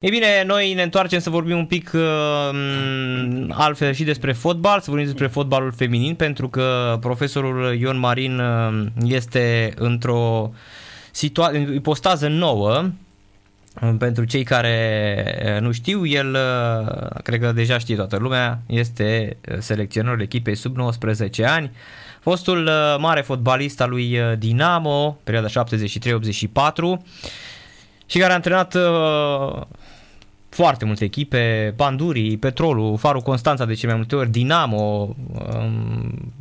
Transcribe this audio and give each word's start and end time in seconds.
Ei 0.00 0.10
bine, 0.10 0.42
noi 0.46 0.74
ne 0.74 0.82
întoarcem 0.82 1.18
să 1.18 1.30
vorbim 1.30 1.56
un 1.56 1.66
pic 1.66 1.90
uh, 1.94 2.50
altfel 3.48 3.92
și 3.92 4.04
despre 4.04 4.32
fotbal, 4.32 4.80
să 4.80 4.90
vorbim 4.90 5.06
despre 5.06 5.26
fotbalul 5.26 5.72
feminin, 5.72 6.14
pentru 6.14 6.48
că 6.48 6.96
profesorul 7.00 7.74
Ion 7.74 7.98
Marin 7.98 8.38
uh, 8.38 8.86
este 9.04 9.72
într-o 9.76 10.52
situa- 11.10 11.74
ipostază 11.74 12.28
nouă. 12.28 12.90
Pentru 13.98 14.24
cei 14.24 14.42
care 14.42 15.52
uh, 15.54 15.60
nu 15.60 15.72
știu, 15.72 16.06
el, 16.06 16.36
uh, 16.36 17.20
cred 17.22 17.40
că 17.40 17.52
deja 17.52 17.78
știe 17.78 17.96
toată 17.96 18.16
lumea, 18.16 18.60
este 18.66 19.36
selecționerul 19.58 20.20
echipei 20.20 20.54
sub 20.54 20.76
19 20.76 21.44
ani. 21.44 21.70
Fostul 22.20 22.66
uh, 22.66 22.96
mare 22.98 23.20
fotbalist 23.20 23.80
al 23.80 23.90
lui 23.90 24.18
uh, 24.18 24.38
Dinamo, 24.38 25.18
perioada 25.24 25.64
73-84 25.64 27.00
și 28.10 28.18
care 28.18 28.32
a 28.32 28.34
antrenat 28.34 28.74
uh, 28.74 29.62
foarte 30.50 30.84
multe 30.84 31.04
echipe, 31.04 31.72
Bandurii, 31.76 32.36
Petrolul, 32.36 32.96
Farul 32.96 33.20
Constanța 33.20 33.64
de 33.64 33.74
cele 33.74 33.92
mai 33.92 33.96
multe 33.96 34.16
ori, 34.16 34.30
Dinamo, 34.30 35.16
um, 35.54 36.32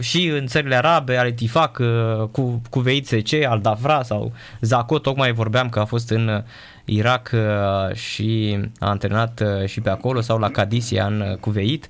și 0.00 0.26
în 0.26 0.46
țările 0.46 0.76
arabe, 0.76 1.16
ale 1.16 1.32
Tifac, 1.32 1.78
uh, 1.78 2.28
cu, 2.30 2.62
cu 2.70 2.80
VICC, 2.80 3.32
Al 3.48 3.60
Dafra 3.60 4.02
sau 4.02 4.32
Zaco, 4.60 4.98
tocmai 4.98 5.32
vorbeam 5.32 5.68
că 5.68 5.78
a 5.78 5.84
fost 5.84 6.10
în 6.10 6.44
Irak 6.84 7.30
uh, 7.34 7.94
și 7.94 8.58
a 8.78 8.88
antrenat 8.88 9.42
uh, 9.44 9.68
și 9.68 9.80
pe 9.80 9.90
acolo, 9.90 10.20
sau 10.20 10.38
la 10.38 10.50
Cadisia 10.50 11.06
în 11.06 11.36
Cuveit. 11.40 11.88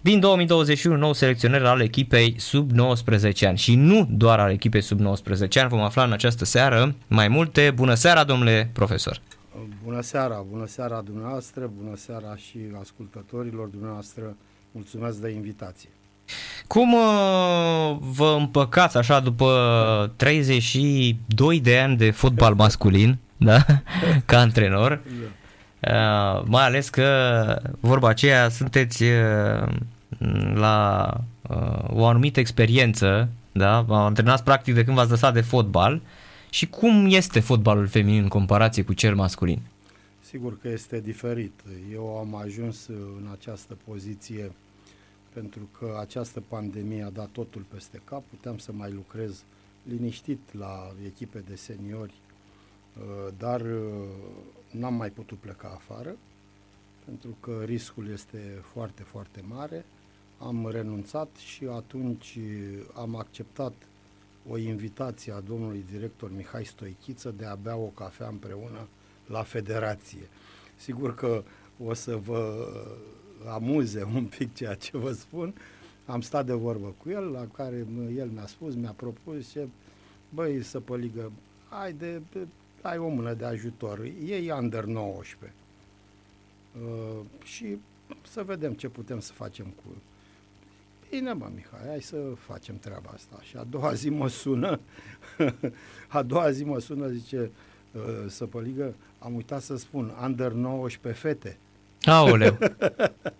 Din 0.00 0.20
2021, 0.20 0.96
nou 0.96 1.12
selecționer 1.12 1.64
al 1.64 1.80
echipei 1.80 2.34
sub 2.38 2.70
19 2.70 3.46
ani 3.46 3.58
și 3.58 3.74
nu 3.74 4.08
doar 4.10 4.40
al 4.40 4.50
echipei 4.50 4.80
sub 4.80 5.00
19 5.00 5.60
ani, 5.60 5.68
vom 5.68 5.80
afla 5.80 6.04
în 6.04 6.12
această 6.12 6.44
seară 6.44 6.94
mai 7.06 7.28
multe. 7.28 7.72
Bună 7.74 7.94
seara, 7.94 8.24
domnule 8.24 8.70
profesor! 8.72 9.20
Bună 9.84 10.00
seara, 10.00 10.44
bună 10.50 10.66
seara 10.66 11.00
dumneavoastră, 11.00 11.70
bună 11.82 11.96
seara 11.96 12.36
și 12.36 12.58
ascultătorilor 12.80 13.68
dumneavoastră. 13.68 14.36
Mulțumesc 14.72 15.18
de 15.18 15.30
invitație. 15.30 15.88
Cum 16.66 16.92
uh, 16.92 17.96
vă 18.00 18.36
împăcați 18.38 18.96
așa 18.96 19.20
după 19.20 20.12
32 20.16 21.60
de 21.60 21.78
ani 21.78 21.96
de 21.96 22.10
fotbal 22.10 22.54
masculin, 22.54 23.18
da? 23.36 23.64
ca 24.26 24.38
antrenor? 24.38 25.00
Uh, 25.80 26.42
mai 26.44 26.64
ales 26.64 26.88
că 26.88 27.08
vorba 27.80 28.08
aceea 28.08 28.48
sunteți 28.48 29.02
uh, 29.02 29.68
la 30.54 31.10
uh, 31.42 31.84
o 31.86 32.06
anumită 32.06 32.40
experiență, 32.40 33.28
da? 33.52 33.84
Antrenați 33.88 34.44
practic 34.44 34.74
de 34.74 34.84
când 34.84 34.96
v-ați 34.96 35.10
lăsat 35.10 35.34
de 35.34 35.40
fotbal 35.40 36.00
și 36.50 36.68
cum 36.68 37.06
este 37.08 37.40
fotbalul 37.40 37.86
feminin 37.86 38.22
în 38.22 38.28
comparație 38.28 38.82
cu 38.82 38.92
cel 38.92 39.14
masculin? 39.14 39.60
Sigur 40.20 40.58
că 40.58 40.68
este 40.68 41.00
diferit. 41.00 41.52
Eu 41.92 42.18
am 42.18 42.34
ajuns 42.34 42.86
în 42.86 43.28
această 43.32 43.76
poziție 43.84 44.52
pentru 45.32 45.68
că 45.78 45.96
această 46.00 46.42
pandemie 46.48 47.02
a 47.02 47.10
dat 47.10 47.28
totul 47.28 47.64
peste 47.74 48.00
cap. 48.04 48.22
Puteam 48.30 48.58
să 48.58 48.72
mai 48.72 48.92
lucrez 48.92 49.42
liniștit 49.82 50.40
la 50.52 50.92
echipe 51.06 51.44
de 51.48 51.56
seniori, 51.56 52.14
uh, 52.98 53.32
dar 53.38 53.60
uh, 53.60 53.68
n-am 54.70 54.94
mai 54.94 55.10
putut 55.10 55.38
pleca 55.38 55.72
afară 55.74 56.16
pentru 57.04 57.36
că 57.40 57.62
riscul 57.64 58.08
este 58.12 58.62
foarte, 58.72 59.02
foarte 59.02 59.42
mare. 59.48 59.84
Am 60.38 60.68
renunțat 60.70 61.28
și 61.36 61.64
atunci 61.64 62.38
am 62.94 63.16
acceptat 63.16 63.72
o 64.48 64.58
invitație 64.58 65.32
a 65.32 65.40
domnului 65.40 65.84
director 65.90 66.30
Mihai 66.36 66.64
Stoichiță 66.64 67.34
de 67.36 67.44
a 67.44 67.54
bea 67.54 67.76
o 67.76 67.86
cafea 67.86 68.28
împreună 68.28 68.88
la 69.26 69.42
federație. 69.42 70.28
Sigur 70.76 71.14
că 71.14 71.42
o 71.84 71.94
să 71.94 72.16
vă 72.16 72.68
amuze 73.46 74.02
un 74.14 74.24
pic 74.24 74.54
ceea 74.54 74.74
ce 74.74 74.98
vă 74.98 75.12
spun. 75.12 75.54
Am 76.06 76.20
stat 76.20 76.46
de 76.46 76.52
vorbă 76.52 76.94
cu 77.02 77.10
el, 77.10 77.24
la 77.24 77.46
care 77.52 77.86
el 78.16 78.28
mi-a 78.28 78.46
spus, 78.46 78.74
mi-a 78.74 78.94
propus 78.96 79.50
ce, 79.50 79.68
băi, 80.34 80.62
să 80.62 80.80
păligă, 80.80 81.32
ai, 81.68 81.92
de, 81.92 82.20
ai 82.82 82.98
o 82.98 83.08
mână 83.08 83.34
de 83.34 83.44
ajutor, 83.44 84.00
ei 84.24 84.50
under 84.50 84.84
19. 84.84 85.58
Uh, 86.74 87.20
și 87.42 87.78
să 88.22 88.42
vedem 88.42 88.72
ce 88.72 88.88
putem 88.88 89.20
să 89.20 89.32
facem 89.32 89.66
cu 89.66 89.94
Bine, 91.10 91.32
mă, 91.32 91.50
Mihai, 91.54 91.88
hai 91.88 92.00
să 92.00 92.16
facem 92.38 92.78
treaba 92.78 93.10
asta. 93.14 93.38
Și 93.42 93.56
a 93.56 93.64
doua 93.70 93.92
zi 93.92 94.10
mă 94.10 94.28
sună, 94.28 94.80
a 96.08 96.22
doua 96.22 96.50
zi 96.50 96.64
mă 96.64 96.78
sună, 96.78 97.08
zice, 97.08 97.50
uh, 97.92 98.02
Săpăligă, 98.28 98.94
am 99.18 99.34
uitat 99.34 99.62
să 99.62 99.76
spun, 99.76 100.12
under 100.24 100.52
19 100.52 101.20
fete. 101.20 101.58
Aoleu. 102.02 102.58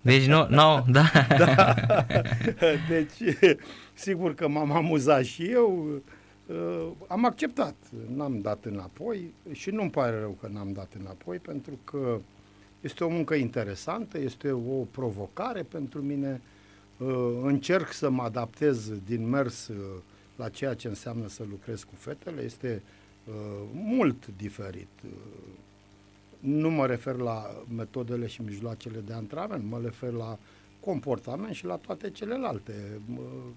Deci 0.00 0.26
nu, 0.26 0.46
no, 0.48 0.84
da. 0.88 1.04
da. 1.38 1.74
Deci, 2.88 3.36
sigur 3.94 4.34
că 4.34 4.48
m-am 4.48 4.72
amuzat 4.72 5.24
și 5.24 5.44
eu, 5.44 6.00
uh, 6.46 6.88
am 7.06 7.24
acceptat, 7.24 7.74
n-am 8.14 8.40
dat 8.40 8.64
înapoi 8.64 9.32
și 9.52 9.70
nu-mi 9.70 9.90
pare 9.90 10.18
rău 10.18 10.36
că 10.40 10.48
n-am 10.52 10.72
dat 10.72 10.92
înapoi, 11.00 11.38
pentru 11.38 11.78
că 11.84 12.20
este 12.80 13.04
o 13.04 13.08
muncă 13.08 13.34
interesantă, 13.34 14.18
este 14.18 14.50
o 14.50 14.84
provocare 14.90 15.62
pentru 15.62 16.02
mine, 16.02 16.30
uh, 16.30 16.58
încerc 17.42 17.92
să 17.92 18.10
mă 18.10 18.22
adaptez 18.22 18.90
din 19.06 19.28
mers 19.28 19.68
uh, 19.68 19.76
la 20.36 20.48
ceea 20.48 20.74
ce 20.74 20.88
înseamnă 20.88 21.28
să 21.28 21.44
lucrez 21.50 21.82
cu 21.82 21.94
fetele, 21.94 22.42
este 22.42 22.82
mult 23.72 24.26
diferit. 24.36 24.88
Nu 26.38 26.70
mă 26.70 26.86
refer 26.86 27.16
la 27.16 27.62
metodele 27.76 28.26
și 28.26 28.42
mijloacele 28.42 28.98
de 29.06 29.12
antrenament, 29.12 29.64
mă 29.64 29.80
refer 29.84 30.12
la 30.12 30.38
comportament 30.80 31.54
și 31.54 31.64
la 31.64 31.76
toate 31.76 32.10
celelalte 32.10 33.00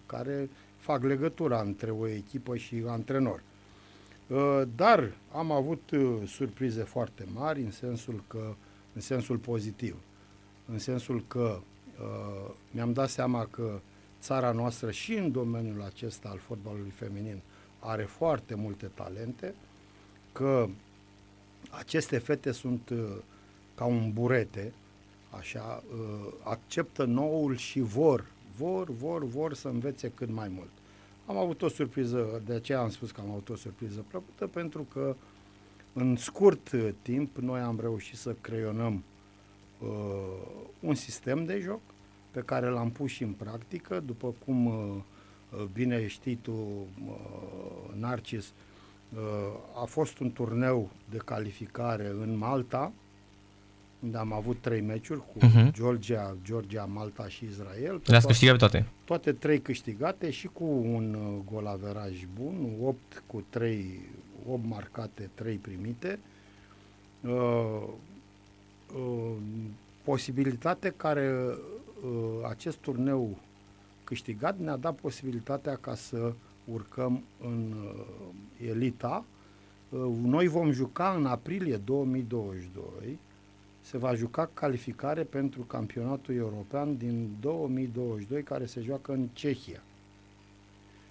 care 0.06 0.50
fac 0.78 1.04
legătura 1.04 1.62
între 1.62 1.92
o 1.92 2.08
echipă 2.08 2.56
și 2.56 2.84
antrenor. 2.88 3.44
Ă, 4.32 4.68
dar 4.76 5.12
am 5.32 5.52
avut 5.52 5.92
ă, 5.92 6.26
surprize 6.26 6.84
foarte 6.84 7.26
mari 7.34 7.62
în 7.62 7.72
sensul 7.72 8.24
că 8.28 8.56
în 8.94 9.02
sensul 9.02 9.38
pozitiv, 9.38 9.96
în 10.72 10.80
sensul 10.80 11.24
că 11.28 11.60
ă, 12.02 12.52
mi-am 12.72 12.94
dat 12.94 13.10
seama 13.10 13.46
că 13.46 13.80
țara 14.22 14.52
noastră 14.52 14.92
și 14.92 15.14
în 15.14 15.32
domeniul 15.32 15.82
acesta 15.82 16.30
al 16.30 16.38
fotbalului 16.38 16.90
feminin 16.90 17.42
are 17.80 18.04
foarte 18.04 18.56
multe 18.56 18.92
talente, 18.94 19.56
că 20.32 20.68
aceste 21.70 22.18
fete 22.18 22.52
sunt 22.52 22.90
uh, 22.90 22.98
ca 23.76 23.86
un 23.86 24.14
burete, 24.14 24.74
așa, 25.30 25.84
uh, 25.94 26.34
acceptă 26.44 27.04
noul 27.04 27.56
și 27.56 27.80
vor, 27.80 28.26
vor, 28.58 28.90
vor, 28.90 29.24
vor 29.26 29.54
să 29.54 29.68
învețe 29.68 30.12
cât 30.16 30.30
mai 30.30 30.48
mult. 30.48 30.70
Am 31.26 31.38
avut 31.38 31.62
o 31.62 31.68
surpriză, 31.68 32.42
de 32.46 32.54
aceea 32.54 32.80
am 32.80 32.90
spus 32.90 33.12
că 33.12 33.22
am 33.22 33.30
avut 33.30 33.50
o 33.50 33.56
surpriză 33.56 34.06
plăcută, 34.08 34.48
pentru 34.48 34.86
că 34.94 35.16
în 35.94 36.16
scurt 36.16 36.72
uh, 36.72 36.90
timp 37.02 37.38
noi 37.38 37.60
am 37.60 37.80
reușit 37.80 38.18
să 38.18 38.36
creionăm 38.42 39.04
uh, 39.84 40.62
un 40.80 40.96
sistem 40.96 41.46
de 41.46 41.60
joc 41.64 41.82
pe 42.32 42.42
care 42.42 42.68
l-am 42.68 42.92
pus 42.92 43.12
și 43.12 43.24
în 43.24 43.32
practică, 43.32 44.04
după 44.06 44.34
cum 44.46 44.66
uh, 44.66 45.64
bine 45.74 46.08
știi 46.08 46.36
tu, 46.36 46.52
uh, 46.52 48.00
Narcis, 48.00 48.46
uh, 48.46 48.54
Uh, 49.16 49.22
a 49.82 49.86
fost 49.86 50.20
un 50.20 50.32
turneu 50.32 50.90
de 51.10 51.18
calificare 51.18 52.08
în 52.08 52.38
Malta, 52.38 52.92
unde 54.00 54.18
am 54.18 54.34
avut 54.34 54.58
trei 54.62 54.82
meciuri 54.82 55.20
cu 55.20 55.48
uh-huh. 55.48 55.72
Georgia, 55.72 56.36
Georgia, 56.44 56.84
Malta 56.84 57.28
și 57.28 57.46
Israel. 57.46 58.02
Le-ați 58.06 58.28
câștigat 58.28 58.58
toate? 58.58 58.86
Toate 59.06 59.32
trei 59.32 59.60
câștigate 59.60 60.30
și 60.30 60.48
cu 60.48 60.64
un 60.64 61.14
uh, 61.14 61.54
golaveraj 61.54 62.26
bun, 62.40 62.70
8 62.82 63.24
cu 63.26 63.46
3, 63.50 64.02
8 64.50 64.64
marcate, 64.66 65.30
3 65.34 65.56
primite. 65.56 66.20
Uh, 67.22 67.84
uh, 68.96 69.36
posibilitate 70.04 70.94
care 70.98 71.34
uh, 72.04 72.50
acest 72.50 72.78
turneu 72.78 73.38
câștigat 74.04 74.60
ne-a 74.60 74.76
dat 74.76 74.96
posibilitatea 74.96 75.76
ca 75.76 75.96
să 75.96 76.34
urcăm 76.66 77.24
în 77.42 77.74
uh, 77.74 78.68
elita. 78.70 79.26
Uh, 79.90 80.00
noi 80.22 80.48
vom 80.48 80.72
juca 80.72 81.14
în 81.18 81.26
aprilie 81.26 81.78
2022, 81.78 83.20
se 83.82 83.98
va 83.98 84.14
juca 84.16 84.50
calificare 84.54 85.24
pentru 85.24 85.62
campionatul 85.62 86.36
european 86.36 86.98
din 86.98 87.30
2022 87.40 88.44
care 88.44 88.66
se 88.66 88.82
joacă 88.82 89.12
în 89.12 89.28
Cehia. 89.34 89.84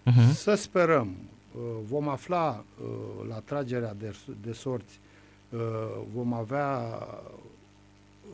Uh-huh. 0.06 0.32
Să 0.32 0.54
sperăm, 0.54 1.14
uh, 1.54 1.60
vom 1.84 2.08
afla 2.08 2.64
uh, 2.80 3.28
la 3.28 3.38
tragerea 3.38 3.94
de, 3.94 4.16
de 4.42 4.52
sorți, 4.52 5.00
uh, 5.50 5.60
vom 6.14 6.32
avea 6.32 6.98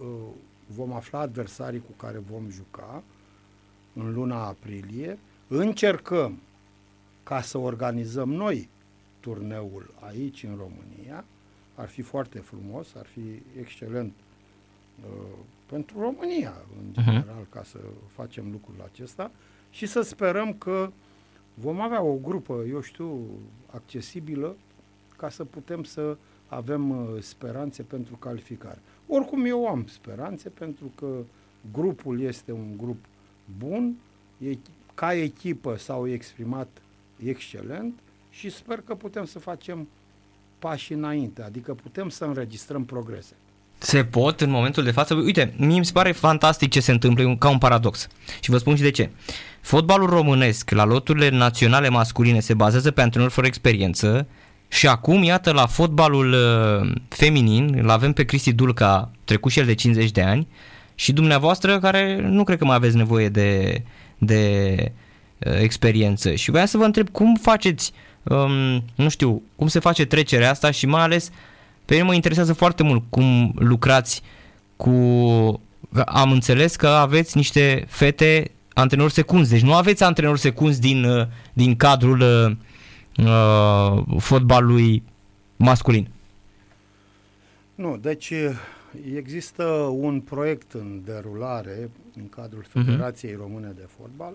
uh, 0.01 0.29
vom 0.75 0.93
afla 0.93 1.19
adversarii 1.19 1.81
cu 1.81 1.93
care 1.97 2.19
vom 2.19 2.51
juca 2.51 3.03
în 3.95 4.13
luna 4.13 4.47
aprilie, 4.47 5.19
încercăm 5.49 6.39
ca 7.23 7.41
să 7.41 7.59
organizăm 7.59 8.33
noi 8.33 8.69
turneul 9.21 9.95
aici 10.01 10.43
în 10.43 10.57
România, 10.57 11.25
ar 11.75 11.89
fi 11.89 12.03
foarte 12.03 12.39
frumos, 12.39 12.95
ar 12.95 13.07
fi 13.07 13.43
excelent 13.61 14.13
uh, 15.05 15.37
pentru 15.67 16.01
România, 16.01 16.55
în 16.79 16.85
Mhm. 16.97 17.03
general, 17.05 17.47
ca 17.51 17.63
să 17.65 17.79
facem 18.07 18.51
lucrul 18.51 18.75
acesta. 18.93 19.31
Și 19.71 19.87
să 19.87 20.01
sperăm 20.01 20.53
că 20.55 20.91
vom 21.55 21.81
avea 21.81 22.03
o 22.03 22.15
grupă, 22.15 22.63
eu 22.69 22.81
știu, 22.81 23.27
accesibilă 23.67 24.57
ca 25.17 25.29
să 25.29 25.45
putem 25.45 25.83
să 25.83 26.17
avem 26.49 26.91
uh, 26.91 27.07
speranțe 27.21 27.83
pentru 27.83 28.15
calificare. 28.15 28.79
Oricum 29.07 29.45
eu 29.45 29.67
am 29.67 29.87
speranțe 29.93 30.49
pentru 30.49 30.93
că 30.95 31.07
grupul 31.73 32.21
este 32.21 32.53
un 32.53 32.77
grup 32.77 33.05
bun, 33.59 33.95
e, 34.49 34.57
ca 34.95 35.15
echipă 35.15 35.77
s-au 35.79 36.09
exprimat 36.09 36.69
excelent 37.25 37.99
și 38.31 38.51
sper 38.51 38.81
că 38.87 38.95
putem 38.95 39.25
să 39.25 39.39
facem 39.39 39.89
pași 40.59 40.93
înainte, 40.93 41.43
adică 41.43 41.75
putem 41.75 42.09
să 42.09 42.25
înregistrăm 42.25 42.85
progrese. 42.85 43.35
Se 43.79 44.05
pot 44.05 44.41
în 44.41 44.51
momentul 44.51 44.85
de 44.85 44.91
față. 44.91 45.15
Uite, 45.15 45.55
mie 45.57 45.79
mi 45.79 45.85
se 45.85 45.93
pare 45.93 46.13
fantastic 46.13 46.71
ce 46.71 46.81
se 46.81 46.93
întâmplă, 46.93 47.23
e 47.23 47.27
un- 47.27 47.39
ca 47.39 47.49
un 47.49 47.59
paradox. 47.59 48.07
Și 48.41 48.51
vă 48.51 48.59
spun 48.59 48.77
și 48.77 48.83
de 48.83 48.91
ce. 48.91 49.11
Fotbalul 49.61 50.09
românesc 50.09 50.71
la 50.71 50.85
loturile 50.85 51.29
naționale 51.29 51.89
masculine 51.89 52.41
se 52.41 52.55
bazează 52.55 52.91
pe 52.91 53.01
antrenori 53.01 53.33
fără 53.33 53.47
experiență 53.47 54.27
și 54.69 54.87
acum, 54.87 55.23
iată, 55.23 55.53
la 55.53 55.67
fotbalul 55.67 56.33
uh, 56.33 56.93
feminin, 57.09 57.79
îl 57.83 57.91
avem 57.91 58.13
pe 58.13 58.25
Cristi 58.25 58.53
Dulca, 58.53 59.11
trecut 59.25 59.53
și 59.53 59.59
el 59.59 59.67
de 59.67 59.75
50 59.75 60.11
de 60.11 60.23
ani, 60.23 60.47
și 60.95 61.13
dumneavoastră 61.13 61.79
care 61.79 62.21
nu 62.21 62.45
cred 62.45 62.59
că 62.59 62.65
mai 62.65 62.77
aveți 62.77 62.97
nevoie 62.97 63.29
de, 63.29 63.83
de 64.19 64.93
uh, 65.39 65.53
experiență. 65.61 66.35
Și 66.35 66.51
voiam 66.51 66.67
să 66.67 66.77
vă 66.77 66.85
întreb 66.85 67.09
cum 67.09 67.35
faceți, 67.35 67.93
um, 68.23 68.85
nu 68.95 69.09
știu, 69.09 69.43
cum 69.57 69.69
se 69.69 69.79
face 69.79 70.05
trecerea 70.05 70.51
asta 70.51 70.71
și 70.71 70.87
mai 70.87 71.03
ales 71.03 71.31
pe 71.85 71.95
mine 71.95 72.07
mă 72.07 72.15
interesează 72.15 72.53
foarte 72.53 72.83
mult 72.83 73.03
cum 73.09 73.53
lucrați 73.59 74.23
cu... 74.77 74.91
Am 76.07 76.33
înțeles 76.33 76.77
că 76.77 76.89
aveți 76.89 77.37
niște 77.37 77.85
fete 77.89 78.51
antrenori 78.73 79.13
secunzi, 79.13 79.51
deci 79.51 79.63
nu 79.63 79.75
aveți 79.75 80.03
antrenori 80.03 80.41
secunzi 80.41 80.81
din, 80.81 81.05
uh, 81.05 81.27
din 81.53 81.77
cadrul 81.77 82.23
uh, 83.19 83.27
uh, 83.27 84.21
fotbalului 84.23 85.03
masculin. 85.57 86.09
Nu, 87.75 87.97
deci 87.97 88.33
există 89.15 89.65
un 89.93 90.21
proiect 90.21 90.73
în 90.73 91.03
derulare 91.05 91.91
în 92.17 92.29
cadrul 92.29 92.65
Mhm. 92.75 92.85
Federației 92.85 93.35
Române 93.35 93.73
de 93.77 93.89
Fotbal, 93.99 94.35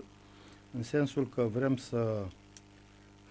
în 0.76 0.82
sensul 0.82 1.28
că 1.34 1.42
vrem 1.52 1.76
să 1.76 2.24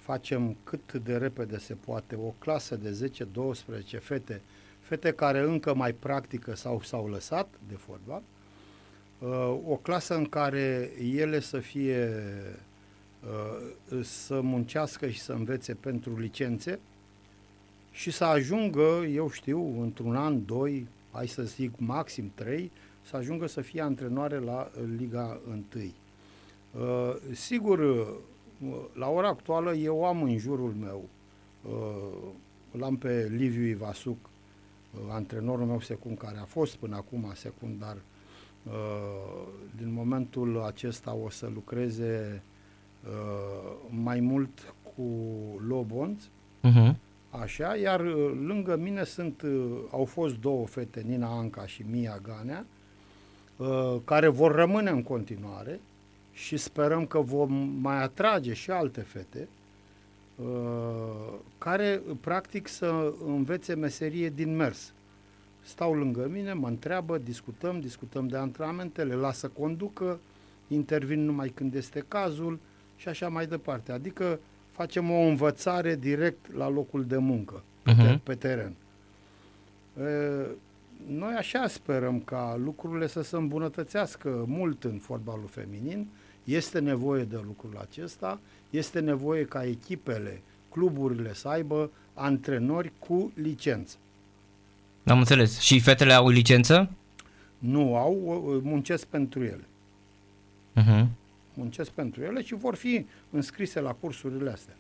facem 0.02 0.56
cât 0.64 0.94
de 0.94 1.18
repede 1.18 1.58
se 1.58 1.74
poate 1.86 2.16
o 2.16 2.34
clasă 2.40 2.76
de 2.76 2.90
10-12 2.92 4.00
fete, 4.00 4.42
fete 4.80 5.12
care 5.12 5.40
încă 5.40 5.74
mai 5.76 5.92
practică 5.94 6.56
sau 6.56 6.82
s-au 6.82 7.08
lăsat 7.10 7.48
de 7.68 7.76
fotbal, 7.76 8.22
uh, 9.20 9.58
o 9.68 9.76
clasă 9.76 10.16
în 10.16 10.26
care 10.26 10.92
ele 11.16 11.40
să 11.40 11.58
fie 11.60 12.08
uh, 12.08 12.60
să 14.02 14.42
muncească 14.42 15.08
și 15.10 15.20
să 15.20 15.34
învețe 15.34 15.74
pentru 15.74 16.20
licențe 16.20 16.80
și 17.94 18.12
să 18.12 18.24
ajungă, 18.24 19.06
eu 19.12 19.30
știu, 19.30 19.82
într-un 19.82 20.16
an, 20.16 20.46
doi, 20.46 20.88
hai 21.12 21.28
să 21.28 21.44
zic 21.44 21.72
maxim 21.78 22.32
trei, 22.36 22.72
să 23.02 23.16
ajungă 23.16 23.48
să 23.48 23.62
fie 23.62 23.82
antrenoare 23.82 24.40
la 24.40 24.72
uh, 24.78 24.84
Liga 24.98 25.40
1. 25.48 25.64
Uh, 26.72 27.16
sigur, 27.32 27.80
uh, 27.80 28.08
la 28.94 29.10
ora 29.10 29.28
actuală 29.28 29.74
eu 29.74 30.06
am 30.06 30.24
în 30.24 30.38
jurul 30.38 30.74
meu, 30.80 31.10
uh, 31.62 32.30
l-am 32.72 32.98
pe 32.98 33.32
Liviu 33.36 33.66
Ivasuc, 33.66 34.18
uh, 34.24 35.00
antrenorul 35.10 35.66
meu 35.66 35.80
secund, 35.80 36.18
care 36.18 36.38
a 36.38 36.46
fost 36.46 36.76
până 36.76 36.96
acum 36.96 37.32
secundar, 37.36 37.98
uh, 38.64 39.48
din 39.76 39.94
momentul 39.94 40.62
acesta 40.62 41.14
o 41.14 41.30
să 41.30 41.52
lucreze 41.54 42.44
uh, 42.46 42.52
mai 43.90 44.20
mult 44.20 44.74
cu 44.96 45.04
Lobonț, 45.68 46.24
Uh-huh. 46.64 46.96
Așa, 47.30 47.76
iar 47.76 48.00
uh, 48.00 48.32
lângă 48.46 48.78
mine 48.78 49.04
sunt, 49.04 49.42
uh, 49.42 49.52
au 49.92 50.06
fost 50.06 50.40
două 50.40 50.66
fete, 50.66 51.04
Nina 51.08 51.38
Anca 51.38 51.66
și 51.66 51.84
Mia 51.92 52.20
Ganea, 52.24 52.66
uh, 53.58 53.96
care 54.06 54.28
vor 54.28 54.56
rămâne 54.56 54.90
în 54.90 55.04
continuare 55.04 55.80
și 56.32 56.58
sperăm 56.58 57.06
că 57.06 57.20
vom 57.20 57.54
mai 57.82 58.04
atrage 58.04 58.54
și 58.54 58.72
alte 58.72 59.02
fete 59.02 59.48
uh, 60.36 61.34
care 61.58 62.02
practic 62.22 62.68
să 62.68 63.14
învețe 63.26 63.74
meserie 63.76 64.30
din 64.30 64.56
mers. 64.56 64.94
Stau 65.62 65.94
lângă 65.94 66.28
mine, 66.32 66.54
mă 66.54 66.68
întreabă, 66.68 67.18
discutăm, 67.18 67.80
discutăm 67.80 68.28
de 68.28 68.38
antrenamente, 68.38 69.04
le 69.04 69.14
las 69.14 69.38
să 69.38 69.48
conducă, 69.48 70.20
intervin 70.68 71.26
numai 71.26 71.50
când 71.50 71.76
este 71.76 72.06
cazul 72.08 72.60
și 72.96 73.08
așa 73.08 73.28
mai 73.28 73.48
departe. 73.48 73.92
Adică 73.92 74.40
facem 74.72 75.12
o 75.12 75.20
învățare 75.20 75.96
direct 75.96 76.54
la 76.56 76.70
locul 76.70 77.06
de 77.06 77.18
muncă, 77.18 77.64
pe, 77.84 77.92
Mhm. 77.92 78.02
te- 78.06 78.20
pe 78.24 78.36
teren. 78.36 78.74
E, 80.00 80.46
Noi 81.08 81.34
așa 81.34 81.68
sperăm 81.68 82.20
ca 82.20 82.60
lucrurile 82.64 83.08
să 83.08 83.22
se 83.24 83.36
îmbunătățească 83.36 84.44
mult 84.48 84.84
în 84.84 84.98
fotbalul 84.98 85.48
feminin. 85.50 86.08
Este 86.44 86.80
nevoie 86.80 87.24
de 87.24 87.40
lucrul 87.46 87.78
acesta, 87.90 88.40
este 88.70 89.00
nevoie 89.00 89.46
ca 89.46 89.66
echipele, 89.66 90.42
cluburile 90.72 91.34
să 91.34 91.48
aibă 91.48 91.90
antrenori 92.14 92.92
cu 93.00 93.32
licență. 93.36 93.96
Am 95.06 95.18
înțeles. 95.18 95.60
Și 95.60 95.80
fetele 95.80 96.14
au 96.14 96.30
licență? 96.30 96.90
Nu 97.58 97.96
au, 97.96 98.22
o- 98.26 98.60
muncesc 98.62 99.06
pentru 99.06 99.44
ele. 99.44 99.64
Uh-huh. 100.82 101.06
Muncesc 101.54 101.92
pentru 101.92 102.22
ele 102.24 102.42
și 102.44 102.56
vor 102.56 102.76
fi 102.76 103.06
înscrise 103.30 103.80
la 103.80 103.92
cursurile 103.92 104.50
astea. 104.52 104.74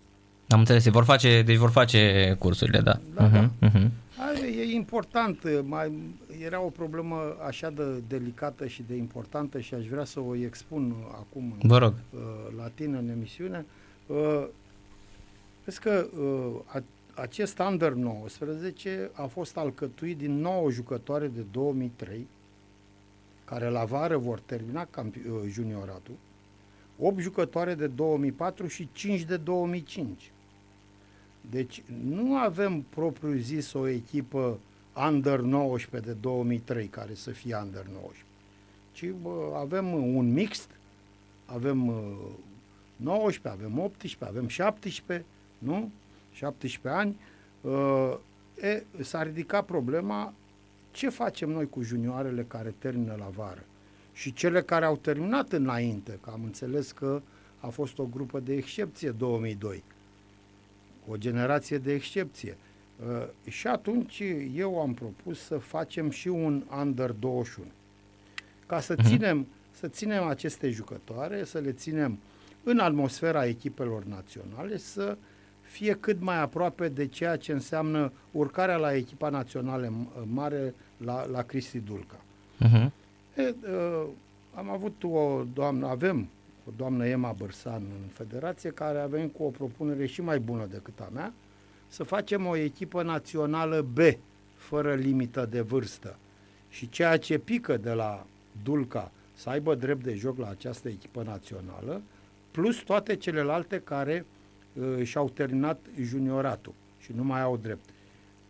Am 0.47 0.59
înțeles, 0.59 0.83
se 0.83 0.89
vor 0.89 1.03
face, 1.03 1.41
deci 1.41 1.55
vor 1.57 1.69
face 1.69 2.35
cursurile, 2.39 2.79
da. 2.79 2.99
Da, 3.13 3.29
uh-huh. 3.29 3.69
Uh-huh. 3.69 3.87
Are, 4.17 4.47
e 4.47 4.73
important, 4.73 5.63
mai, 5.63 5.99
era 6.43 6.61
o 6.61 6.69
problemă 6.69 7.35
așa 7.47 7.69
de 7.69 7.83
delicată 8.07 8.67
și 8.67 8.83
de 8.87 8.95
importantă 8.95 9.59
și 9.59 9.73
aș 9.73 9.85
vrea 9.85 10.03
să 10.03 10.19
o 10.19 10.35
expun 10.35 10.95
acum 11.11 11.53
Vă 11.61 11.77
rog. 11.77 11.93
uh, 12.13 12.19
la 12.57 12.67
tine 12.73 12.97
în 12.97 13.09
emisiune. 13.09 13.65
Uh, 14.07 14.45
vezi 15.65 15.79
că 15.79 16.07
uh, 16.19 16.59
a, 16.65 16.83
acest 17.21 17.59
Under 17.59 17.91
19 17.91 19.09
a 19.13 19.25
fost 19.25 19.57
alcătuit 19.57 20.17
din 20.17 20.39
9 20.39 20.69
jucătoare 20.71 21.27
de 21.27 21.41
2003, 21.51 22.27
care 23.45 23.69
la 23.69 23.83
vară 23.83 24.17
vor 24.17 24.39
termina 24.39 24.86
campi- 24.86 25.27
uh, 25.29 25.50
junioratul, 25.50 26.13
8 27.05 27.19
jucătoare 27.19 27.75
de 27.75 27.88
2004 27.88 28.67
și 28.67 28.89
5 28.91 29.22
de 29.22 29.38
2005. 29.38 30.31
Deci 31.50 31.83
nu 32.03 32.38
avem 32.38 32.81
propriu 32.89 33.36
zis 33.36 33.74
o 33.74 33.88
echipă 33.88 34.60
Under 35.07 35.39
19 35.39 36.12
de 36.12 36.17
2003 36.22 36.88
care 36.88 37.13
să 37.13 37.31
fie 37.31 37.55
Under 37.63 37.86
19, 37.86 38.24
ci 38.91 39.22
bă, 39.22 39.55
avem 39.55 39.93
un 40.15 40.33
mixt, 40.33 40.69
avem 41.45 41.88
uh, 41.88 41.95
19, 42.95 43.63
avem 43.63 43.79
18, 43.79 44.25
avem 44.25 44.48
17, 44.48 45.27
nu? 45.57 45.91
17 46.31 47.01
ani. 47.01 47.15
Uh, 47.62 48.17
e, 48.62 48.83
s-a 49.01 49.24
ridicat 49.24 49.65
problema 49.65 50.33
ce 50.91 51.10
facem 51.10 51.50
noi 51.50 51.69
cu 51.69 51.81
junioarele 51.81 52.43
care 52.43 52.74
termină 52.79 53.15
la 53.19 53.29
vară 53.36 53.63
și 54.13 54.34
cele 54.34 54.62
care 54.62 54.86
au 54.86 54.98
terminat 54.98 55.51
înainte, 55.51 56.20
că 56.24 56.29
am 56.34 56.43
înțeles 56.43 56.91
că 56.91 57.22
a 57.60 57.67
fost 57.67 57.98
o 58.00 58.05
grupă 58.05 58.39
de 58.39 58.53
excepție 58.55 59.10
2002, 59.10 59.84
o 61.10 61.15
generație 61.17 61.77
de 61.77 61.93
excepție. 61.93 62.58
Uh, 63.08 63.51
și 63.51 63.67
atunci 63.67 64.22
eu 64.55 64.82
am 64.82 64.93
propus 64.93 65.39
să 65.39 65.58
facem 65.58 66.10
și 66.10 66.27
un 66.27 66.63
Under 66.82 67.12
21, 67.12 67.67
ca 68.65 68.79
să 68.79 68.96
Mhm. 68.98 69.08
ținem, 69.08 69.48
să 69.79 69.88
ținem 69.88 70.24
aceste 70.24 70.70
jucătoare, 70.70 71.43
să 71.43 71.60
le 71.60 71.72
ținem 71.72 72.17
în 72.63 72.79
atmosfera 72.79 73.46
echipelor 73.46 74.03
naționale, 74.03 74.77
să 74.77 75.17
fie 75.62 75.93
cât 76.00 76.22
mai 76.22 76.39
aproape 76.39 76.88
de 76.89 77.08
ceea 77.08 77.36
ce 77.38 77.51
înseamnă 77.51 78.12
urcarea 78.32 78.75
la 78.77 78.93
echipa 78.96 79.29
națională 79.29 79.88
m- 79.88 80.25
mare 80.34 80.74
la, 80.98 81.25
la 81.25 81.41
Cristi 81.41 81.79
Dulca. 81.79 82.20
Uh-huh. 82.65 82.89
E, 83.35 83.55
uh, 83.69 84.05
am 84.53 84.69
avut 84.69 85.03
o 85.03 85.43
doamnă, 85.53 85.87
avem 85.87 86.27
o 86.67 86.71
doamnă 86.77 87.05
Emma 87.05 87.31
Bărsan 87.31 87.81
în 87.81 88.07
federație 88.07 88.69
care 88.69 88.99
a 88.99 89.07
venit 89.07 89.35
cu 89.35 89.43
o 89.43 89.49
propunere 89.49 90.05
și 90.05 90.21
mai 90.21 90.39
bună 90.39 90.65
decât 90.65 90.99
a 90.99 91.09
mea, 91.13 91.33
să 91.87 92.03
facem 92.03 92.45
o 92.45 92.55
echipă 92.55 93.03
națională 93.03 93.81
B, 93.93 93.97
fără 94.55 94.93
limită 94.95 95.47
de 95.51 95.61
vârstă. 95.61 96.15
Și 96.69 96.89
ceea 96.89 97.17
ce 97.17 97.37
pică 97.37 97.77
de 97.77 97.91
la 97.91 98.25
Dulca 98.63 99.11
să 99.33 99.49
aibă 99.49 99.75
drept 99.75 100.03
de 100.03 100.13
joc 100.15 100.37
la 100.37 100.49
această 100.49 100.89
echipă 100.89 101.23
națională, 101.23 102.01
plus 102.51 102.77
toate 102.77 103.15
celelalte 103.15 103.79
care 103.79 104.25
uh, 104.73 105.03
și-au 105.03 105.29
terminat 105.29 105.79
junioratul 106.01 106.73
și 106.99 107.11
nu 107.15 107.23
mai 107.23 107.41
au 107.41 107.57
drept. 107.57 107.89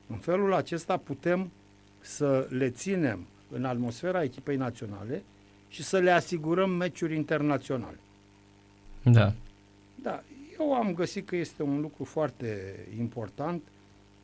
În 0.08 0.18
felul 0.18 0.54
acesta 0.54 0.98
putem 0.98 1.52
să 2.00 2.48
le 2.50 2.70
ținem 2.70 3.26
în 3.54 3.66
atmosfera 3.66 4.24
echipei 4.24 4.56
naționale 4.56 5.24
și 5.68 5.84
să 5.84 5.98
le 5.98 6.12
asigurăm 6.12 6.70
meciuri 6.70 7.16
internaționale. 7.16 8.00
Da. 9.04 9.34
Da, 9.96 10.24
eu 10.60 10.74
am 10.74 10.94
găsit 10.94 11.28
că 11.28 11.36
este 11.36 11.64
un 11.64 11.82
lucru 11.82 12.04
foarte 12.04 12.76
important 12.98 13.62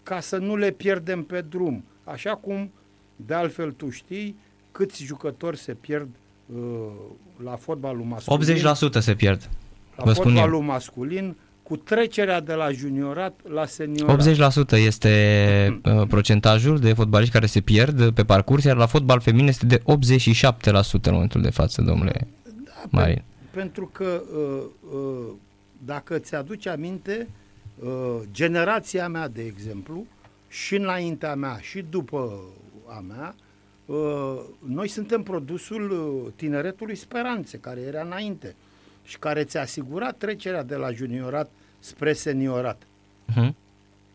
ca 0.03 0.19
să 0.19 0.37
nu 0.37 0.55
le 0.55 0.71
pierdem 0.71 1.23
pe 1.23 1.41
drum. 1.41 1.83
Așa 2.03 2.35
cum, 2.35 2.71
de 3.15 3.33
altfel, 3.33 3.71
tu 3.71 3.89
știi 3.89 4.35
câți 4.71 5.03
jucători 5.03 5.57
se 5.57 5.73
pierd 5.73 6.09
uh, 6.45 6.59
la 7.43 7.55
fotbalul 7.55 8.03
masculin. 8.03 8.59
80% 8.59 8.99
se 8.99 9.15
pierd. 9.15 9.49
La 9.95 10.03
vă 10.03 10.13
spun 10.13 10.25
eu. 10.25 10.31
fotbalul 10.31 10.61
masculin 10.61 11.35
cu 11.69 11.77
trecerea 11.77 12.39
de 12.41 12.53
la 12.53 12.71
juniorat 12.71 13.39
la 13.47 13.65
seniorat. 13.65 14.27
80% 14.71 14.71
este 14.71 15.79
uh, 15.85 16.07
procentajul 16.07 16.79
de 16.79 16.93
fotbaliști 16.93 17.33
care 17.33 17.45
se 17.45 17.61
pierd 17.61 18.11
pe 18.11 18.23
parcurs, 18.23 18.63
iar 18.63 18.77
la 18.77 18.85
fotbal 18.85 19.19
feminin 19.19 19.47
este 19.47 19.65
de 19.65 19.77
87% 19.79 19.81
în 21.01 21.13
momentul 21.13 21.41
de 21.41 21.49
față, 21.49 21.81
domnule 21.81 22.27
Da, 22.65 22.71
pe- 22.81 22.87
Marin. 22.89 23.23
pentru 23.51 23.89
că 23.93 24.21
uh, 24.35 24.63
uh, 24.93 25.33
dacă 25.85 26.17
ți 26.19 26.35
aduci 26.35 26.65
aminte, 26.67 27.27
uh, 27.79 28.19
generația 28.31 29.07
mea, 29.07 29.27
de 29.27 29.41
exemplu, 29.41 30.05
și 30.47 30.75
înaintea 30.75 31.35
mea 31.35 31.57
și 31.61 31.85
după 31.89 32.39
a 32.87 33.03
mea, 33.07 33.35
uh, 33.85 34.39
noi 34.65 34.87
suntem 34.87 35.23
produsul 35.23 35.91
uh, 35.91 36.31
tineretului 36.35 36.95
Speranțe, 36.95 37.57
care 37.57 37.79
era 37.79 38.01
înainte 38.01 38.55
și 39.03 39.17
care 39.19 39.43
ți-a 39.43 39.61
asigurat 39.61 40.17
trecerea 40.17 40.63
de 40.63 40.75
la 40.75 40.91
juniorat 40.91 41.49
spre 41.79 42.13
seniorat. 42.13 42.81
Mhm. 43.25 43.55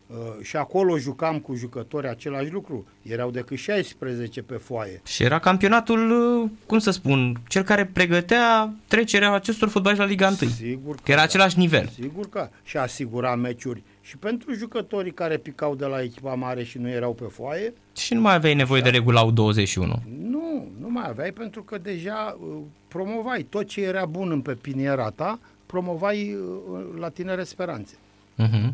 Uh, 0.07 0.15
și 0.41 0.55
acolo 0.55 0.97
jucam 0.97 1.39
cu 1.39 1.55
jucători 1.55 2.07
același 2.07 2.51
lucru. 2.51 2.87
Erau 3.01 3.31
decât 3.31 3.57
16 3.57 4.41
pe 4.41 4.55
foaie. 4.55 5.01
Și 5.05 5.23
era 5.23 5.39
campionatul, 5.39 6.11
uh, 6.43 6.49
cum 6.65 6.79
să 6.79 6.91
spun, 6.91 7.41
cel 7.47 7.63
care 7.63 7.85
pregătea 7.85 8.73
trecerea 8.87 9.33
acestor 9.33 9.69
fotbaliști 9.69 10.03
la 10.03 10.09
Liga 10.09 10.27
1. 10.41 10.49
Sigur 10.49 10.95
Că 11.03 11.11
era 11.11 11.21
același 11.21 11.57
nivel. 11.57 11.89
Sigur 11.93 12.29
că 12.29 12.49
și 12.63 12.77
asigura 12.77 13.35
meciuri 13.35 13.83
și 14.01 14.17
pentru 14.17 14.53
jucătorii 14.53 15.11
care 15.13 15.37
picau 15.37 15.75
de 15.75 15.85
la 15.85 16.01
echipa 16.01 16.33
mare 16.33 16.63
și 16.63 16.77
nu 16.77 16.89
erau 16.89 17.13
pe 17.13 17.25
foaie, 17.31 17.73
Și 17.95 18.13
nu 18.13 18.21
mai 18.21 18.33
aveai 18.33 18.53
nevoie 18.53 18.81
de 18.81 18.89
regulau 18.89 19.31
21. 19.31 20.01
nu, 20.29 20.67
nu 20.79 20.89
mai 20.89 21.07
aveai 21.07 21.31
pentru 21.31 21.63
că 21.63 21.77
deja 21.77 22.37
uh, 22.39 22.57
promovai 22.87 23.45
tot 23.49 23.67
ce 23.67 23.81
era 23.81 24.05
bun 24.05 24.31
în 24.31 24.41
pepiniera 24.41 25.09
ta, 25.09 25.39
promovai 25.75 26.33
uh, 26.33 26.99
la 26.99 27.09
tinere 27.09 27.43
speranțe. 27.43 27.95
Mhm. 28.35 28.73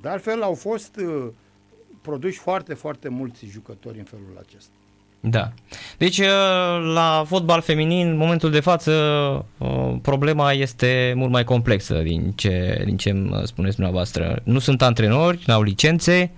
De 0.00 0.08
altfel 0.08 0.42
au 0.42 0.54
fost 0.54 0.96
uh, 0.96 1.28
produși 2.00 2.38
foarte, 2.38 2.74
foarte 2.74 3.08
mulți 3.08 3.46
jucători 3.46 3.98
în 3.98 4.04
felul 4.04 4.44
acesta. 4.46 4.72
Da. 5.20 5.52
Deci 5.98 6.18
uh, 6.18 6.26
la 6.94 7.24
fotbal 7.26 7.60
feminin, 7.60 8.08
în 8.08 8.16
momentul 8.16 8.50
de 8.50 8.60
față, 8.60 8.92
uh, 9.58 9.96
problema 10.02 10.52
este 10.52 11.12
mult 11.16 11.30
mai 11.30 11.44
complexă 11.44 11.94
din 12.02 12.30
ce, 12.30 12.82
din 12.84 12.96
ce 12.96 13.10
îmi 13.10 13.42
spuneți 13.44 13.74
dumneavoastră. 13.74 14.40
Nu 14.44 14.58
sunt 14.58 14.82
antrenori, 14.82 15.42
n-au 15.46 15.62
licențe, 15.62 16.30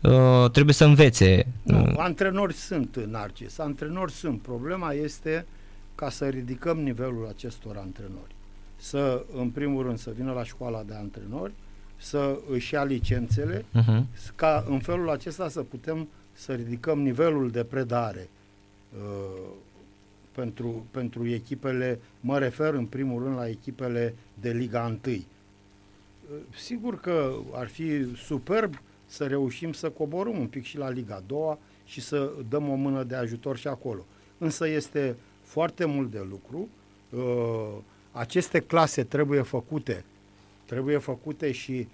uh, 0.00 0.50
trebuie 0.50 0.74
să 0.74 0.84
învețe. 0.84 1.46
Nu, 1.62 1.78
Uh, 1.80 1.94
antrenori 1.96 2.54
sunt, 2.54 2.96
Narcis, 3.10 3.58
antrenori 3.58 4.12
sunt. 4.12 4.42
Problema 4.42 4.92
este 4.92 5.46
ca 5.94 6.10
să 6.10 6.28
ridicăm 6.28 6.78
nivelul 6.78 7.26
acestor 7.28 7.76
antrenori. 7.76 8.35
Să, 8.76 9.24
în 9.36 9.50
primul 9.50 9.82
rând, 9.82 9.98
să 9.98 10.10
vină 10.16 10.32
la 10.32 10.44
școala 10.44 10.82
de 10.82 10.94
antrenori, 10.94 11.52
să 11.96 12.38
își 12.50 12.74
ia 12.74 12.84
licențele, 12.84 13.64
uh-huh. 13.64 14.02
ca 14.34 14.64
în 14.68 14.78
felul 14.78 15.10
acesta 15.10 15.48
să 15.48 15.62
putem 15.62 16.08
să 16.32 16.52
ridicăm 16.52 17.00
nivelul 17.00 17.50
de 17.50 17.64
predare 17.64 18.28
uh, 18.92 19.50
pentru, 20.32 20.86
pentru 20.90 21.28
echipele, 21.28 21.98
mă 22.20 22.38
refer 22.38 22.74
în 22.74 22.86
primul 22.86 23.22
rând 23.22 23.36
la 23.36 23.48
echipele 23.48 24.14
de 24.40 24.50
Liga 24.50 24.84
1. 25.04 25.14
Uh, 25.14 25.20
Sigur 26.56 27.00
că 27.00 27.34
ar 27.52 27.68
fi 27.68 28.16
superb 28.16 28.80
să 29.06 29.26
reușim 29.26 29.72
să 29.72 29.90
coborâm 29.90 30.38
un 30.38 30.46
pic 30.46 30.64
și 30.64 30.78
la 30.78 30.90
Liga 30.90 31.22
2 31.26 31.58
și 31.84 32.00
să 32.00 32.32
dăm 32.48 32.68
o 32.68 32.74
mână 32.74 33.02
de 33.02 33.14
ajutor 33.14 33.56
și 33.56 33.68
acolo. 33.68 34.04
Însă 34.38 34.68
este 34.68 35.16
foarte 35.42 35.84
mult 35.84 36.10
de 36.10 36.26
lucru. 36.30 36.68
Uh, 37.10 37.78
Aceste 38.18 38.58
clase 38.60 39.02
trebuie 39.02 39.42
făcute, 39.42 40.04
trebuie 40.64 40.98
făcute 40.98 41.52
și 41.52 41.88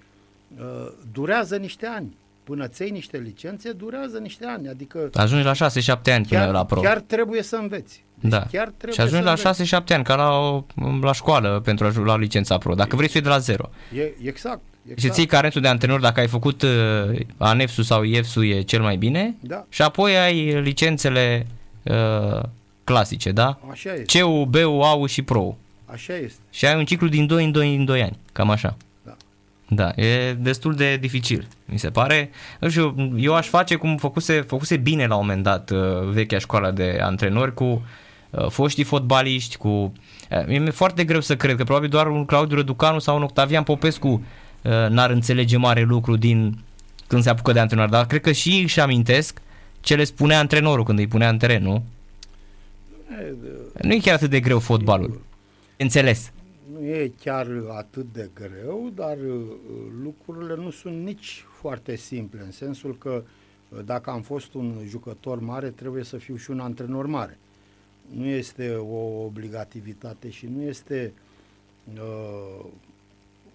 uh, 0.59 0.93
durează 1.13 1.57
niște 1.57 1.87
ani. 1.87 2.17
Până 2.45 2.67
ți 2.67 2.91
niște 2.91 3.19
licențe, 3.19 3.73
durează 3.73 4.19
niște 4.19 4.47
ani. 4.47 4.69
Adică 4.69 5.11
Ajungi 5.15 5.45
la 5.45 5.53
6-7 5.53 5.59
ani 5.89 6.03
până 6.05 6.25
chiar, 6.25 6.51
la 6.51 6.65
pro. 6.65 6.81
chiar 6.81 7.01
trebuie 7.01 7.43
să 7.43 7.57
înveți. 7.57 8.05
Deci 8.21 8.31
da. 8.31 8.39
chiar 8.39 8.67
trebuie 8.67 8.93
și 8.93 9.01
ajungi 9.01 9.25
să 9.25 9.43
la 9.43 9.51
înveți. 9.51 9.75
6-7 9.75 9.95
ani, 9.95 10.05
ca 10.05 10.15
la, 10.15 10.39
o, 10.39 10.65
la 11.01 11.13
școală 11.13 11.61
pentru 11.65 11.87
a 11.87 11.93
lua 11.95 12.17
licența 12.17 12.59
pro. 12.59 12.75
Dacă 12.75 12.97
vrei 12.97 13.09
să 13.09 13.17
iei 13.17 13.25
de 13.27 13.31
la 13.31 13.39
zero. 13.39 13.71
E, 13.97 14.13
exact. 14.29 14.61
Și 14.87 14.93
exact. 14.93 15.15
ții 15.15 15.27
carentul 15.27 15.61
de 15.61 15.69
antrenor 15.69 16.01
dacă 16.01 16.21
ai 16.21 16.29
făcut 16.29 16.63
uh, 16.63 16.71
ANEFSU 17.37 17.83
sau 17.83 18.03
IEFSU 18.03 18.43
e 18.43 18.61
cel 18.61 18.83
mai 18.83 18.97
bine. 18.97 19.37
Da, 19.41 19.67
Și 19.69 19.83
apoi 19.83 20.17
ai 20.17 20.61
licențele 20.63 21.47
uh, 21.83 22.41
clasice, 22.85 23.33
da? 23.33 23.59
așa 23.71 23.95
este. 23.95 24.21
CU, 24.21 24.45
BU, 24.45 24.81
AU 24.81 25.07
și 25.07 25.23
PRO. 25.23 25.57
Așa 25.93 26.15
este. 26.15 26.41
Și 26.51 26.67
ai 26.67 26.77
un 26.77 26.85
ciclu 26.85 27.09
din 27.09 27.27
2 27.27 27.45
în 27.45 27.53
2 27.53 27.77
în 27.77 27.85
2 27.85 28.03
ani, 28.03 28.19
cam 28.33 28.51
așa. 28.51 28.77
Da. 29.03 29.17
Da, 29.69 29.93
e 30.03 30.33
destul 30.33 30.75
de 30.75 30.97
dificil, 30.97 31.47
mi 31.65 31.79
se 31.79 31.91
pare. 31.91 32.31
Nu 32.61 32.69
știu, 32.69 33.13
eu 33.17 33.35
aș 33.35 33.47
face 33.49 33.75
cum 33.75 33.97
făcuse, 33.97 34.41
făcuse 34.41 34.77
bine 34.77 35.07
la 35.07 35.15
un 35.15 35.21
moment 35.21 35.43
dat 35.43 35.71
uh, 35.71 35.79
vechea 36.11 36.39
școală 36.39 36.71
de 36.71 36.99
antrenori 37.01 37.55
cu 37.55 37.87
uh, 38.31 38.47
foștii 38.49 38.85
fotbaliști, 38.85 39.57
cu... 39.57 39.69
Uh, 39.69 40.47
mi-e 40.47 40.71
foarte 40.71 41.05
greu 41.05 41.21
să 41.21 41.37
cred 41.37 41.57
că 41.57 41.65
probabil 41.65 41.89
doar 41.89 42.07
un 42.07 42.25
Claudiu 42.25 42.57
Răducanu 42.57 42.99
sau 42.99 43.17
un 43.17 43.23
Octavian 43.23 43.63
Popescu 43.63 44.09
uh, 44.09 44.71
n-ar 44.89 45.11
înțelege 45.11 45.57
mare 45.57 45.83
lucru 45.83 46.17
din 46.17 46.59
când 47.07 47.23
se 47.23 47.31
apucă 47.31 47.53
de 47.53 47.61
antrenor, 47.61 47.89
dar 47.89 48.07
cred 48.07 48.21
că 48.21 48.33
și 48.33 48.49
ei 48.49 48.63
își 48.63 48.81
amintesc 48.81 49.41
ce 49.81 49.95
le 49.95 50.05
spunea 50.05 50.39
antrenorul 50.39 50.85
când 50.85 50.99
îi 50.99 51.07
punea 51.07 51.29
în 51.29 51.39
teren, 51.39 51.63
nu? 51.63 51.85
E, 53.11 53.87
Nu 53.87 53.93
e 53.93 53.99
chiar 53.99 54.15
atât 54.15 54.31
de 54.31 54.41
greu 54.41 54.59
fotbalul. 54.59 55.21
Înțeles. 55.83 56.33
Nu 56.73 56.85
e 56.87 57.13
chiar 57.21 57.49
atât 57.71 58.07
de 58.13 58.31
greu, 58.35 58.91
dar 58.95 59.17
uh, 59.19 59.43
lucrurile 60.03 60.55
nu 60.57 60.71
sunt 60.71 61.03
nici 61.05 61.45
foarte 61.61 61.97
simple, 61.97 62.41
în 62.45 62.51
sensul 62.51 62.97
că 62.99 63.23
uh, 63.69 63.79
dacă 63.85 64.11
am 64.11 64.23
fost 64.23 64.55
un 64.55 64.75
jucător 64.89 65.41
mare, 65.41 65.69
trebuie 65.71 66.05
să 66.05 66.17
fiu 66.17 66.37
și 66.37 66.51
un 66.51 66.61
antrenor 66.61 67.07
mare. 67.07 67.39
Nu 68.11 68.25
este 68.27 68.75
o 68.75 69.25
obligativitate 69.25 70.31
și 70.31 70.47
nu 70.47 70.63
este 70.63 71.13
uh, 71.95 72.65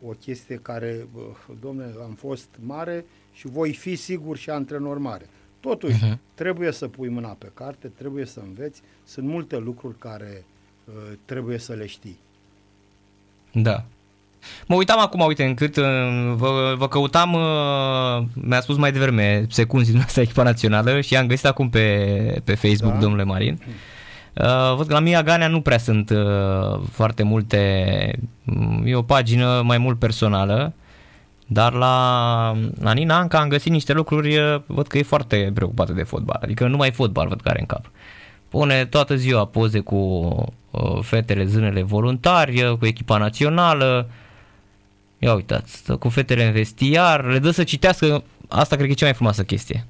o 0.07 0.10
chestie 0.12 0.55
care, 0.55 1.07
uh, 1.15 1.22
domne, 1.62 1.84
am 2.03 2.13
fost 2.13 2.48
mare 2.65 3.05
și 3.34 3.48
voi 3.48 3.74
fi 3.74 3.96
sigur 3.96 4.38
și 4.38 4.50
antrenor 4.50 4.98
mare. 4.98 5.25
Totuși, 5.60 6.03
Mhm. 6.05 6.19
trebuie 6.34 6.72
să 6.72 6.88
pui 6.88 7.10
mâna 7.10 7.29
pe 7.29 7.51
carte, 7.53 7.88
trebuie 7.88 8.25
să 8.25 8.39
înveți, 8.39 8.81
sunt 9.03 9.27
multe 9.27 9.57
lucruri 9.57 9.98
care 9.98 10.43
uh, 10.48 10.57
trebuie 11.25 11.58
să 11.58 11.74
le 11.74 11.88
știi. 11.88 12.20
Da. 13.51 13.84
Mă 14.67 14.75
uitam 14.75 15.00
acum, 15.00 15.20
uite, 15.20 15.44
încât 15.44 15.75
uh, 15.75 15.86
vă, 16.36 16.75
vă 16.77 16.88
căutam, 16.88 17.34
uh, 17.34 18.25
mi-a 18.34 18.62
spus 18.62 18.77
mai 18.77 18.91
devreme, 18.91 19.46
secunzi 19.50 19.91
din 19.91 20.00
asta 20.00 20.22
echipa 20.22 20.44
națională 20.44 21.01
și 21.01 21.15
am 21.15 21.27
găsit 21.27 21.46
acum 21.46 21.70
pe, 21.70 22.41
pe 22.44 22.56
Facebook, 22.56 22.94
Da. 22.94 23.00
domnule 23.00 23.24
Marin. 23.24 23.62
Uh, 24.34 24.75
văd 24.75 24.88
că 24.88 24.94
la 24.94 25.00
Mia 25.00 25.24
Ganea 25.24 25.48
nu 25.48 25.62
prea 25.62 25.77
sunt 25.77 26.10
uh, 26.10 26.79
foarte 26.91 27.24
multe, 27.24 28.20
mm, 28.44 28.84
e 28.86 28.96
o 28.96 29.01
pagină 29.01 29.62
mai 29.65 29.77
mult 29.77 30.00
personală, 30.00 30.74
dar 31.48 31.74
la, 31.74 32.58
la 32.82 32.91
Nina 32.94 33.17
Anca 33.17 33.39
am 33.39 33.48
găsit 33.48 33.72
niște 33.72 33.94
lucruri, 33.94 34.38
uh, 34.38 34.62
văd 34.65 34.88
că 34.88 34.98
e 34.98 35.03
foarte 35.03 35.51
preocupată 35.53 35.94
de 35.94 36.03
fotbal, 36.03 36.39
adică 36.41 36.67
numai 36.67 36.91
fotbal 36.91 37.27
văd 37.27 37.41
că 37.41 37.50
are 37.50 37.60
în 37.60 37.65
cap. 37.65 37.91
Pune 38.50 38.86
toată 38.86 39.15
ziua 39.15 39.46
poze 39.46 39.79
cu 39.79 39.96
uh, 39.96 40.46
fetele 41.01 41.46
zânele 41.46 41.81
voluntari, 41.81 42.63
uh, 42.63 42.77
cu 42.77 42.86
echipa 42.86 43.17
națională, 43.17 44.10
ia 45.17 45.34
uitați, 45.34 45.75
stă 45.75 45.96
cu 45.96 46.10
fetele 46.10 46.46
în 46.46 46.51
vestiar, 46.51 47.25
le 47.25 47.39
dă 47.39 47.51
să 47.51 47.63
citească, 47.63 48.24
asta 48.48 48.75
cred 48.75 48.88
că 48.88 48.91
e 48.91 48.96
cea 48.96 49.05
mai 49.05 49.13
frumoasă 49.13 49.43
chestie. 49.43 49.86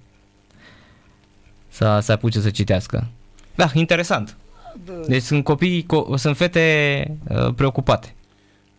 Să 1.68 2.00
se 2.02 2.12
apuce 2.12 2.40
să 2.40 2.50
citească. 2.50 3.08
Da, 3.56 3.70
interesant. 3.74 4.38
Da, 4.86 4.94
Deci 5.08 5.22
sunt 5.22 5.44
copii, 5.44 5.84
co- 5.84 6.16
sunt 6.16 6.38
fete 6.38 7.18
uh, 7.30 7.54
preocupate. 7.56 8.16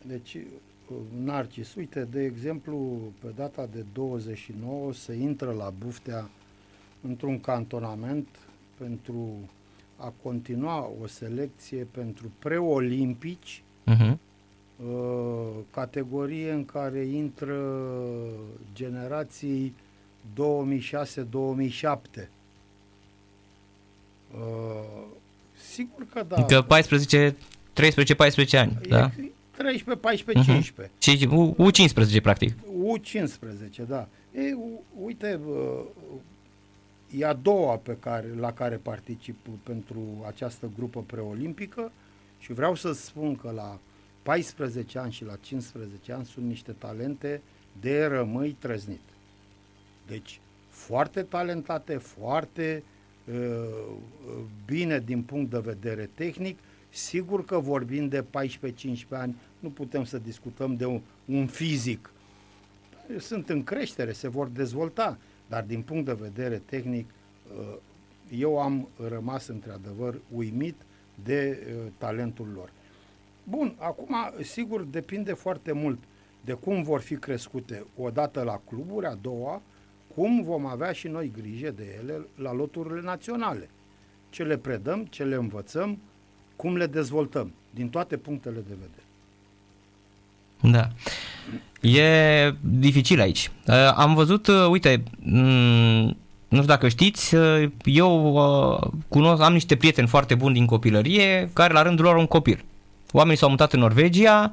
Deci, 0.02 0.34
uh, 0.34 0.96
Narcis, 1.24 1.74
uite, 1.74 2.08
de 2.10 2.22
exemplu, 2.22 2.98
pe 3.20 3.26
data 3.36 3.68
de 3.72 3.84
29 3.92 4.92
se 4.92 5.14
intră 5.14 5.54
la 5.58 5.72
Buftea 5.84 6.30
într-un 7.00 7.40
cantonament 7.40 8.28
pentru 8.78 9.48
a 10.00 10.12
continua 10.22 10.90
o 11.02 11.06
selecție 11.06 11.86
pentru 11.90 12.30
preolimpici, 12.38 13.62
Uh-huh. 13.90 14.12
uh, 14.76 15.48
categorie 15.70 16.50
în 16.50 16.64
care 16.64 16.98
intră 17.04 17.56
generații 18.74 19.74
2006-2007. 20.34 22.28
Uh, 24.34 25.04
sigur 25.72 26.06
că 26.12 26.24
da. 26.28 26.44
Că 26.44 26.62
14, 26.62 27.36
13-14 27.72 28.58
ani, 28.58 28.78
e, 28.82 28.88
da? 28.88 29.10
13, 29.56 29.96
14, 30.00 30.52
15. 30.52 30.94
Și 30.98 31.28
U- 31.30 31.56
U15, 31.58 32.22
practic. 32.22 32.54
U15, 32.54 33.86
da. 33.88 34.08
E, 34.34 34.54
u, 34.54 34.82
uite, 35.04 35.40
uh, 35.48 35.80
e 37.16 37.24
a 37.24 37.32
doua 37.32 37.76
pe 37.76 37.96
care, 38.00 38.34
la 38.36 38.52
care 38.52 38.76
particip 38.76 39.36
pentru 39.62 40.24
această 40.26 40.70
grupă 40.76 41.02
preolimpică 41.02 41.92
și 42.38 42.52
vreau 42.52 42.74
să 42.74 42.92
spun 42.92 43.36
că 43.36 43.50
la 43.50 43.78
14 44.22 44.98
ani 44.98 45.12
și 45.12 45.24
la 45.24 45.36
15 45.36 46.12
ani 46.12 46.24
sunt 46.24 46.46
niște 46.46 46.72
talente 46.72 47.42
de 47.80 48.04
rămâi 48.04 48.56
trăznit. 48.58 49.00
Deci, 50.06 50.40
foarte 50.68 51.22
talentate, 51.22 51.96
foarte 51.96 52.82
uh, 53.24 53.94
bine 54.66 54.98
din 54.98 55.22
punct 55.22 55.50
de 55.50 55.58
vedere 55.58 56.10
tehnic. 56.14 56.58
Sigur 56.90 57.44
că 57.44 57.58
vorbim 57.58 58.08
de 58.08 58.24
14-15 58.24 58.24
ani, 59.10 59.36
nu 59.58 59.70
putem 59.70 60.04
să 60.04 60.18
discutăm 60.18 60.76
de 60.76 60.84
un, 60.84 61.00
un 61.24 61.46
fizic. 61.46 62.10
Sunt 63.18 63.48
în 63.48 63.64
creștere, 63.64 64.12
se 64.12 64.28
vor 64.28 64.46
dezvolta, 64.46 65.18
dar 65.48 65.62
din 65.62 65.82
punct 65.82 66.04
de 66.04 66.12
vedere 66.12 66.62
tehnic, 66.64 67.10
uh, 67.58 67.76
eu 68.30 68.60
am 68.60 68.88
rămas 69.08 69.46
într-adevăr 69.46 70.14
uimit 70.34 70.74
de 71.24 71.66
uh, 71.66 71.92
talentul 71.98 72.48
lor. 72.54 72.70
Bun, 73.44 73.74
acum, 73.78 74.14
sigur, 74.42 74.82
depinde 74.82 75.32
foarte 75.32 75.72
mult 75.72 75.98
de 76.44 76.52
cum 76.52 76.82
vor 76.82 77.00
fi 77.00 77.16
crescute 77.16 77.84
odată 77.96 78.42
la 78.42 78.60
cluburi, 78.68 79.06
a 79.06 79.14
doua, 79.14 79.62
cum 80.14 80.42
vom 80.42 80.66
avea 80.66 80.92
și 80.92 81.08
noi 81.08 81.32
grijă 81.40 81.70
de 81.70 81.98
ele 82.02 82.26
la 82.34 82.52
loturile 82.52 83.00
naționale. 83.00 83.68
Ce 84.30 84.42
le 84.42 84.56
predăm, 84.56 85.04
ce 85.04 85.24
le 85.24 85.34
învățăm, 85.34 85.98
cum 86.56 86.76
le 86.76 86.86
dezvoltăm, 86.86 87.52
din 87.70 87.88
toate 87.88 88.16
punctele 88.16 88.60
de 88.68 88.74
vedere. 88.74 89.02
Da. 90.76 90.88
E 91.80 92.02
dificil 92.60 93.20
aici. 93.20 93.50
Uh, 93.66 93.74
am 93.94 94.14
văzut, 94.14 94.46
uh, 94.46 94.66
uite, 94.70 95.02
mm, 95.18 96.16
nu 96.48 96.56
știu 96.56 96.62
dacă 96.62 96.88
știți, 96.88 97.34
uh, 97.34 97.68
eu 97.84 99.02
cunosc, 99.08 99.42
am 99.42 99.52
niște 99.52 99.76
prieteni 99.76 100.08
foarte 100.08 100.34
buni 100.34 100.54
din 100.54 100.66
copilărie, 100.66 101.50
care 101.52 101.72
la 101.72 101.82
rândul 101.82 102.04
lor 102.04 102.14
au 102.14 102.20
un 102.20 102.26
copil. 102.26 102.64
Oamenii 103.12 103.38
s-au 103.38 103.48
mutat 103.48 103.72
în 103.72 103.80
Norvegia, 103.80 104.52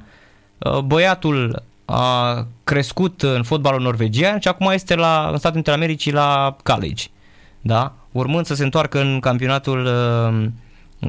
băiatul 0.84 1.62
a 1.84 2.46
crescut 2.64 3.22
în 3.22 3.42
fotbalul 3.42 3.80
norvegian 3.80 4.38
și 4.38 4.48
acum 4.48 4.70
este 4.70 4.94
la, 4.94 5.28
în 5.30 5.38
Statele 5.38 5.52
Unite 5.54 5.70
Americii 5.70 6.12
la 6.12 6.56
college, 6.62 7.04
da? 7.60 7.94
urmând 8.12 8.46
să 8.46 8.54
se 8.54 8.64
întoarcă 8.64 9.00
în 9.00 9.20
campionatul 9.20 9.84
uh, 9.84 10.46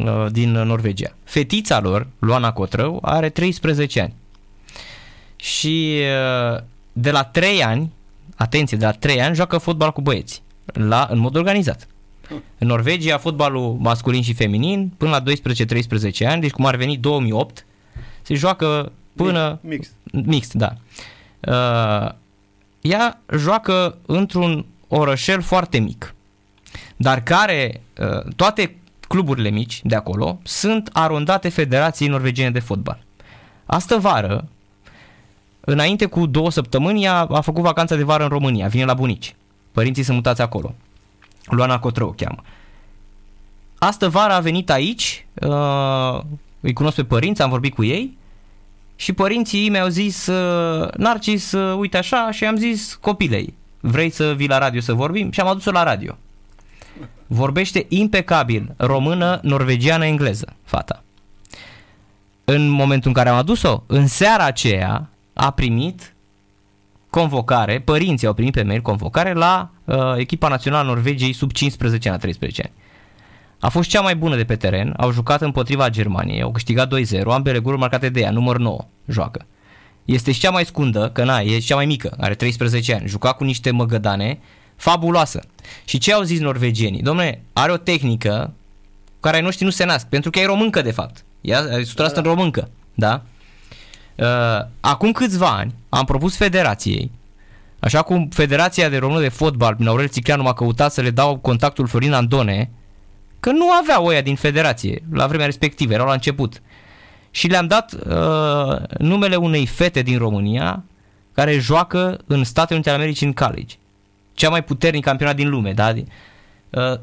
uh, 0.03 0.31
din 0.31 0.51
Norvegia. 0.51 1.09
Fetița 1.23 1.79
lor, 1.79 2.07
Luana 2.19 2.51
Cotrău, 2.51 2.99
are 3.01 3.29
13 3.29 4.01
ani. 4.01 4.13
Și 5.37 6.01
uh, 6.53 6.59
de 6.93 7.11
la 7.11 7.23
3 7.23 7.63
ani, 7.63 7.91
atenție, 8.35 8.77
de 8.77 8.85
la 8.85 8.91
3 8.91 9.21
ani 9.21 9.35
joacă 9.35 9.57
fotbal 9.57 9.91
cu 9.91 10.01
băieți, 10.01 10.41
la, 10.65 11.07
în 11.11 11.17
mod 11.17 11.35
organizat. 11.35 11.87
În 12.57 12.67
Norvegia, 12.67 13.17
fotbalul 13.17 13.75
masculin 13.79 14.21
și 14.21 14.33
feminin, 14.33 14.91
până 14.97 15.11
la 15.11 15.23
12-13 16.23 16.27
ani, 16.27 16.41
deci 16.41 16.51
cum 16.51 16.65
ar 16.65 16.75
veni 16.75 16.97
2008, 16.97 17.65
se 18.21 18.33
joacă 18.33 18.91
până... 19.15 19.59
Mixt. 19.61 19.93
Mixt, 20.11 20.53
da. 20.53 20.73
Uh, 21.39 22.11
ea 22.81 23.21
joacă 23.37 23.97
într-un 24.05 24.65
orășel 24.87 25.41
foarte 25.41 25.77
mic, 25.77 26.15
dar 26.95 27.23
care 27.23 27.81
uh, 27.99 28.33
toate 28.35 28.75
cluburile 29.07 29.49
mici 29.49 29.81
de 29.83 29.95
acolo 29.95 30.39
sunt 30.43 30.89
arondate 30.93 31.49
Federației 31.49 32.09
Norvegiene 32.09 32.51
de 32.51 32.59
Fotbal. 32.59 33.03
Astă 33.65 33.97
vară, 33.97 34.47
înainte 35.69 36.05
cu 36.05 36.25
două 36.25 36.51
săptămâni, 36.51 37.07
a, 37.07 37.13
a 37.13 37.41
făcut 37.41 37.63
vacanța 37.63 37.95
de 37.95 38.03
vară 38.03 38.23
în 38.23 38.29
România, 38.29 38.67
vine 38.67 38.85
la 38.85 38.93
bunici. 38.93 39.35
Părinții 39.71 40.03
sunt 40.03 40.15
mutați 40.15 40.41
acolo. 40.41 40.73
Luana 41.45 41.79
Cotrău 41.79 42.07
o 42.07 42.11
cheamă. 42.11 42.41
Astă 43.77 44.09
vară 44.09 44.33
a 44.33 44.39
venit 44.39 44.69
aici, 44.69 45.25
uh, 45.33 46.21
îi 46.59 46.73
cunosc 46.73 46.95
pe 46.95 47.03
părinți, 47.03 47.41
am 47.41 47.49
vorbit 47.49 47.73
cu 47.73 47.83
ei 47.83 48.17
și 48.95 49.13
părinții 49.13 49.69
mi-au 49.69 49.87
zis, 49.87 50.27
uh, 50.27 50.87
Narcis, 50.97 51.51
uh, 51.51 51.77
uite 51.77 51.97
așa, 51.97 52.31
și 52.31 52.45
am 52.45 52.55
zis, 52.55 52.95
copilei, 53.01 53.53
vrei 53.79 54.09
să 54.09 54.33
vii 54.33 54.47
la 54.47 54.57
radio 54.57 54.79
să 54.79 54.93
vorbim? 54.93 55.31
Și 55.31 55.39
am 55.39 55.47
adus-o 55.47 55.71
la 55.71 55.83
radio. 55.83 56.17
Vorbește 57.27 57.85
impecabil 57.89 58.73
română, 58.77 59.39
norvegiană, 59.41 60.05
engleză, 60.05 60.53
fata. 60.63 61.03
În 62.45 62.69
momentul 62.69 63.07
în 63.07 63.13
care 63.13 63.29
am 63.29 63.37
adus-o, 63.37 63.83
în 63.87 64.07
seara 64.07 64.43
aceea 64.45 65.09
a 65.37 65.51
primit 65.51 66.15
convocare, 67.09 67.79
părinții 67.79 68.27
au 68.27 68.33
primit 68.33 68.53
pe 68.53 68.63
mail 68.63 68.81
convocare 68.81 69.33
la 69.33 69.69
uh, 69.85 69.97
echipa 70.17 70.47
națională 70.47 70.87
Norvegiei 70.87 71.33
sub 71.33 71.51
15 71.51 72.09
ani, 72.09 72.19
13 72.19 72.61
ani. 72.61 72.73
A 73.59 73.69
fost 73.69 73.89
cea 73.89 74.01
mai 74.01 74.15
bună 74.15 74.35
de 74.35 74.43
pe 74.43 74.55
teren, 74.55 74.93
au 74.97 75.11
jucat 75.11 75.41
împotriva 75.41 75.89
Germaniei, 75.89 76.41
au 76.41 76.51
câștigat 76.51 76.93
2-0, 76.95 77.23
ambele 77.27 77.59
goluri 77.59 77.81
marcate 77.81 78.09
de 78.09 78.19
ea, 78.19 78.31
număr 78.31 78.57
9, 78.57 78.85
joacă. 79.07 79.45
Este 80.05 80.31
și 80.31 80.39
cea 80.39 80.49
mai 80.49 80.65
scundă, 80.65 81.09
că 81.09 81.23
na, 81.23 81.39
e 81.39 81.57
cea 81.57 81.75
mai 81.75 81.85
mică, 81.85 82.15
are 82.19 82.35
13 82.35 82.93
ani, 82.93 83.07
juca 83.07 83.33
cu 83.33 83.43
niște 83.43 83.71
măgădane, 83.71 84.39
fabuloasă. 84.75 85.43
Și 85.85 85.97
ce 85.97 86.13
au 86.13 86.21
zis 86.21 86.39
norvegienii? 86.39 87.01
Domne, 87.01 87.41
are 87.53 87.71
o 87.71 87.77
tehnică 87.77 88.53
care 89.19 89.35
ai 89.35 89.41
noștri 89.41 89.65
nu 89.65 89.71
se 89.71 89.85
nasc, 89.85 90.07
pentru 90.07 90.29
că 90.29 90.39
e 90.39 90.45
româncă 90.45 90.81
de 90.81 90.91
fapt. 90.91 91.25
Ea 91.41 91.59
e 91.59 91.83
100% 91.83 91.95
da. 91.95 92.11
în 92.15 92.23
româncă, 92.23 92.69
da? 92.93 93.23
Uh, 94.17 94.65
acum 94.79 95.11
câțiva 95.11 95.47
ani 95.47 95.73
am 95.89 96.05
propus 96.05 96.37
federației, 96.37 97.11
așa 97.79 98.01
cum 98.01 98.27
Federația 98.27 98.89
de 98.89 98.97
Română 98.97 99.19
de 99.19 99.29
Fotbal, 99.29 99.75
prin 99.75 99.87
Aurel 99.87 100.07
Țicleanu 100.07 100.43
m-a 100.43 100.53
căutat 100.53 100.91
să 100.91 101.01
le 101.01 101.09
dau 101.09 101.37
contactul 101.37 101.87
Florin 101.87 102.13
Andone, 102.13 102.69
că 103.39 103.51
nu 103.51 103.71
aveau 103.71 104.05
oia 104.05 104.21
din 104.21 104.35
federație 104.35 105.03
la 105.11 105.27
vremea 105.27 105.45
respectivă, 105.45 105.93
erau 105.93 106.05
la 106.05 106.13
început. 106.13 106.61
Și 107.31 107.47
le-am 107.47 107.67
dat 107.67 107.93
uh, 107.93 108.97
numele 108.97 109.35
unei 109.35 109.65
fete 109.65 110.01
din 110.01 110.17
România 110.17 110.83
care 111.33 111.57
joacă 111.57 112.19
în 112.27 112.43
Statele 112.43 112.73
Unite 112.73 112.89
ale 112.89 112.99
Americii 113.01 113.25
în 113.25 113.33
college. 113.33 113.75
Cea 114.33 114.49
mai 114.49 114.63
puternic 114.63 115.03
campionat 115.03 115.35
din 115.35 115.49
lume, 115.49 115.73
da? 115.73 115.93
Uh, 116.69 116.99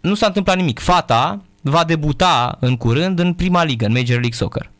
nu 0.00 0.14
s-a 0.14 0.26
întâmplat 0.26 0.56
nimic. 0.56 0.78
Fata 0.78 1.42
va 1.60 1.84
debuta 1.84 2.56
în 2.60 2.76
curând 2.76 3.18
în 3.18 3.34
prima 3.34 3.64
ligă, 3.64 3.86
în 3.86 3.92
Major 3.92 4.08
League 4.08 4.32
Soccer. 4.32 4.70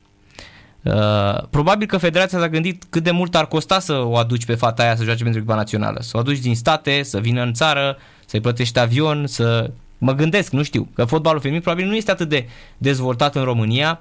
Uh, 0.86 1.42
probabil 1.50 1.86
că 1.86 1.98
federația 1.98 2.38
s-a 2.38 2.48
gândit 2.48 2.84
cât 2.90 3.02
de 3.02 3.10
mult 3.10 3.34
ar 3.34 3.46
costa 3.46 3.78
să 3.78 3.92
o 3.92 4.16
aduci 4.16 4.44
pe 4.44 4.54
fata 4.54 4.82
aia 4.82 4.96
să 4.96 5.04
joace 5.04 5.22
pentru 5.22 5.40
echipa 5.40 5.56
națională. 5.56 5.98
Să 6.00 6.16
o 6.16 6.18
aduci 6.18 6.38
din 6.38 6.56
state, 6.56 7.02
să 7.02 7.18
vină 7.18 7.42
în 7.42 7.52
țară, 7.52 7.96
să-i 8.26 8.40
plătești 8.40 8.78
avion, 8.78 9.26
să 9.26 9.70
Mă 9.98 10.12
gândesc, 10.12 10.50
nu 10.50 10.62
știu, 10.62 10.88
că 10.94 11.04
fotbalul 11.04 11.40
feminin 11.40 11.62
probabil 11.62 11.86
nu 11.86 11.94
este 11.94 12.10
atât 12.10 12.28
de 12.28 12.48
dezvoltat 12.78 13.34
în 13.34 13.42
România, 13.44 14.00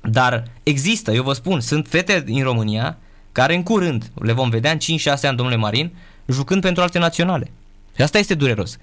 dar 0.00 0.44
există, 0.62 1.12
eu 1.12 1.22
vă 1.22 1.32
spun, 1.32 1.60
sunt 1.60 1.86
fete 1.88 2.20
din 2.20 2.42
România 2.42 2.98
care 3.32 3.54
în 3.54 3.62
curând 3.62 4.10
le 4.14 4.32
vom 4.32 4.50
vedea 4.50 4.70
în 4.70 4.78
5-6 4.78 5.20
ani, 5.22 5.36
domnule 5.36 5.56
Marin, 5.56 5.92
jucând 6.26 6.62
pentru 6.62 6.82
alte 6.82 6.98
naționale. 6.98 7.50
Și 7.96 8.02
asta 8.02 8.18
este 8.18 8.34
dureros. 8.34 8.78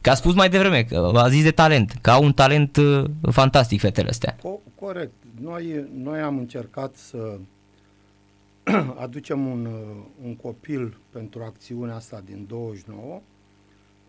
Că 0.00 0.10
a 0.10 0.14
spus 0.14 0.34
mai 0.34 0.48
devreme, 0.48 0.84
că 0.84 1.10
a 1.14 1.28
zis 1.28 1.42
de 1.42 1.50
talent, 1.50 1.98
că 2.00 2.10
au 2.10 2.24
un 2.24 2.32
talent 2.32 2.76
uh, 2.76 3.04
fantastic 3.30 3.80
fetele 3.80 4.08
astea. 4.08 4.36
Co- 4.36 4.74
corect. 4.80 5.12
Noi, 5.40 5.84
noi 5.94 6.20
am 6.20 6.38
încercat 6.38 6.94
să 6.94 7.38
aducem 9.04 9.46
un, 9.46 9.64
uh, 9.64 10.04
un 10.24 10.36
copil 10.36 10.96
pentru 11.10 11.42
acțiunea 11.42 11.94
asta 11.94 12.22
din 12.26 12.44
29 12.48 13.20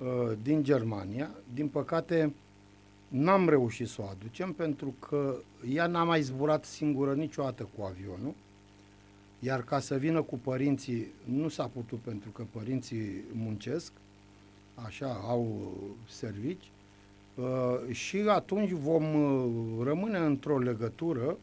Uh, 0.02 0.32
din 0.44 0.64
Germania. 0.64 1.30
Din 1.54 1.68
păcate, 1.68 2.34
n-am 3.08 3.50
reușit 3.50 3.88
să 3.88 4.02
o 4.02 4.06
aducem 4.06 4.54
pentru 4.54 4.96
că 5.00 5.36
ea 5.74 5.88
n-a 5.88 6.04
mai 6.04 6.22
zburat 6.22 6.66
singură 6.66 7.14
niciodată 7.14 7.70
cu 7.78 7.84
avionul. 7.84 8.34
Iar 9.40 9.64
ca 9.64 9.80
să 9.80 9.96
vină 9.96 10.22
cu 10.22 10.38
părinții, 10.38 11.08
nu 11.26 11.48
s-a 11.48 11.66
putut 11.74 12.00
pentru 12.00 12.30
că 12.30 12.44
părinții 12.52 13.24
muncesc, 13.34 13.92
așa, 14.86 15.22
au 15.28 15.74
servici, 16.10 16.72
uh, 17.36 17.94
și 17.94 18.18
atunci 18.28 18.72
vom 18.72 19.14
uh, 19.14 19.86
rămâne 19.86 20.18
într-o 20.18 20.60
legătură 20.60 21.38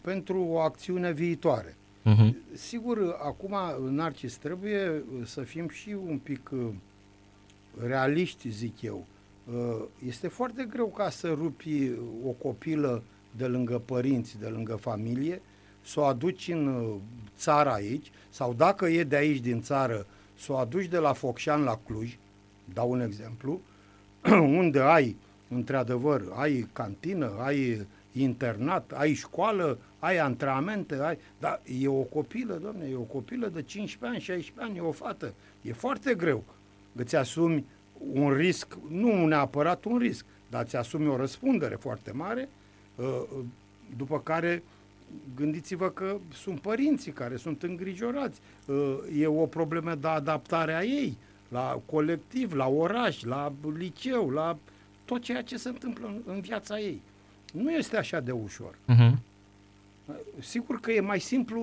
pentru 0.00 0.42
o 0.42 0.58
acțiune 0.58 1.12
viitoare. 1.12 1.76
Uh-huh. 2.04 2.34
Sigur, 2.52 3.16
acum, 3.22 3.56
Narcis, 3.90 4.36
trebuie 4.36 5.04
să 5.24 5.40
fim 5.40 5.68
și 5.68 5.96
un 6.06 6.18
pic 6.18 6.50
realiști, 7.86 8.48
zic 8.48 8.82
eu. 8.82 9.06
Uh, 9.44 9.84
este 10.06 10.28
foarte 10.28 10.66
greu 10.70 10.86
ca 10.86 11.10
să 11.10 11.28
rupi 11.28 11.90
o 12.26 12.30
copilă 12.30 13.02
de 13.36 13.46
lângă 13.46 13.82
părinți, 13.84 14.38
de 14.38 14.46
lângă 14.46 14.76
familie, 14.76 15.42
să 15.84 16.00
o 16.00 16.04
aduci 16.04 16.48
în 16.48 16.66
uh, 16.66 16.94
țară 17.36 17.70
aici, 17.72 18.10
sau 18.30 18.54
dacă 18.54 18.86
e 18.86 19.04
de 19.04 19.16
aici 19.16 19.40
din 19.40 19.62
țară, 19.62 20.06
să 20.38 20.52
o 20.52 20.56
aduci 20.56 20.86
de 20.86 20.98
la 20.98 21.12
Focșan 21.12 21.62
la 21.62 21.80
Cluj, 21.86 22.16
dau 22.72 22.90
un 22.90 23.00
exemplu, 23.00 23.60
unde 24.60 24.80
ai, 24.80 25.16
într-adevăr, 25.48 26.22
ai 26.34 26.68
cantină, 26.72 27.32
ai 27.38 27.86
internat, 28.12 28.92
ai 28.92 29.12
școală, 29.12 29.78
ai 29.98 30.18
antrenamente, 30.18 30.94
ai... 30.94 31.18
dar 31.38 31.60
e 31.80 31.88
o 31.88 32.02
copilă, 32.02 32.54
domne, 32.62 32.88
e 32.90 32.96
o 32.96 33.00
copilă 33.00 33.46
de 33.46 33.62
15 33.62 34.06
ani, 34.06 34.20
16 34.20 34.70
ani, 34.72 34.76
e 34.76 34.88
o 34.88 34.92
fată. 34.92 35.34
E 35.62 35.72
foarte 35.72 36.14
greu. 36.14 36.44
Îți 36.92 37.16
asumi 37.16 37.64
un 38.12 38.32
risc, 38.32 38.78
nu 38.88 39.26
neapărat 39.26 39.84
un 39.84 39.98
risc, 39.98 40.24
dar 40.50 40.62
îți 40.62 40.76
asumi 40.76 41.08
o 41.08 41.16
răspundere 41.16 41.74
foarte 41.74 42.12
mare, 42.12 42.48
uh, 42.96 43.22
după 43.96 44.20
care 44.20 44.62
gândiți-vă 45.36 45.90
că 45.90 46.16
sunt 46.32 46.60
părinții 46.60 47.12
care 47.12 47.36
sunt 47.36 47.62
îngrijorați. 47.62 48.40
Uh, 48.66 48.98
e 49.18 49.26
o 49.26 49.46
problemă 49.46 49.94
de 49.94 50.08
adaptare 50.08 50.74
a 50.74 50.82
ei 50.82 51.16
la 51.54 51.80
colectiv, 51.86 52.52
la 52.52 52.66
oraș, 52.66 53.22
la 53.22 53.52
liceu, 53.78 54.30
la 54.30 54.56
tot 55.04 55.22
ceea 55.22 55.42
ce 55.42 55.56
se 55.56 55.68
întâmplă 55.68 56.06
în, 56.06 56.20
în 56.26 56.40
viața 56.40 56.78
ei. 56.78 57.00
Nu 57.52 57.70
este 57.70 57.96
așa 57.96 58.20
de 58.20 58.30
ușor. 58.30 58.74
Uh-huh. 58.88 59.12
Sigur 60.38 60.80
că 60.80 60.92
e 60.92 61.00
mai 61.00 61.20
simplu 61.20 61.62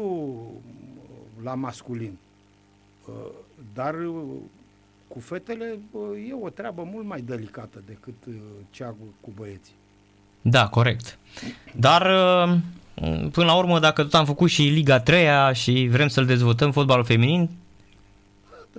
la 1.44 1.54
masculin, 1.54 2.18
uh, 3.08 3.14
dar 3.74 3.96
cu 5.08 5.20
fetele 5.20 5.80
e 6.30 6.34
o 6.42 6.50
treabă 6.50 6.88
mult 6.92 7.06
mai 7.06 7.22
delicată 7.22 7.84
decât 7.86 8.14
cea 8.70 8.96
cu 9.22 9.32
băieții. 9.36 9.74
Da, 10.42 10.68
corect. 10.68 11.18
Dar 11.76 12.02
până 13.32 13.46
la 13.46 13.58
urmă, 13.58 13.80
dacă 13.80 14.04
tot 14.04 14.14
am 14.14 14.26
făcut 14.26 14.50
și 14.50 14.62
Liga 14.62 15.00
3 15.00 15.28
și 15.54 15.88
vrem 15.92 16.08
să-l 16.08 16.26
dezvoltăm 16.26 16.72
fotbalul 16.72 17.04
feminin, 17.04 17.50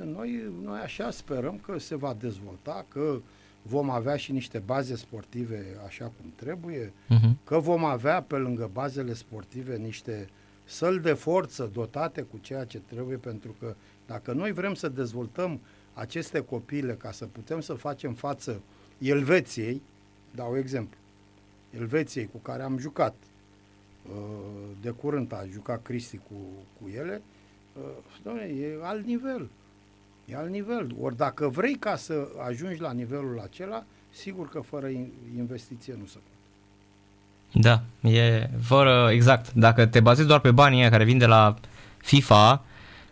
noi, 0.01 0.53
noi 0.63 0.81
așa 0.81 1.11
sperăm 1.11 1.59
că 1.59 1.79
se 1.79 1.97
va 1.97 2.17
dezvolta, 2.19 2.87
că 2.89 3.21
vom 3.63 3.91
avea 3.91 4.17
și 4.17 4.33
niște 4.33 4.59
baze 4.59 4.97
sportive 4.97 5.77
așa 5.87 6.05
cum 6.05 6.33
trebuie, 6.35 6.89
uh-huh. 6.89 7.45
că 7.45 7.59
vom 7.59 7.85
avea 7.85 8.23
pe 8.23 8.37
lângă 8.37 8.71
bazele 8.73 9.13
sportive 9.13 9.77
niște 9.77 10.29
săli 10.65 11.01
de 11.01 11.13
forță 11.13 11.71
dotate 11.73 12.23
cu 12.23 12.39
ceea 12.39 12.65
ce 12.65 12.79
trebuie, 12.79 13.17
pentru 13.17 13.55
că 13.59 13.75
dacă 14.07 14.33
noi 14.33 14.53
vrem 14.53 14.75
să 14.75 14.89
dezvoltăm 14.89 15.61
aceste 15.95 16.41
copile 16.41 16.95
ca 16.95 17.13
să 17.13 17.25
putem 17.25 17.61
să 17.61 17.75
facem 17.75 18.15
față 18.15 18.61
Elveției, 18.99 19.83
dau 20.35 20.59
exemplu, 20.59 20.99
Elveției 21.71 22.27
cu 22.27 22.39
care 22.39 22.63
am 22.63 22.79
jucat, 22.79 23.15
uh, 24.09 24.17
de 24.81 24.91
curând 24.91 25.33
a 25.33 25.45
jucat 25.51 25.83
Cristi 25.83 26.17
cu, 26.17 26.35
cu 26.81 26.89
ele, 26.89 27.23
uh, 27.77 27.83
doamne, 28.23 28.43
e 28.43 28.79
alt 28.83 29.07
nivel. 29.07 29.49
E 30.25 30.37
alt 30.37 30.51
nivel. 30.51 30.87
Ori 31.01 31.17
dacă 31.17 31.49
vrei 31.49 31.75
ca 31.75 31.97
să 31.97 32.29
ajungi 32.49 32.81
la 32.81 32.93
nivelul 32.93 33.41
acela, 33.45 33.85
sigur 34.11 34.49
că 34.49 34.61
fără 34.61 34.89
investiție 35.37 35.95
nu 35.99 36.07
se 36.07 36.19
poate. 36.19 36.31
Da, 37.53 37.83
e 38.09 38.51
fără, 38.63 39.09
exact. 39.11 39.53
Dacă 39.53 39.87
te 39.87 40.01
bazezi 40.01 40.29
doar 40.29 40.41
pe 40.41 40.51
banii 40.51 40.91
care 40.91 41.05
vin 41.05 41.19
de 41.19 41.27
la 41.27 41.55
FIFA 41.97 42.65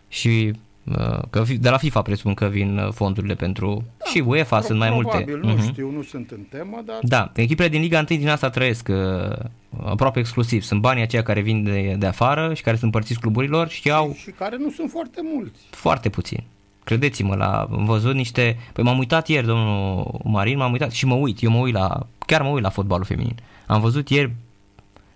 și 0.07 0.53
uh, 0.83 1.19
că 1.29 1.43
de 1.59 1.69
la 1.69 1.77
FIFA 1.77 2.01
presupun 2.01 2.33
că 2.33 2.45
vin 2.45 2.77
uh, 2.77 2.91
fondurile 2.93 3.35
pentru 3.35 3.83
da, 3.97 4.05
și 4.05 4.19
UEFA 4.19 4.57
pro- 4.57 4.65
sunt 4.65 4.79
mai 4.79 4.89
probabil, 4.89 5.39
multe. 5.41 5.47
nu 5.47 5.55
uh-huh. 5.55 5.71
știu, 5.71 5.91
nu 5.91 6.01
sunt 6.01 6.31
în 6.31 6.41
temă, 6.49 6.81
dar... 6.85 6.97
Da, 7.01 7.31
echipele 7.35 7.69
din 7.69 7.81
Liga 7.81 7.97
1 7.97 8.19
din 8.19 8.29
asta 8.29 8.49
trăiesc 8.49 8.87
uh, 8.87 9.37
aproape 9.83 10.19
exclusiv. 10.19 10.61
Sunt 10.61 10.81
banii 10.81 11.03
aceia 11.03 11.23
care 11.23 11.41
vin 11.41 11.63
de, 11.63 11.95
de 11.99 12.05
afară 12.05 12.53
și 12.53 12.61
care 12.61 12.75
sunt 12.75 12.93
împărțiți 12.93 13.19
cluburilor 13.19 13.67
și, 13.67 13.81
și 13.81 13.91
au... 13.91 14.13
Și 14.17 14.31
care 14.31 14.57
nu 14.57 14.69
sunt 14.69 14.89
foarte 14.89 15.21
mulți. 15.33 15.61
Foarte 15.69 16.09
puțini. 16.09 16.45
Credeți-mă, 16.83 17.35
la, 17.35 17.67
am 17.71 17.85
văzut 17.85 18.13
niște... 18.13 18.57
Păi 18.73 18.83
m-am 18.83 18.97
uitat 18.97 19.27
ieri, 19.27 19.45
domnul 19.45 20.19
Marin, 20.23 20.57
m-am 20.57 20.71
uitat 20.71 20.91
și 20.91 21.05
mă 21.05 21.15
uit, 21.15 21.41
eu 21.41 21.49
mă 21.51 21.57
uit 21.57 21.73
la... 21.73 22.07
Chiar 22.25 22.41
mă 22.41 22.49
uit 22.49 22.63
la 22.63 22.69
fotbalul 22.69 23.05
feminin. 23.05 23.35
Am 23.67 23.81
văzut 23.81 24.09
ieri 24.09 24.33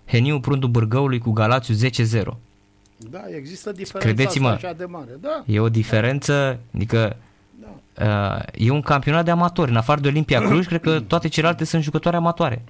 Heniu 0.06 0.40
Prundu 0.40 0.66
Bârgăului 0.66 1.18
cu 1.18 1.30
Galațiu 1.30 1.74
10-0. 1.74 2.22
Da, 2.96 3.22
există 3.36 3.72
diferența 3.72 4.08
Credeți-mă, 4.08 4.48
așa 4.48 4.72
de 4.72 4.84
mare. 4.84 5.18
Da. 5.20 5.44
E 5.46 5.60
o 5.60 5.68
diferență, 5.68 6.60
adică 6.74 7.16
da. 7.94 8.44
uh, 8.54 8.66
e 8.66 8.70
un 8.70 8.82
campionat 8.82 9.24
de 9.24 9.30
amatori. 9.30 9.70
În 9.70 9.76
afară 9.76 10.00
de 10.00 10.08
Olimpia 10.08 10.40
Cluj, 10.40 10.66
cred 10.66 10.80
că 10.80 11.00
toate 11.12 11.28
celelalte 11.28 11.64
sunt 11.64 11.82
jucătoare 11.82 12.16
amatoare. 12.16 12.64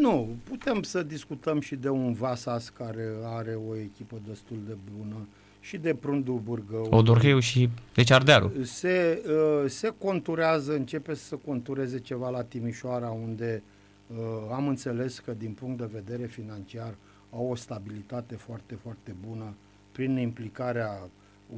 Nu, 0.00 0.28
putem 0.48 0.82
să 0.82 1.02
discutăm 1.02 1.60
și 1.60 1.74
de 1.74 1.88
un 1.88 2.12
Vasas 2.12 2.68
care 2.68 3.04
are 3.36 3.58
o 3.70 3.76
echipă 3.76 4.16
destul 4.28 4.56
de 4.66 4.76
bună 4.96 5.16
și 5.60 5.76
de 5.76 5.94
Prundu 5.94 6.40
Burgău. 6.44 6.88
Odorheiu 6.90 7.38
și 7.38 7.70
deci 7.94 8.10
Ardealu. 8.10 8.50
Se, 8.62 9.22
uh, 9.26 9.70
se 9.70 9.94
conturează, 9.98 10.74
începe 10.74 11.14
să 11.14 11.24
se 11.24 11.38
contureze 11.46 11.98
ceva 11.98 12.30
la 12.30 12.42
Timișoara, 12.42 13.10
unde 13.10 13.62
uh, 14.06 14.16
am 14.52 14.68
înțeles 14.68 15.18
că 15.18 15.32
din 15.32 15.52
punct 15.52 15.78
de 15.78 15.88
vedere 15.92 16.26
financiar 16.26 16.94
au 17.32 17.46
o 17.50 17.54
stabilitate 17.54 18.34
foarte, 18.34 18.74
foarte 18.74 19.14
bună 19.28 19.54
prin 19.92 20.16
implicarea 20.16 21.08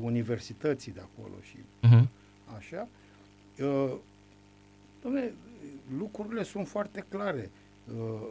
universității 0.03 0.93
de 0.93 1.01
acolo 1.01 1.35
și 1.43 1.57
uh-huh. 1.57 2.09
așa. 2.57 2.89
Uh, 3.59 3.93
dom'le, 5.03 5.33
lucrurile 5.99 6.43
sunt 6.43 6.69
foarte 6.69 7.05
clare. 7.09 7.51
Uh, 7.87 8.27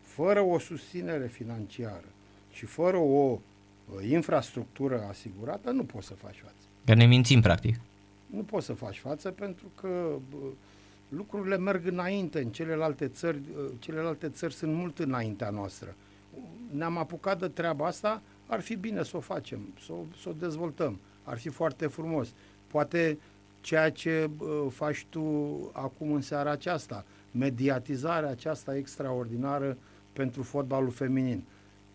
fără 0.00 0.40
o 0.40 0.58
susținere 0.58 1.26
financiară 1.26 2.08
și 2.50 2.64
fără 2.64 2.96
o 2.96 3.30
Uh, 3.32 3.38
infrastructură 4.08 5.06
asigurată, 5.08 5.70
nu 5.70 5.84
poți 5.84 6.06
să 6.06 6.14
faci 6.14 6.40
față. 6.42 6.54
Că 6.84 6.94
ne 6.94 7.06
mințim, 7.06 7.40
practic. 7.40 7.80
Nu 8.26 8.42
poți 8.42 8.66
să 8.66 8.72
faci 8.72 8.98
față 8.98 9.30
pentru 9.30 9.66
că 9.80 10.16
lucrurile 11.08 11.56
merg 11.56 11.86
înainte 11.86 12.40
în 12.40 12.48
celelalte 12.48 13.08
țări, 13.08 13.36
uh, 13.36 13.70
celelalte 13.78 14.28
țări 14.28 14.54
sunt 14.54 14.74
mult 14.74 14.98
înaintea 14.98 15.50
noastră. 15.50 15.94
Ne-am 16.70 16.96
apucat 16.96 17.38
de 17.38 17.48
treaba 17.48 17.86
asta, 17.86 18.22
ar 18.46 18.60
fi 18.60 18.76
bine 18.76 19.02
să 19.02 19.16
o 19.16 19.20
facem, 19.20 19.60
să 19.84 19.92
o, 19.92 20.04
să 20.22 20.28
o 20.28 20.32
dezvoltăm, 20.32 20.98
ar 21.22 21.38
fi 21.38 21.48
foarte 21.48 21.86
frumos. 21.86 22.28
Poate 22.66 23.18
ceea 23.60 23.90
ce 23.90 24.30
uh, 24.38 24.66
faci 24.70 25.06
tu 25.08 25.22
acum 25.72 26.12
în 26.12 26.20
seara 26.20 26.50
aceasta, 26.50 27.04
mediatizarea 27.30 28.30
aceasta 28.30 28.76
extraordinară 28.76 29.76
pentru 30.12 30.42
fotbalul 30.42 30.90
feminin 30.90 31.42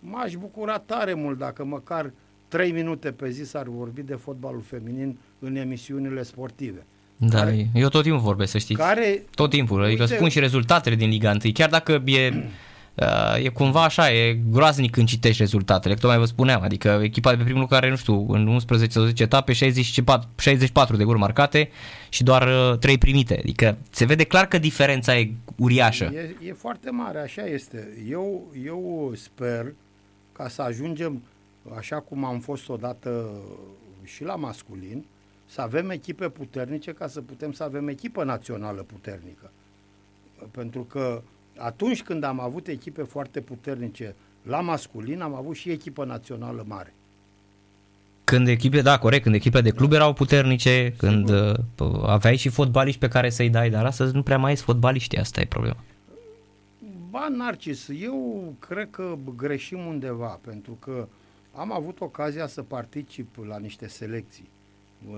m-aș 0.01 0.33
bucura 0.33 0.79
tare 0.79 1.13
mult 1.13 1.37
dacă 1.37 1.65
măcar 1.65 2.13
3 2.47 2.71
minute 2.71 3.11
pe 3.11 3.29
zi 3.29 3.43
s-ar 3.43 3.67
vorbi 3.67 4.01
de 4.01 4.15
fotbalul 4.15 4.61
feminin 4.61 5.17
în 5.39 5.55
emisiunile 5.55 6.23
sportive. 6.23 6.85
Da, 7.17 7.37
care, 7.37 7.67
eu 7.73 7.89
tot 7.89 8.03
timpul 8.03 8.21
vorbesc, 8.21 8.51
să 8.51 8.57
știți. 8.57 8.79
Care, 8.79 9.23
tot 9.35 9.49
timpul, 9.49 9.83
adică 9.83 10.05
spun 10.05 10.29
și 10.29 10.39
rezultatele 10.39 10.95
din 10.95 11.09
Liga 11.09 11.29
1, 11.29 11.39
chiar 11.53 11.69
dacă 11.69 12.03
e, 12.05 12.27
uh, 12.95 13.43
e 13.43 13.49
cumva 13.49 13.83
așa, 13.83 14.11
e 14.11 14.39
groaznic 14.49 14.91
când 14.91 15.07
citești 15.07 15.41
rezultatele, 15.41 15.93
că 15.93 15.99
tocmai 15.99 16.19
vă 16.19 16.25
spuneam, 16.25 16.61
adică 16.61 16.99
echipa 17.03 17.29
de 17.29 17.37
pe 17.37 17.43
primul 17.43 17.67
care, 17.67 17.89
nu 17.89 17.95
știu, 17.95 18.25
în 18.29 18.47
11 18.47 18.91
sau 18.91 19.03
10 19.03 19.23
etape, 19.23 19.53
64, 19.53 20.29
64 20.39 20.95
de 20.95 21.03
gol 21.03 21.17
marcate 21.17 21.69
și 22.09 22.23
doar 22.23 22.47
uh, 22.71 22.77
3 22.77 22.97
primite, 22.97 23.37
adică 23.37 23.77
se 23.89 24.05
vede 24.05 24.23
clar 24.23 24.45
că 24.45 24.57
diferența 24.57 25.17
e 25.17 25.31
uriașă. 25.57 26.11
E, 26.13 26.47
e 26.47 26.53
foarte 26.53 26.89
mare, 26.89 27.19
așa 27.19 27.45
este. 27.45 28.05
Eu, 28.09 28.51
eu 28.65 29.11
sper 29.15 29.73
ca 30.41 30.47
să 30.47 30.62
ajungem, 30.62 31.21
așa 31.77 31.99
cum 31.99 32.23
am 32.23 32.39
fost 32.39 32.69
odată 32.69 33.30
și 34.04 34.23
la 34.23 34.36
masculin, 34.36 35.06
să 35.45 35.62
avem 35.62 35.89
echipe 35.89 36.30
puternice 36.30 36.91
ca 36.91 37.08
să 37.08 37.21
putem 37.21 37.51
să 37.51 37.63
avem 37.63 37.88
echipă 37.88 38.23
națională 38.23 38.82
puternică. 38.82 39.51
Pentru 40.51 40.82
că 40.84 41.21
atunci 41.58 42.04
când 42.04 42.23
am 42.23 42.39
avut 42.39 42.67
echipe 42.67 43.04
foarte 43.04 43.39
puternice 43.39 44.15
la 44.43 44.62
masculin, 44.62 45.21
am 45.21 45.34
avut 45.34 45.56
și 45.56 45.69
echipă 45.69 46.06
națională 46.06 46.65
mare. 46.67 46.93
Când 48.23 48.47
echipe, 48.47 48.82
da, 48.82 48.99
corect, 48.99 49.23
când 49.23 49.36
echipe 49.36 49.62
de 49.62 49.71
club 49.71 49.89
da. 49.89 49.95
erau 49.95 50.13
puternice, 50.13 50.93
când 50.97 51.30
uh, 51.30 51.54
aveai 52.06 52.36
și 52.36 52.49
fotbaliști 52.49 52.99
pe 52.99 53.08
care 53.08 53.30
să-i 53.30 53.49
dai, 53.49 53.69
dar 53.69 53.86
astăzi 53.86 54.15
nu 54.15 54.23
prea 54.23 54.38
mai 54.38 54.51
ești 54.51 54.63
fotbaliști, 54.63 55.17
asta 55.17 55.41
e 55.41 55.45
problema. 55.45 55.77
Ba, 57.12 57.28
Narcis, 57.28 57.89
eu 58.00 58.54
cred 58.60 58.89
că 58.89 59.17
greșim 59.36 59.86
undeva, 59.86 60.39
pentru 60.41 60.78
că 60.80 61.08
am 61.54 61.71
avut 61.71 62.02
ocazia 62.02 62.47
să 62.47 62.63
particip 62.63 63.36
la 63.47 63.58
niște 63.58 63.88
selecții, 63.88 64.50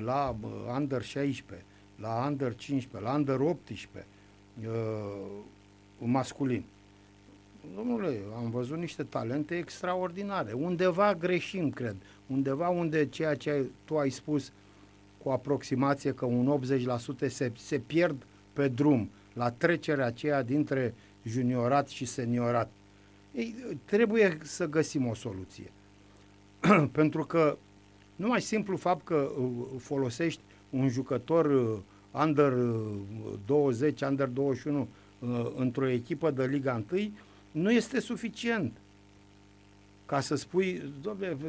la 0.04 0.36
Under 0.76 1.02
16, 1.02 1.66
la 1.96 2.26
Under 2.28 2.56
15, 2.56 3.10
la 3.10 3.16
Under 3.16 3.40
18, 3.40 4.08
uh, 4.60 4.72
masculin. 5.98 6.64
Domnule, 7.76 8.20
am 8.36 8.50
văzut 8.50 8.78
niște 8.78 9.04
talente 9.04 9.58
extraordinare. 9.58 10.54
Undeva 10.54 11.14
greșim, 11.14 11.70
cred. 11.70 11.96
Undeva 12.28 12.70
unde 12.70 13.06
ceea 13.06 13.36
ce 13.36 13.66
tu 13.86 13.98
ai 13.98 14.10
spus 14.10 14.52
cu 15.18 15.30
aproximație 15.30 16.14
că 16.14 16.26
un 16.26 16.60
80% 17.26 17.28
se, 17.28 17.52
se 17.56 17.80
pierd 17.80 18.26
pe 18.54 18.68
drum 18.68 19.10
la 19.34 19.52
trecerea 19.52 20.06
aceea 20.06 20.42
dintre 20.42 20.94
juniorat 21.24 21.88
și 21.88 22.06
seniorat. 22.06 22.72
Ei, 23.32 23.56
trebuie 23.86 24.38
să 24.42 24.66
găsim 24.66 25.08
o 25.08 25.14
soluție. 25.14 25.72
Pentru 26.92 27.26
că 27.26 27.58
Numai 28.16 28.42
simplu 28.42 28.78
fapt 28.78 29.06
că 29.06 29.16
uh, 29.16 29.48
folosești 29.78 30.42
un 30.70 30.90
jucător 30.90 31.46
uh, 31.46 31.78
under 32.24 32.54
20, 33.46 34.02
under 34.02 34.28
21 34.28 34.88
într-o 35.56 35.88
echipă 35.88 36.32
de 36.32 36.46
Liga 36.46 36.84
1 36.92 37.12
nu 37.52 37.72
este 37.72 38.00
suficient 38.00 38.72
ca 40.06 40.20
să 40.20 40.36
spui, 40.36 40.94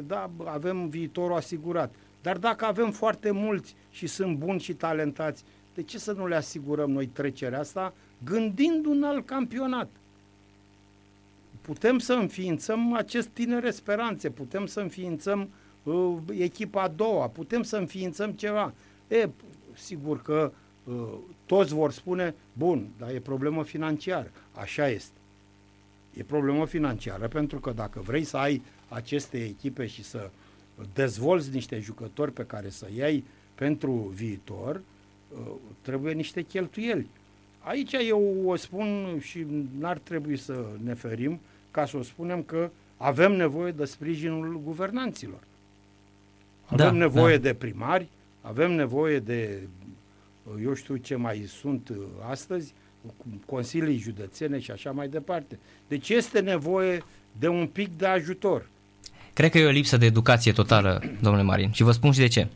da, 0.07 0.29
avem 0.43 0.87
viitorul 0.87 1.35
asigurat. 1.35 1.93
Dar 2.21 2.37
dacă 2.37 2.65
avem 2.65 2.91
foarte 2.91 3.31
mulți 3.31 3.75
și 3.91 4.07
sunt 4.07 4.37
buni 4.37 4.59
și 4.59 4.73
talentați, 4.73 5.43
de 5.73 5.81
ce 5.83 5.97
să 5.97 6.11
nu 6.11 6.27
le 6.27 6.35
asigurăm 6.35 6.91
noi 6.91 7.05
trecerea 7.07 7.59
asta 7.59 7.93
gândind 8.23 8.85
un 8.85 9.03
alt 9.03 9.25
campionat? 9.25 9.89
Putem 11.61 11.99
să 11.99 12.13
înființăm 12.13 12.93
acest 12.93 13.27
tinere 13.27 13.71
speranțe, 13.71 14.29
putem 14.29 14.65
să 14.65 14.79
înființăm 14.79 15.49
uh, 15.83 16.17
echipa 16.31 16.81
a 16.81 16.87
doua, 16.87 17.27
putem 17.27 17.63
să 17.63 17.77
înființăm 17.77 18.31
ceva. 18.31 18.73
E, 19.07 19.29
sigur 19.73 20.21
că 20.21 20.51
uh, 20.83 20.93
toți 21.45 21.73
vor 21.73 21.91
spune, 21.91 22.35
bun, 22.53 22.87
dar 22.97 23.09
e 23.09 23.19
problemă 23.19 23.63
financiară. 23.63 24.31
Așa 24.53 24.87
este. 24.87 25.17
E 26.13 26.23
problemă 26.23 26.65
financiară 26.65 27.27
pentru 27.27 27.59
că 27.59 27.71
dacă 27.71 27.99
vrei 27.99 28.23
să 28.23 28.37
ai 28.37 28.61
aceste 28.89 29.43
echipe 29.43 29.85
și 29.85 30.03
să 30.03 30.29
dezvolți 30.93 31.53
niște 31.53 31.79
jucători 31.79 32.31
pe 32.31 32.45
care 32.45 32.69
să 32.69 32.87
iei 32.95 33.23
pentru 33.55 33.91
viitor, 33.91 34.81
uh, 35.33 35.51
trebuie 35.81 36.13
niște 36.13 36.41
cheltuieli. 36.41 37.07
Aici 37.67 37.93
eu 38.07 38.43
o 38.45 38.55
spun 38.55 39.17
și 39.21 39.45
n-ar 39.79 39.97
trebui 39.97 40.37
să 40.37 40.65
ne 40.83 40.93
ferim 40.93 41.39
ca 41.71 41.85
să 41.85 41.97
o 41.97 42.01
spunem 42.01 42.43
că 42.43 42.69
avem 42.97 43.31
nevoie 43.31 43.71
de 43.71 43.85
sprijinul 43.85 44.61
guvernanților. 44.63 45.39
Avem 46.65 46.85
da, 46.85 46.91
nevoie 46.91 47.37
da. 47.37 47.41
de 47.41 47.53
primari, 47.53 48.07
avem 48.41 48.71
nevoie 48.71 49.19
de, 49.19 49.59
eu 50.63 50.73
știu 50.73 50.95
ce 50.95 51.15
mai 51.15 51.45
sunt 51.47 51.91
astăzi, 52.29 52.73
consilii 53.45 53.97
județene 53.97 54.59
și 54.59 54.71
așa 54.71 54.91
mai 54.91 55.07
departe. 55.07 55.59
Deci 55.87 56.09
este 56.09 56.39
nevoie 56.39 57.03
de 57.39 57.47
un 57.47 57.67
pic 57.67 57.97
de 57.97 58.05
ajutor. 58.05 58.67
Cred 59.33 59.51
că 59.51 59.57
e 59.57 59.65
o 59.65 59.69
lipsă 59.69 59.97
de 59.97 60.05
educație 60.05 60.51
totală, 60.51 61.01
domnule 61.21 61.43
Marin, 61.43 61.71
și 61.71 61.83
vă 61.83 61.91
spun 61.91 62.11
și 62.11 62.19
de 62.19 62.27
ce. 62.27 62.47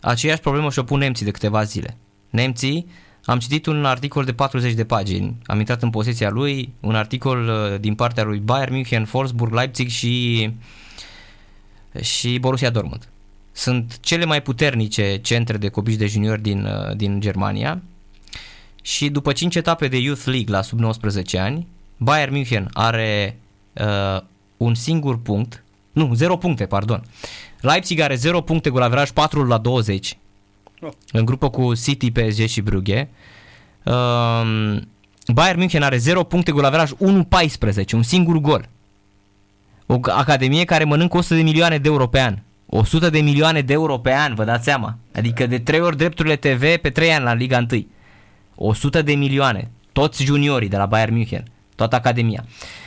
Aceeași 0.00 0.40
problemă 0.40 0.70
și-o 0.70 0.82
pun 0.82 0.98
nemții 0.98 1.24
de 1.24 1.30
câteva 1.30 1.62
zile. 1.62 1.96
Nemții, 2.30 2.86
am 3.26 3.38
citit 3.38 3.66
un 3.66 3.84
articol 3.84 4.24
de 4.24 4.32
40 4.32 4.72
de 4.72 4.84
pagini, 4.84 5.36
am 5.46 5.58
intrat 5.58 5.82
în 5.82 5.90
posesia 5.90 6.30
lui, 6.30 6.72
un 6.80 6.94
articol 6.94 7.48
uh, 7.48 7.80
din 7.80 7.94
partea 7.94 8.24
lui 8.24 8.38
Bayern 8.38 8.72
München, 8.72 9.08
Wolfsburg, 9.12 9.52
Leipzig 9.52 9.88
și, 9.88 10.50
și 12.00 12.38
Borussia 12.38 12.70
Dortmund. 12.70 13.08
Sunt 13.52 14.00
cele 14.00 14.24
mai 14.24 14.42
puternice 14.42 15.16
centre 15.16 15.56
de 15.56 15.68
copii 15.68 15.96
de 15.96 16.06
juniori 16.06 16.42
din, 16.42 16.64
uh, 16.64 16.96
din 16.96 17.20
Germania 17.20 17.82
și 18.82 19.08
după 19.08 19.32
5 19.32 19.54
etape 19.54 19.88
de 19.88 19.98
Youth 19.98 20.24
League 20.24 20.54
la 20.54 20.62
sub 20.62 20.78
19 20.78 21.38
ani, 21.38 21.66
Bayern 21.96 22.32
München 22.32 22.70
are 22.72 23.38
uh, 23.72 24.20
un 24.56 24.74
singur 24.74 25.22
punct, 25.22 25.64
nu, 25.92 26.14
0 26.14 26.36
puncte, 26.36 26.66
pardon. 26.66 27.02
Leipzig 27.60 28.00
are 28.00 28.14
0 28.14 28.40
puncte 28.40 28.68
cu 28.68 28.78
averaj 28.78 29.10
4 29.10 29.46
la 29.46 29.58
20 29.58 30.16
oh. 30.80 30.90
în 31.12 31.24
grupă 31.24 31.50
cu 31.50 31.74
City, 31.74 32.10
PSG 32.10 32.46
și 32.46 32.60
Brugge. 32.60 33.08
Uh, 33.84 34.76
Bayern 35.34 35.58
München 35.58 35.82
are 35.82 35.96
0 35.96 36.22
puncte 36.22 36.50
cu 36.50 36.58
averaj 36.58 36.90
1-14, 36.90 36.94
un 37.92 38.02
singur 38.02 38.36
gol. 38.36 38.68
O 39.86 39.98
academie 40.02 40.64
care 40.64 40.84
mănâncă 40.84 41.16
100 41.16 41.34
de 41.34 41.42
milioane 41.42 41.78
de 41.78 41.88
euro 41.88 42.06
pe 42.06 42.20
an. 42.20 42.38
100 42.66 43.10
de 43.10 43.20
milioane 43.20 43.60
de 43.60 43.72
euro 43.72 43.98
pe 43.98 44.14
an, 44.14 44.34
vă 44.34 44.44
dați 44.44 44.64
seama. 44.64 44.98
Adică 45.14 45.46
de 45.46 45.58
3 45.58 45.80
ori 45.80 45.96
drepturile 45.96 46.36
TV 46.36 46.76
pe 46.76 46.90
3 46.90 47.12
ani 47.12 47.24
la 47.24 47.34
Liga 47.34 47.66
1. 47.70 47.86
100 48.54 49.02
de 49.02 49.14
milioane. 49.14 49.70
Toți 49.92 50.24
juniorii 50.24 50.68
de 50.68 50.76
la 50.76 50.86
Bayern 50.86 51.14
München. 51.14 51.44
Toată 51.74 51.96
academia. 51.96 52.44
Uh, 52.44 52.85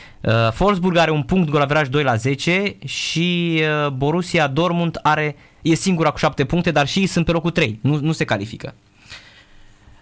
Wolfsburg 0.58 0.96
are 0.96 1.10
un 1.10 1.22
punct 1.22 1.50
gol 1.50 1.60
averaj 1.60 1.88
2 1.88 2.02
la 2.02 2.16
10 2.16 2.76
și 2.84 3.60
uh, 3.84 3.90
Borussia 3.90 4.46
Dortmund 4.46 4.98
are, 5.02 5.36
e 5.62 5.74
singura 5.74 6.10
cu 6.10 6.18
7 6.18 6.44
puncte, 6.44 6.70
dar 6.70 6.86
și 6.86 7.06
sunt 7.06 7.24
pe 7.24 7.32
locul 7.32 7.50
3. 7.50 7.78
Nu, 7.82 7.98
nu 8.00 8.12
se 8.12 8.24
califică. 8.24 8.74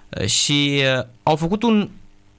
Uh, 0.09 0.27
și 0.27 0.81
uh, 0.99 1.05
au 1.23 1.37
făcut 1.37 1.63
un 1.63 1.89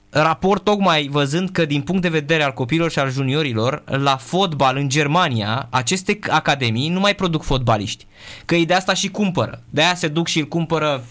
raport 0.10 0.64
tocmai 0.64 1.08
văzând 1.12 1.50
că 1.50 1.66
din 1.66 1.82
punct 1.82 2.02
de 2.02 2.10
vedere 2.10 2.44
al 2.44 2.54
copiilor 2.54 2.92
și 2.92 3.00
al 3.00 3.12
juniorilor, 3.12 3.84
la 3.86 4.18
fotbal 4.18 4.78
în 4.78 4.90
Germania, 4.90 5.68
aceste 5.70 6.20
academii 6.30 6.90
nu 6.90 7.00
mai 7.00 7.16
produc 7.16 7.44
fotbaliști. 7.44 8.06
Că 8.46 8.56
ei 8.56 8.66
de 8.66 8.74
asta 8.74 8.94
și 8.94 9.10
cumpără. 9.10 9.64
De 9.70 9.82
aia 9.82 9.96
se 9.96 10.08
duc 10.08 10.28
și 10.28 10.40
îl 10.40 10.46
cumpără, 10.46 11.04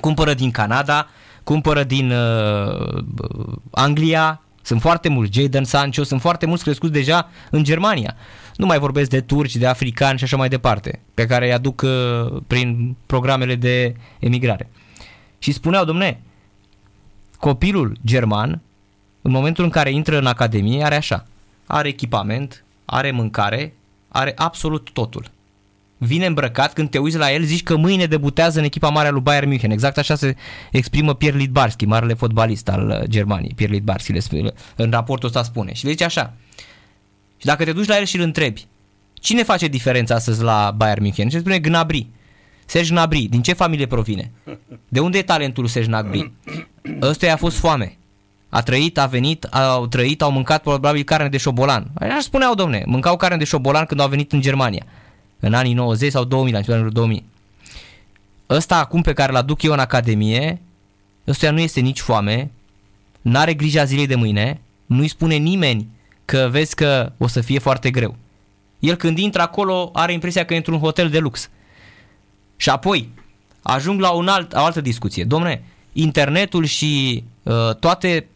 cumpără 0.00 0.34
din 0.34 0.50
Canada, 0.50 1.06
cumpără 1.44 1.84
din 1.84 2.10
uh, 2.10 3.04
Anglia, 3.70 4.42
sunt 4.62 4.80
foarte 4.80 5.08
mulți, 5.08 5.40
Jadon 5.40 5.64
Sancho, 5.64 6.02
sunt 6.02 6.20
foarte 6.20 6.46
mulți 6.46 6.62
crescuți 6.62 6.92
deja 6.92 7.28
în 7.50 7.64
Germania. 7.64 8.16
Nu 8.56 8.66
mai 8.66 8.78
vorbesc 8.78 9.10
de 9.10 9.20
turci, 9.20 9.56
de 9.56 9.66
africani 9.66 10.18
și 10.18 10.24
așa 10.24 10.36
mai 10.36 10.48
departe, 10.48 11.00
pe 11.14 11.26
care 11.26 11.46
îi 11.46 11.52
aduc 11.52 11.82
uh, 11.82 12.42
prin 12.46 12.96
programele 13.06 13.54
de 13.54 13.94
emigrare. 14.18 14.70
Și 15.38 15.52
spuneau, 15.52 15.84
domne, 15.84 16.20
copilul 17.38 17.96
german, 18.04 18.60
în 19.22 19.30
momentul 19.30 19.64
în 19.64 19.70
care 19.70 19.90
intră 19.90 20.18
în 20.18 20.26
academie, 20.26 20.84
are 20.84 20.94
așa, 20.94 21.26
are 21.66 21.88
echipament, 21.88 22.64
are 22.84 23.10
mâncare, 23.10 23.74
are 24.08 24.32
absolut 24.36 24.90
totul. 24.92 25.30
Vine 26.04 26.26
îmbrăcat, 26.26 26.72
când 26.72 26.90
te 26.90 26.98
uiți 26.98 27.16
la 27.16 27.32
el, 27.32 27.42
zici 27.42 27.62
că 27.62 27.76
mâine 27.76 28.06
debutează 28.06 28.58
în 28.58 28.64
echipa 28.64 28.88
mare 28.88 29.08
a 29.08 29.10
lui 29.10 29.20
Bayern 29.20 29.48
München. 29.48 29.70
Exact 29.70 29.98
așa 29.98 30.14
se 30.14 30.36
exprimă 30.70 31.14
Pierre 31.14 31.38
Lidbarski, 31.38 31.84
marele 31.84 32.14
fotbalist 32.14 32.68
al 32.68 32.88
uh, 32.88 33.08
Germaniei. 33.08 33.52
Pierre 33.56 33.74
Lidbarski 33.74 34.12
în 34.76 34.90
raportul 34.90 35.28
ăsta 35.28 35.42
spune. 35.42 35.72
Și 35.72 35.84
le 35.84 35.90
zice 35.90 36.04
așa. 36.04 36.32
Și 37.36 37.46
dacă 37.46 37.64
te 37.64 37.72
duci 37.72 37.86
la 37.86 37.98
el 37.98 38.04
și 38.04 38.16
îl 38.16 38.22
întrebi, 38.22 38.66
cine 39.14 39.42
face 39.42 39.66
diferența 39.66 40.14
astăzi 40.14 40.42
la 40.42 40.74
Bayern 40.76 41.02
München? 41.02 41.28
Și 41.28 41.38
spune 41.38 41.58
Gnabry. 41.58 42.06
Serge 42.66 42.90
Gnabry, 42.90 43.22
din 43.22 43.42
ce 43.42 43.52
familie 43.52 43.86
provine? 43.86 44.30
De 44.88 45.00
unde 45.00 45.18
e 45.18 45.22
talentul 45.22 45.62
lui 45.62 45.72
Serge 45.72 45.88
Gnabry? 45.88 46.32
Ăsta 47.00 47.26
i-a 47.26 47.36
fost 47.36 47.56
foame. 47.56 47.96
A 48.48 48.62
trăit, 48.62 48.98
a 48.98 49.06
venit, 49.06 49.44
au 49.44 49.86
trăit, 49.86 50.22
au 50.22 50.30
mâncat 50.30 50.62
probabil 50.62 51.02
carne 51.02 51.28
de 51.28 51.36
șobolan. 51.36 51.90
Așa 51.94 52.18
spuneau, 52.20 52.54
domne, 52.54 52.82
mâncau 52.86 53.16
carne 53.16 53.36
de 53.36 53.44
șobolan 53.44 53.84
când 53.84 54.00
au 54.00 54.08
venit 54.08 54.32
în 54.32 54.40
Germania. 54.40 54.86
În 55.44 55.54
anii 55.54 55.72
90 55.72 56.10
sau 56.10 56.24
2000, 56.24 56.54
în 56.54 56.74
anul 56.74 56.90
2000. 56.90 57.24
Ăsta 58.50 58.78
acum 58.78 59.02
pe 59.02 59.12
care 59.12 59.32
l-aduc 59.32 59.62
eu 59.62 59.72
în 59.72 59.78
academie, 59.78 60.60
ăsta 61.26 61.50
nu 61.50 61.60
este 61.60 61.80
nici 61.80 62.00
foame, 62.00 62.50
n-are 63.20 63.54
grija 63.54 63.84
zilei 63.84 64.06
de 64.06 64.14
mâine, 64.14 64.60
nu-i 64.86 65.08
spune 65.08 65.34
nimeni 65.34 65.88
că 66.24 66.48
vezi 66.50 66.74
că 66.74 67.12
o 67.18 67.26
să 67.26 67.40
fie 67.40 67.58
foarte 67.58 67.90
greu. 67.90 68.16
El 68.78 68.94
când 68.94 69.18
intră 69.18 69.42
acolo 69.42 69.90
are 69.92 70.12
impresia 70.12 70.44
că 70.44 70.54
e 70.54 70.56
într-un 70.56 70.78
hotel 70.78 71.08
de 71.08 71.18
lux. 71.18 71.50
Și 72.56 72.70
apoi 72.70 73.08
ajung 73.62 74.00
la 74.00 74.10
un 74.10 74.28
alt, 74.28 74.52
o 74.52 74.58
altă 74.58 74.80
discuție. 74.80 75.24
Domne, 75.24 75.64
internetul 75.92 76.64
și 76.64 77.24
uh, 77.42 77.74
toate, 77.74 78.26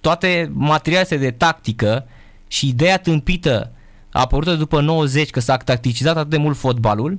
toate 0.00 0.50
materialele 0.52 1.16
de 1.16 1.30
tactică 1.30 2.06
și 2.48 2.68
ideea 2.68 2.98
tâmpită 2.98 3.72
apărută 4.10 4.54
după 4.54 4.80
90 4.80 5.30
că 5.30 5.40
s-a 5.40 5.56
tacticizat 5.56 6.16
atât 6.16 6.30
de 6.30 6.36
mult 6.36 6.56
fotbalul, 6.56 7.18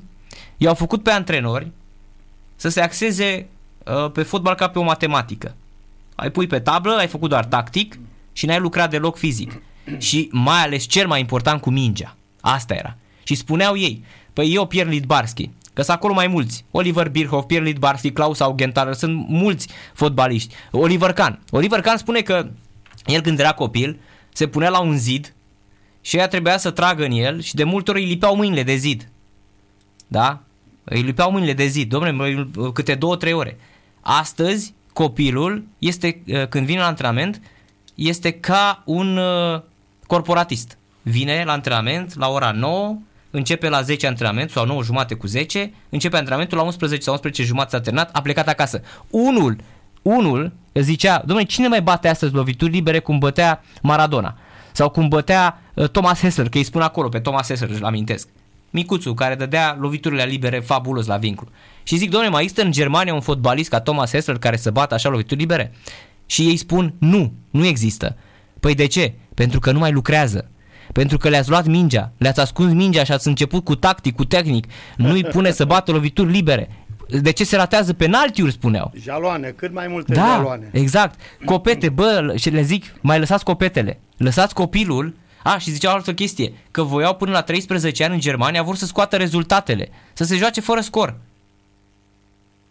i-au 0.58 0.74
făcut 0.74 1.04
pe 1.04 1.12
antrenori 1.12 1.72
să 2.56 2.70
se 2.70 2.82
axeze 2.82 3.48
uh, 3.86 4.12
pe 4.12 4.24
fotbal 4.24 4.56
ca 4.56 4.70
pe 4.70 4.80
o 4.80 4.84
matematică. 4.84 5.56
Ai 6.16 6.32
pui 6.32 6.48
pe 6.48 6.60
tablă, 6.60 6.94
ai 6.94 7.08
făcut 7.08 7.30
doar 7.30 7.46
tactic 7.46 8.00
și 8.34 8.46
n-ai 8.46 8.60
lucrat 8.60 8.90
deloc 8.90 9.18
fizic. 9.18 9.62
Și 9.98 10.30
mai 10.32 10.62
ales 10.64 10.86
cel 10.86 11.08
mai 11.08 11.20
important 11.20 11.62
cu 11.62 11.70
mingea. 11.70 12.16
Asta 12.42 12.74
era. 12.74 12.98
Și 13.24 13.36
spuneau 13.36 13.78
ei, 13.78 14.04
păi 14.34 14.54
eu 14.54 14.66
pierd 14.66 14.90
Lidbarski, 14.90 15.50
Că 15.74 15.82
sunt 15.82 15.98
acolo 15.98 16.14
mai 16.14 16.28
mulți. 16.28 16.66
Oliver 16.72 17.10
Birhoff, 17.10 17.48
Pierre 17.48 17.66
Lidbarski, 17.66 18.12
Klaus 18.12 18.40
Augenthaler, 18.40 18.94
sunt 18.94 19.28
mulți 19.28 19.68
fotbaliști. 19.94 20.54
Oliver 20.72 21.14
Kahn. 21.14 21.40
Oliver 21.50 21.82
Kahn 21.82 21.98
spune 21.98 22.22
că 22.22 22.48
el 23.06 23.22
când 23.22 23.40
era 23.40 23.52
copil 23.52 24.00
se 24.34 24.48
punea 24.48 24.70
la 24.70 24.80
un 24.80 24.98
zid 24.98 25.34
și 26.02 26.18
ea 26.18 26.28
trebuia 26.28 26.58
să 26.58 26.72
tragă 26.72 27.04
în 27.04 27.12
el 27.12 27.42
și 27.42 27.56
de 27.56 27.64
multe 27.64 27.92
ori 27.92 28.02
îi 28.02 28.08
lipeau 28.08 28.36
mâinile 28.36 28.64
de 28.64 28.76
zid. 28.76 29.10
Da? 30.08 30.42
Îi 30.84 31.02
lipeau 31.02 31.32
mâinile 31.32 31.54
de 31.54 31.66
zid. 31.66 31.90
Domnule, 31.90 32.48
câte 32.74 32.96
două, 32.96 33.16
trei 33.16 33.34
ore. 33.34 33.58
Astăzi, 34.02 34.74
copilul 34.94 35.64
este, 35.80 36.22
uh, 36.28 36.48
când 36.48 36.66
vine 36.66 36.80
la 36.80 36.86
antrenament, 36.86 37.42
este 37.96 38.32
ca 38.32 38.82
un 38.86 39.18
uh, 39.18 39.62
corporatist. 40.08 40.78
Vine 41.02 41.44
la 41.46 41.52
antrenament 41.52 42.18
la 42.18 42.30
ora 42.30 42.52
9, 42.52 42.98
începe 43.32 43.70
la 43.70 43.82
10 43.82 44.08
antrenament 44.08 44.50
sau 44.50 44.66
9 44.66 44.84
jumate 44.84 45.14
cu 45.16 45.28
10, 45.28 45.74
începe 45.90 46.18
antrenamentul 46.18 46.58
la 46.58 46.64
11 46.64 47.04
sau 47.04 47.14
11 47.14 47.44
jumate 47.44 47.70
s-a 47.70 47.82
terminat, 47.82 48.10
a 48.14 48.22
plecat 48.22 48.48
acasă. 48.48 48.82
Unul, 49.10 49.56
unul 50.02 50.52
zicea, 50.74 51.18
domnule, 51.26 51.48
cine 51.48 51.68
mai 51.68 51.82
bate 51.82 52.08
astăzi 52.08 52.34
lovituri 52.34 52.72
libere 52.72 53.00
cum 53.00 53.20
bătea 53.20 53.64
Maradona? 53.82 54.38
Sau 54.72 54.90
cum 54.90 55.08
bătea 55.08 55.62
uh, 55.74 55.90
Thomas 55.90 56.20
Hessler, 56.20 56.50
că 56.50 56.58
îi 56.58 56.64
spun 56.64 56.82
acolo 56.82 57.10
pe 57.10 57.20
Thomas 57.20 57.48
Hessler, 57.48 57.70
îl 57.70 57.86
amintesc. 57.86 58.28
micuțul, 58.70 59.14
care 59.14 59.36
dădea 59.36 59.78
loviturile 59.80 60.24
libere 60.24 60.60
fabulos 60.60 61.06
la 61.06 61.18
vincul. 61.18 61.48
Și 61.84 61.98
zic, 61.98 62.10
domnule, 62.10 62.32
mai 62.32 62.42
există 62.42 62.64
în 62.64 62.72
Germania 62.72 63.14
un 63.14 63.22
fotbalist 63.22 63.70
ca 63.70 63.80
Thomas 63.80 64.12
Hessler 64.12 64.38
care 64.38 64.58
să 64.58 64.72
bată 64.72 64.94
așa 64.94 65.10
lovituri 65.10 65.40
libere? 65.40 65.74
Și 66.26 66.42
ei 66.42 66.58
spun, 66.58 66.94
nu, 67.00 67.34
nu 67.50 67.66
există. 67.66 68.18
Păi 68.60 68.76
de 68.76 68.86
ce? 68.86 69.14
Pentru 69.34 69.60
că 69.60 69.72
nu 69.72 69.80
mai 69.80 69.92
lucrează. 69.92 70.50
Pentru 70.94 71.18
că 71.18 71.30
le-ați 71.30 71.50
luat 71.50 71.66
mingea, 71.66 72.12
le-ați 72.18 72.40
ascuns 72.40 72.74
mingea 72.74 73.04
și 73.04 73.12
ați 73.12 73.28
început 73.28 73.64
cu 73.64 73.76
tactic, 73.76 74.16
cu 74.16 74.26
tehnic. 74.26 74.68
Nu-i 74.98 75.24
pune 75.24 75.52
să 75.52 75.66
bată 75.66 75.92
lovituri 75.92 76.32
libere. 76.32 76.81
De 77.22 77.32
ce 77.32 77.44
se 77.44 77.56
ratează 77.56 77.94
penaltiuri, 77.94 78.52
spuneau. 78.52 78.92
Jaloane, 78.96 79.48
cât 79.48 79.74
mai 79.74 79.88
multe 79.88 80.14
da, 80.14 80.26
jaloane. 80.26 80.70
exact. 80.72 81.20
Copete, 81.46 81.90
bă, 81.90 82.34
și 82.36 82.50
le 82.50 82.62
zic, 82.62 82.86
mai 83.02 83.20
lăsați 83.20 83.44
copetele. 83.44 84.00
Lăsați 84.18 84.54
copilul 84.54 85.16
a, 85.44 85.58
și 85.58 85.72
zicea 85.72 85.92
o 85.92 85.94
altă 85.94 86.14
chestie, 86.14 86.54
că 86.72 86.84
voiau 86.84 87.16
până 87.16 87.32
la 87.32 87.42
13 87.42 88.04
ani 88.04 88.14
în 88.14 88.20
Germania, 88.20 88.64
vor 88.64 88.76
să 88.76 88.86
scoată 88.86 89.16
rezultatele, 89.16 89.90
să 90.14 90.24
se 90.24 90.36
joace 90.36 90.62
fără 90.62 90.82
scor. 90.82 91.16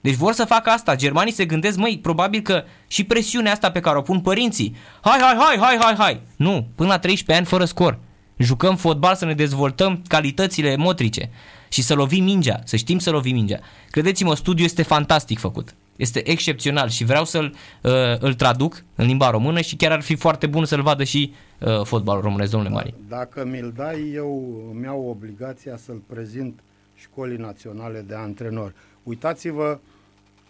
Deci 0.00 0.14
vor 0.14 0.32
să 0.32 0.44
facă 0.44 0.70
asta. 0.70 0.96
Germanii 0.96 1.32
se 1.32 1.44
gândesc, 1.44 1.76
măi, 1.76 1.98
probabil 2.02 2.40
că 2.40 2.64
și 2.86 3.04
presiunea 3.04 3.52
asta 3.52 3.70
pe 3.70 3.80
care 3.80 3.98
o 3.98 4.02
pun 4.02 4.20
părinții. 4.20 4.76
Hai, 5.00 5.18
hai, 5.20 5.36
hai, 5.38 5.58
hai, 5.60 5.76
hai, 5.80 5.94
hai. 5.98 6.20
Nu, 6.36 6.66
până 6.74 6.88
la 6.88 6.98
13 6.98 7.44
ani 7.44 7.46
fără 7.46 7.64
scor. 7.64 7.98
Jucăm 8.36 8.76
fotbal 8.76 9.14
să 9.14 9.24
ne 9.24 9.34
dezvoltăm 9.34 10.02
calitățile 10.06 10.76
motrice 10.76 11.30
și 11.72 11.82
să 11.82 11.94
lovim 11.94 12.24
mingea, 12.24 12.60
să 12.64 12.76
știm 12.76 12.98
să 12.98 13.10
lovim 13.10 13.34
mingea. 13.34 13.60
Credeți-mă, 13.90 14.36
studiul 14.36 14.66
este 14.66 14.82
fantastic 14.82 15.38
făcut. 15.38 15.74
Este 15.96 16.30
excepțional 16.30 16.88
și 16.88 17.04
vreau 17.04 17.24
să-l 17.24 17.54
uh, 17.82 17.92
îl 18.18 18.34
traduc 18.34 18.84
în 18.94 19.06
limba 19.06 19.30
română 19.30 19.60
și 19.60 19.76
chiar 19.76 19.92
ar 19.92 20.00
fi 20.00 20.14
foarte 20.14 20.46
bun 20.46 20.64
să-l 20.64 20.82
vadă 20.82 21.04
și 21.04 21.32
uh, 21.58 21.84
fotbalul 21.84 22.22
românesc, 22.22 22.50
domnule 22.50 22.72
Mari. 22.72 22.94
Dacă 23.08 23.44
mi-l 23.44 23.72
dai, 23.76 24.10
eu 24.14 24.62
îmi 24.72 24.84
iau 24.84 25.08
obligația 25.08 25.76
să-l 25.76 26.02
prezint 26.06 26.60
școlii 26.94 27.36
naționale 27.36 28.00
de 28.00 28.14
antrenori. 28.14 28.74
Uitați-vă 29.02 29.78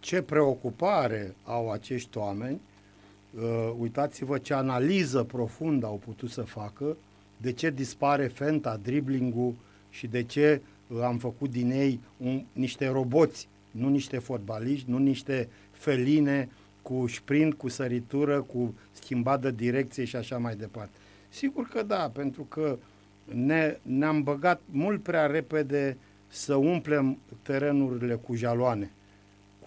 ce 0.00 0.22
preocupare 0.22 1.34
au 1.44 1.70
acești 1.70 2.18
oameni, 2.18 2.60
uh, 3.34 3.72
uitați-vă 3.78 4.38
ce 4.38 4.54
analiză 4.54 5.22
profundă 5.22 5.86
au 5.86 6.00
putut 6.04 6.30
să 6.30 6.42
facă, 6.42 6.96
de 7.36 7.52
ce 7.52 7.70
dispare 7.70 8.26
fenta, 8.26 8.80
driblingul 8.82 9.54
și 9.90 10.06
de 10.06 10.22
ce 10.22 10.60
uh, 10.62 10.68
am 11.02 11.18
făcut 11.18 11.50
din 11.50 11.70
ei 11.70 12.00
un, 12.16 12.44
niște 12.52 12.88
roboți, 12.88 13.48
nu 13.70 13.88
niște 13.88 14.18
fotbaliști, 14.18 14.90
nu 14.90 14.98
niște 14.98 15.48
feline 15.70 16.48
cu 16.82 17.06
sprint, 17.06 17.54
cu 17.54 17.68
săritură, 17.68 18.40
cu 18.40 18.74
schimbat 18.92 19.40
de 19.40 19.50
direcție 19.50 20.04
și 20.04 20.16
așa 20.16 20.38
mai 20.38 20.56
departe. 20.56 20.98
Sigur 21.28 21.68
că 21.68 21.82
da, 21.82 22.10
pentru 22.14 22.42
că 22.42 22.78
ne, 23.24 23.78
ne-am 23.82 24.22
băgat 24.22 24.60
mult 24.70 25.02
prea 25.02 25.26
repede 25.26 25.96
să 26.28 26.54
umplem 26.54 27.18
terenurile 27.42 28.14
cu 28.14 28.34
jaloane 28.34 28.90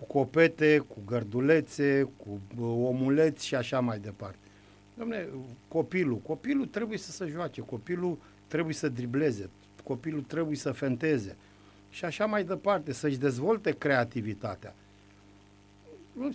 cu 0.03 0.19
copete, 0.19 0.77
cu 0.77 0.97
gărdulețe, 1.05 2.09
cu 2.17 2.63
omuleți 2.63 3.45
și 3.45 3.55
așa 3.55 3.79
mai 3.79 3.99
departe. 3.99 4.37
Domne, 4.97 5.27
copilul, 5.67 6.17
copilul 6.17 6.65
trebuie 6.65 6.97
să 6.97 7.11
se 7.11 7.27
joace, 7.27 7.61
copilul 7.61 8.17
trebuie 8.47 8.73
să 8.73 8.89
dribleze, 8.89 9.49
copilul 9.83 10.21
trebuie 10.21 10.55
să 10.55 10.71
fenteze 10.71 11.35
și 11.89 12.05
așa 12.05 12.25
mai 12.25 12.43
departe, 12.43 12.93
să-și 12.93 13.17
dezvolte 13.17 13.71
creativitatea. 13.71 14.75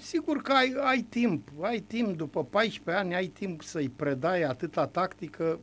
Sigur 0.01 0.43
că 0.43 0.53
ai, 0.53 0.75
ai 0.85 1.07
timp, 1.09 1.49
ai 1.61 1.79
timp, 1.79 2.17
după 2.17 2.45
14 2.45 3.05
ani 3.05 3.15
ai 3.15 3.27
timp 3.27 3.63
să-i 3.63 3.89
predai 3.97 4.43
atâta 4.43 4.87
tactică 4.87 5.59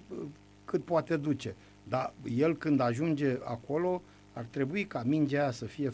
cât 0.65 0.83
poate 0.83 1.17
duce. 1.17 1.55
Dar 1.83 2.13
el 2.35 2.55
când 2.57 2.79
ajunge 2.79 3.37
acolo, 3.43 4.01
ar 4.33 4.45
trebui 4.49 4.85
ca 4.85 5.03
mingea 5.05 5.41
aia 5.41 5.51
să 5.51 5.65
fie 5.65 5.91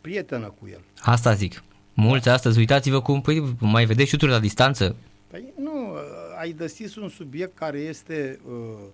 prietenă 0.00 0.54
cu 0.60 0.68
el. 0.68 0.80
Asta 1.00 1.34
zic. 1.34 1.62
Mulți 1.94 2.28
astăzi, 2.28 2.58
uitați-vă 2.58 3.02
cum 3.02 3.20
păi, 3.20 3.56
mai 3.60 3.84
vedeți 3.84 4.08
șuturi 4.08 4.30
la 4.30 4.38
distanță. 4.38 4.96
Păi 5.26 5.52
nu, 5.56 5.94
ai 6.38 6.52
deschis 6.52 6.96
un 6.96 7.08
subiect 7.08 7.56
care 7.56 7.78
este, 7.78 8.40
uh, 8.46 8.86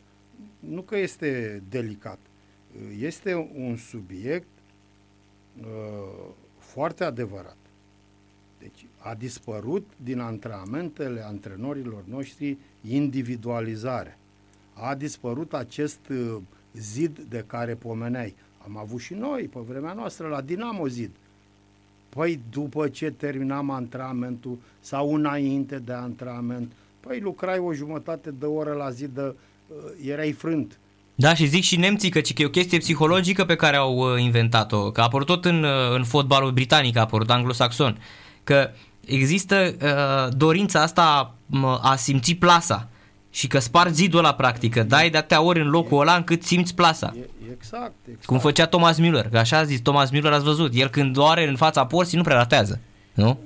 nu 0.59 0.80
că 0.80 0.98
este 0.98 1.62
delicat, 1.68 2.18
este 2.98 3.34
un 3.54 3.76
subiect 3.76 4.48
uh, 5.60 5.66
foarte 6.58 7.04
adevărat. 7.04 7.56
Deci 8.58 8.86
a 8.98 9.14
dispărut 9.14 9.90
din 9.96 10.18
antrenamentele 10.18 11.24
antrenorilor 11.24 12.04
noștri 12.04 12.56
individualizare. 12.88 14.18
A 14.72 14.94
dispărut 14.94 15.54
acest 15.54 16.08
uh, 16.10 16.36
zid 16.72 17.18
de 17.18 17.44
care 17.46 17.74
pomeneai. 17.74 18.34
Am 18.64 18.76
avut 18.76 19.00
și 19.00 19.14
noi, 19.14 19.42
pe 19.42 19.58
vremea 19.60 19.92
noastră, 19.92 20.28
la 20.28 20.40
Dinamo 20.40 20.88
Zid. 20.88 21.10
Păi 22.08 22.40
după 22.50 22.88
ce 22.88 23.10
terminam 23.10 23.70
antrenamentul 23.70 24.58
sau 24.80 25.14
înainte 25.14 25.78
de 25.78 25.92
antrenament, 25.92 26.72
păi 27.00 27.20
lucrai 27.20 27.58
o 27.58 27.72
jumătate 27.72 28.30
de 28.30 28.46
oră 28.46 28.72
la 28.72 28.90
zi 28.90 29.06
de... 29.06 29.20
Uh, 29.22 30.06
erai 30.06 30.32
frânt. 30.32 30.78
Da, 31.18 31.35
și 31.35 31.46
zic 31.46 31.62
și 31.62 31.76
nemții 31.76 32.11
că, 32.11 32.20
că 32.20 32.42
e 32.42 32.44
o 32.44 32.48
chestie 32.48 32.79
psihologică 32.79 33.44
pe 33.44 33.57
care 33.57 33.76
au 33.76 33.96
uh, 33.96 34.22
inventat-o, 34.22 34.90
că 34.90 35.00
a 35.00 35.05
apărut 35.05 35.26
tot 35.26 35.44
în, 35.44 35.62
uh, 35.62 35.94
în 35.94 36.05
fotbalul 36.05 36.50
britanic, 36.50 36.96
a 36.96 37.00
apărut 37.00 37.31
anglosaxon, 37.31 37.98
că 38.44 38.70
există 39.07 39.74
uh, 39.83 40.37
dorința 40.37 40.83
asta 40.83 41.35
a 41.83 41.96
simți 41.96 42.35
plasa 42.35 42.88
și 43.31 43.46
că 43.46 43.59
spargi 43.59 43.94
zidul 43.94 44.18
ăla 44.18 44.35
practică, 44.35 44.83
dai 44.83 45.11
de 45.11 45.16
atâtea 45.16 45.42
ori 45.42 45.61
în 45.61 45.68
locul 45.68 46.00
ăla 46.00 46.14
încât 46.14 46.42
simți 46.42 46.74
plasa. 46.74 47.14
E, 47.16 47.29
exact, 47.52 47.94
exact. 48.05 48.24
Cum 48.24 48.38
făcea 48.38 48.66
Thomas 48.66 48.98
Müller, 49.00 49.31
că 49.31 49.38
așa 49.38 49.59
a 49.59 49.64
zis 49.64 49.81
Thomas 49.81 50.11
Müller, 50.11 50.33
ați 50.33 50.44
văzut, 50.44 50.74
el 50.74 50.88
când 50.88 51.12
doare 51.12 51.48
în 51.48 51.57
fața 51.57 51.87
porții 51.87 52.16
nu 52.16 52.22
prea 52.22 52.37
ratează, 52.37 52.81
nu? 53.14 53.38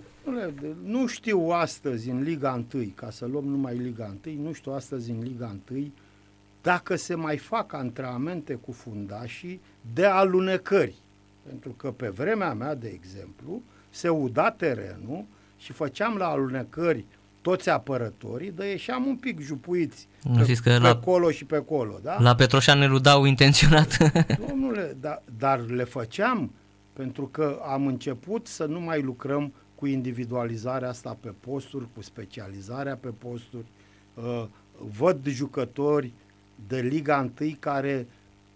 Nu 0.85 1.07
știu 1.07 1.49
astăzi 1.49 2.11
în 2.11 2.23
Liga 2.23 2.65
1, 2.75 2.93
ca 2.95 3.11
să 3.11 3.27
luăm 3.31 3.45
numai 3.45 3.77
Liga 3.77 4.15
1, 4.27 4.43
nu 4.43 4.53
știu 4.53 4.73
astăzi 4.73 5.11
în 5.11 5.17
Liga 5.23 5.57
1 5.71 5.93
dacă 6.63 6.97
se 6.97 7.15
mai 7.15 7.37
fac 7.37 7.73
antrenamente 7.73 8.55
cu 8.55 8.73
fundașii 8.73 9.61
de 9.93 10.05
alunecări. 10.05 10.95
Pentru 11.47 11.71
că 11.71 11.91
pe 11.91 12.09
vremea 12.09 12.55
mea, 12.55 12.75
de 12.75 12.89
exemplu, 12.89 13.63
se 13.91 14.09
uda 14.09 14.51
terenul 14.51 15.25
și 15.57 15.73
făceam 15.73 16.17
la 16.17 16.27
alunecări 16.27 17.05
toți 17.43 17.69
apărătorii, 17.69 18.51
dar 18.51 18.67
ieșeam 18.67 19.07
un 19.07 19.17
pic 19.17 19.41
jupuiți 19.41 20.09
nu 20.23 20.45
pe, 20.45 20.55
că 20.55 20.71
pe 20.71 20.79
la, 20.79 20.97
colo 20.97 21.31
și 21.31 21.45
pe 21.45 21.59
colo. 21.59 21.99
Da? 22.03 22.21
La 22.21 22.35
Petroșan 22.35 22.79
ne 22.79 22.87
ludau 22.87 23.25
intenționat. 23.25 23.97
Domnule, 24.49 24.97
da, 25.01 25.23
dar 25.39 25.61
le 25.61 25.85
făceam 25.85 26.53
pentru 26.93 27.27
că 27.27 27.61
am 27.67 27.87
început 27.87 28.47
să 28.47 28.65
nu 28.65 28.81
mai 28.81 29.03
lucrăm 29.03 29.53
cu 29.75 29.87
individualizarea 29.87 30.89
asta 30.89 31.17
pe 31.21 31.35
posturi, 31.41 31.89
cu 31.95 32.03
specializarea 32.03 32.97
pe 32.97 33.09
posturi. 33.09 33.67
Uh, 34.15 34.45
văd 34.99 35.29
jucători 35.29 36.13
de 36.67 36.81
Liga 36.81 37.31
1 37.41 37.57
care 37.59 38.07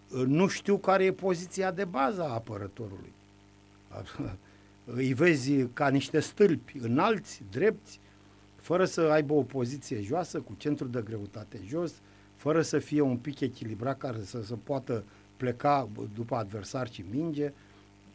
uh, 0.09 0.23
nu 0.25 0.47
știu 0.47 0.77
care 0.77 1.03
e 1.03 1.11
poziția 1.11 1.71
de 1.71 1.85
bază 1.85 2.23
a 2.23 2.33
apărătorului. 2.33 3.13
Îi 4.85 5.13
vezi 5.13 5.65
ca 5.73 5.89
niște 5.89 6.19
stâlpi 6.19 6.77
înalți, 6.77 7.43
drepți, 7.51 7.99
fără 8.55 8.85
să 8.85 9.01
aibă 9.01 9.33
o 9.33 9.41
poziție 9.41 10.01
joasă, 10.01 10.39
cu 10.39 10.53
centru 10.57 10.87
de 10.87 11.01
greutate 11.05 11.59
jos, 11.67 11.93
fără 12.35 12.61
să 12.61 12.79
fie 12.79 13.01
un 13.01 13.17
pic 13.17 13.39
echilibrat 13.39 13.97
care 13.97 14.17
să 14.23 14.43
se 14.43 14.55
poată 14.63 15.03
pleca 15.37 15.89
după 16.13 16.35
adversar 16.35 16.91
și 16.91 17.05
minge. 17.11 17.51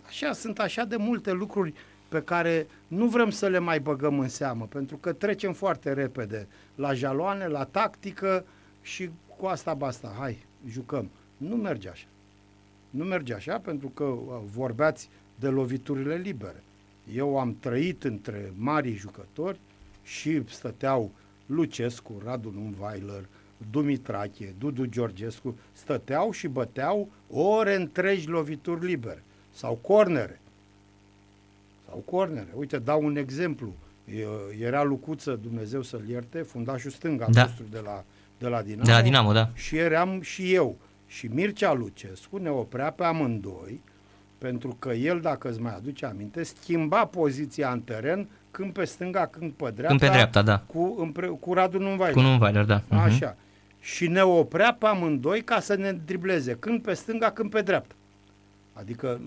Așa, 0.07 0.33
sunt 0.33 0.59
așa 0.59 0.85
de 0.85 0.97
multe 0.97 1.33
lucruri 1.33 1.75
pe 2.09 2.23
care 2.23 2.67
nu 2.87 3.07
vrem 3.07 3.31
să 3.31 3.47
le 3.47 3.59
mai 3.59 3.81
băgăm 3.81 4.19
în 4.19 4.29
seamă, 4.29 4.67
pentru 4.67 4.97
că 4.97 5.13
trecem 5.13 5.53
foarte 5.53 5.93
repede 5.93 6.49
la 6.75 6.93
jaloane, 6.95 7.47
la 7.47 7.65
tactică 7.65 8.45
și 8.83 9.11
cu 9.41 9.47
asta 9.47 9.75
basta, 9.75 10.15
hai, 10.19 10.45
jucăm. 10.69 11.11
Nu 11.37 11.57
merge 11.57 11.89
așa. 11.89 12.07
Nu 12.91 13.05
merge 13.05 13.35
așa 13.35 13.59
pentru 13.59 13.89
că 13.89 14.05
uh, 14.05 14.41
vorbeați 14.55 15.09
de 15.39 15.49
loviturile 15.49 16.17
libere. 16.17 16.63
Eu 17.15 17.39
am 17.39 17.57
trăit 17.61 18.05
între 18.05 18.53
mari 18.57 18.95
jucători 18.95 19.59
și 20.03 20.43
stăteau 20.49 21.11
Lucescu, 21.47 22.23
Radu 22.25 22.53
Numweiler, 22.55 23.25
Dumitrache, 23.71 24.55
Dudu 24.59 24.85
Georgescu, 24.85 25.59
stăteau 25.73 26.31
și 26.31 26.49
băteau 26.49 27.09
ore 27.31 27.75
întregi 27.75 28.29
lovituri 28.29 28.87
libere 28.87 29.23
sau 29.55 29.75
cornere. 29.75 30.41
Sau 31.89 31.99
cornere. 31.99 32.49
Uite, 32.55 32.79
dau 32.79 33.05
un 33.05 33.17
exemplu. 33.17 33.75
Era 34.61 34.83
Lucuță, 34.83 35.39
Dumnezeu 35.43 35.83
să-l 35.83 36.09
ierte, 36.09 36.43
fundașul 36.43 36.91
stâng 36.91 37.21
al 37.21 37.33
da. 37.33 37.43
nostru 37.43 37.65
de 37.71 37.79
la, 37.79 38.05
de 38.41 38.49
la 38.49 38.63
Dinamo. 38.63 38.85
De 38.85 38.93
la 38.93 39.03
Dinamo, 39.03 39.33
da. 39.33 39.49
Și 39.55 39.77
eram 39.77 40.21
și 40.21 40.55
eu. 40.55 40.77
Și 41.07 41.27
Mircea 41.27 41.73
Lucescu 41.73 42.37
ne 42.37 42.51
oprea 42.51 42.91
pe 42.91 43.05
amândoi, 43.05 43.81
pentru 44.39 44.77
că 44.79 44.93
el, 44.93 45.21
dacă 45.21 45.49
îți 45.49 45.61
mai 45.61 45.75
aduce 45.75 46.07
aminte, 46.07 46.43
schimba 46.43 47.07
poziția 47.07 47.71
în 47.71 47.81
teren 47.81 48.29
când 48.51 48.73
pe 48.73 48.85
stânga, 48.85 49.27
când 49.27 49.53
pe 49.53 49.71
dreapta. 49.71 49.87
Când 49.87 50.01
pe 50.01 50.07
dreapta, 50.07 50.43
da. 50.43 50.59
Cu, 50.59 50.97
împre, 50.99 51.27
cu 51.27 51.55
Radu 51.55 51.79
Numvailer. 51.79 52.15
Cu 52.15 52.21
Numvailer, 52.21 52.65
da. 52.65 52.81
Uh-huh. 52.81 53.05
Așa. 53.05 53.37
Și 53.81 54.09
ne 54.09 54.23
oprea 54.23 54.75
pe 54.75 54.87
amândoi 54.87 55.43
ca 55.43 55.61
să 55.61 55.75
ne 55.75 55.93
dribleze, 55.93 56.55
când 56.55 56.83
pe 56.83 56.95
stânga, 56.95 57.31
când 57.31 57.51
pe 57.51 57.63
dreapta. 57.63 57.95
Adică 58.73 59.21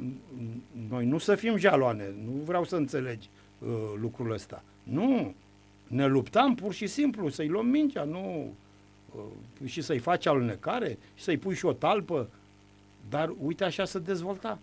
noi 0.89 1.05
nu 1.05 1.17
să 1.17 1.35
fim 1.35 1.57
jaloane, 1.57 2.03
nu 2.25 2.31
vreau 2.45 2.63
să 2.63 2.75
înțelegi 2.75 3.29
uh, 3.59 3.69
lucrul 4.01 4.31
ăsta. 4.31 4.63
Nu, 4.83 5.33
ne 5.87 6.07
luptam 6.07 6.55
pur 6.55 6.73
și 6.73 6.87
simplu 6.87 7.29
să-i 7.29 7.47
luăm 7.47 7.65
mingea, 7.65 8.03
nu 8.03 8.19
uh, 8.19 8.45
și 9.65 9.81
să-i 9.81 9.99
faci 9.99 10.25
alunecare 10.25 10.97
și 11.13 11.23
să-i 11.23 11.37
pui 11.37 11.55
și 11.55 11.65
o 11.65 11.73
talpă, 11.73 12.29
dar 13.09 13.33
uite 13.41 13.63
așa 13.63 13.85
se 13.85 13.99
dezvolta. 13.99 14.59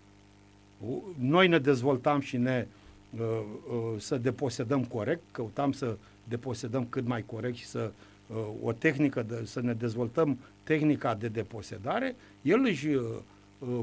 Noi 1.19 1.47
ne 1.47 1.59
dezvoltam 1.59 2.19
și 2.19 2.37
ne 2.37 2.67
uh, 3.09 3.19
uh, 3.19 3.99
să 3.99 4.17
deposedăm 4.17 4.83
corect, 4.83 5.21
căutam 5.31 5.71
să 5.71 5.97
deposedăm 6.23 6.85
cât 6.85 7.07
mai 7.07 7.23
corect 7.25 7.55
și 7.55 7.65
să 7.65 7.91
uh, 8.27 8.37
o 8.63 8.71
tehnică, 8.71 9.23
de, 9.23 9.41
să 9.45 9.61
ne 9.61 9.73
dezvoltăm 9.73 10.37
tehnica 10.63 11.15
de 11.15 11.27
deposedare, 11.27 12.15
el 12.41 12.59
își 12.63 12.87
uh, 12.87 13.03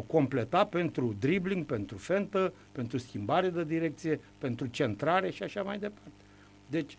completa 0.07 0.65
pentru 0.65 1.17
dribbling, 1.21 1.65
pentru 1.65 1.97
fentă, 1.97 2.53
pentru 2.73 2.99
schimbare 2.99 3.49
de 3.49 3.65
direcție, 3.65 4.21
pentru 4.39 4.67
centrare 4.67 5.31
și 5.31 5.43
așa 5.43 5.63
mai 5.63 5.79
departe. 5.79 6.11
Deci 6.71 6.97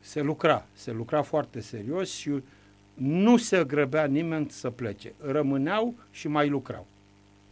se 0.00 0.20
lucra, 0.20 0.66
se 0.72 0.92
lucra 0.92 1.22
foarte 1.22 1.60
serios 1.60 2.10
și 2.10 2.30
nu 2.94 3.36
se 3.36 3.64
grăbea 3.64 4.04
nimeni 4.04 4.50
să 4.50 4.70
plece. 4.70 5.12
Rămâneau 5.18 5.94
și 6.10 6.28
mai 6.28 6.48
lucrau. 6.48 6.86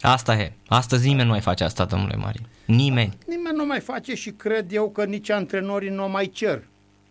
Asta 0.01 0.34
e. 0.34 0.53
Astăzi 0.66 1.07
nimeni 1.07 1.26
nu 1.26 1.30
mai 1.30 1.40
face 1.40 1.64
asta, 1.64 1.84
domnule 1.84 2.16
Mari. 2.16 2.43
Nimeni. 2.66 3.18
Nimeni 3.26 3.57
nu 3.57 3.66
mai 3.66 3.80
face 3.80 4.14
și 4.14 4.30
cred 4.30 4.72
eu 4.72 4.90
că 4.90 5.05
nici 5.05 5.30
antrenorii 5.30 5.90
nu 5.90 6.09
mai 6.09 6.26
cer. 6.26 6.62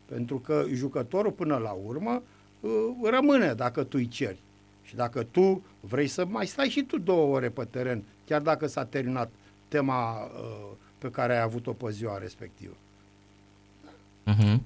Pentru 0.05 0.39
că 0.39 0.65
jucătorul 0.73 1.31
până 1.31 1.57
la 1.57 1.71
urmă 1.71 2.23
uh, 2.59 2.71
rămâne 3.09 3.53
dacă 3.53 3.83
tu 3.83 3.97
îi 3.97 4.07
ceri. 4.07 4.39
Și 4.83 4.95
dacă 4.95 5.23
tu 5.23 5.63
vrei 5.79 6.07
să 6.07 6.25
mai 6.25 6.45
stai 6.45 6.69
și 6.69 6.83
tu 6.83 6.99
două 6.99 7.35
ore 7.35 7.49
pe 7.49 7.63
teren, 7.63 8.03
chiar 8.25 8.41
dacă 8.41 8.67
s-a 8.67 8.85
terminat 8.85 9.31
tema 9.67 10.23
uh, 10.23 10.71
pe 10.97 11.09
care 11.09 11.33
ai 11.33 11.41
avut-o 11.41 11.71
pe 11.71 11.91
ziua 11.91 12.17
respectivă. 12.17 12.75
Uh-huh. 14.27 14.59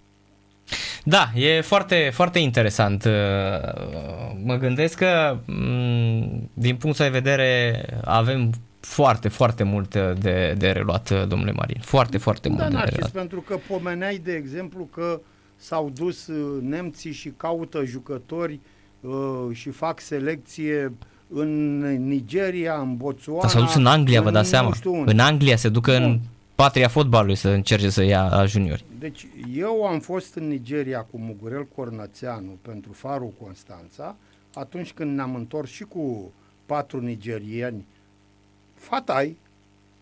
Da, 1.07 1.29
e 1.35 1.61
foarte, 1.61 2.09
foarte 2.13 2.39
interesant. 2.39 3.03
Uh, 3.03 3.11
mă 4.43 4.55
gândesc 4.55 4.97
că, 4.97 5.37
mm, 5.45 6.49
din 6.53 6.75
punctul 6.75 7.05
de 7.05 7.11
vedere, 7.11 7.85
avem 8.03 8.49
foarte, 8.79 9.27
foarte 9.27 9.63
mult 9.63 9.95
de, 10.19 10.53
de 10.57 10.69
reluat, 10.71 11.27
domnule 11.27 11.51
Marin. 11.51 11.81
Foarte, 11.81 12.17
foarte 12.17 12.49
da, 12.49 12.55
mult 12.55 12.69
de 12.69 12.89
reluat. 12.89 13.11
pentru 13.11 13.41
că 13.41 13.57
pomeneai, 13.67 14.21
de 14.23 14.31
exemplu, 14.31 14.89
că 14.93 15.19
s-au 15.55 15.91
dus 15.93 16.27
uh, 16.27 16.61
nemții 16.61 17.11
și 17.11 17.33
caută 17.37 17.83
jucători 17.85 18.59
uh, 19.01 19.47
și 19.51 19.69
fac 19.69 19.99
selecție 19.99 20.93
în 21.27 21.79
Nigeria, 22.07 22.73
în 22.73 22.97
Botswana. 22.97 23.47
S-au 23.47 23.61
dus 23.61 23.73
în 23.75 23.85
Anglia, 23.85 24.21
vă 24.21 24.31
dați 24.31 24.49
seama. 24.49 24.71
În 25.05 25.19
Anglia 25.19 25.55
se 25.55 25.69
ducă 25.69 25.95
în 25.95 26.19
patria 26.55 26.87
fotbalului 26.87 27.35
să 27.35 27.49
încerce 27.49 27.89
să 27.89 28.03
ia 28.03 28.45
juniori. 28.45 28.85
Deci 28.99 29.27
eu 29.53 29.85
am 29.85 29.99
fost 29.99 30.35
în 30.35 30.47
Nigeria 30.47 30.99
cu 30.99 31.17
Mugurel 31.17 31.67
Cornățeanu 31.75 32.57
pentru 32.61 32.91
Farul 32.91 33.33
Constanța, 33.41 34.15
atunci 34.53 34.91
când 34.91 35.15
ne-am 35.15 35.35
întors 35.35 35.71
și 35.71 35.83
cu 35.83 36.33
patru 36.65 36.99
nigerieni, 36.99 37.85
Fatai, 38.73 39.37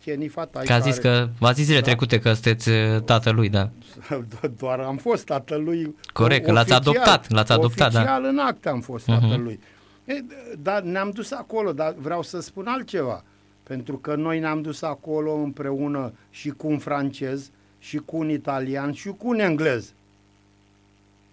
Kenny 0.04 0.28
Fatai. 0.28 0.66
Că 0.66 0.74
a 0.74 0.80
zis 0.80 0.98
că, 0.98 1.30
v-a 1.40 1.52
zis 1.52 1.66
zile 1.66 1.80
da, 1.80 1.86
trecute 1.86 2.20
că 2.20 2.34
sunteți 2.34 2.70
uh, 2.70 3.02
tatălui, 3.02 3.50
da. 3.50 3.70
Doar 4.60 4.80
am 4.80 4.98
fost 4.98 5.26
tatălui. 5.26 5.96
Corect, 6.14 6.48
oficial, 6.48 6.56
l-ați 6.56 6.74
adoptat, 6.74 7.32
l-ați 7.32 7.52
adoptat, 7.52 7.92
da. 7.92 8.00
oficial 8.00 8.22
da. 8.22 8.28
în 8.28 8.40
acte 8.40 8.70
am 8.70 8.82
fost 8.82 9.04
uh-huh. 9.04 9.20
tatălui. 9.20 9.60
E, 10.06 10.14
dar 10.62 10.82
ne-am 10.82 11.10
dus 11.10 11.32
acolo, 11.32 11.72
dar 11.72 11.96
vreau 11.98 12.22
să 12.22 12.42
spun 12.42 12.68
altceva. 12.68 13.24
Pentru 13.64 13.98
că 13.98 14.16
noi 14.16 14.40
ne-am 14.40 14.62
dus 14.62 14.82
acolo 14.82 15.34
împreună 15.34 16.14
și 16.30 16.50
cu 16.50 16.68
un 16.68 16.78
francez, 16.78 17.52
și 17.80 17.98
cu 17.98 18.18
un 18.18 18.30
italian, 18.30 18.92
și 18.92 19.08
cu 19.08 19.28
un 19.28 19.40
englez. 19.40 19.94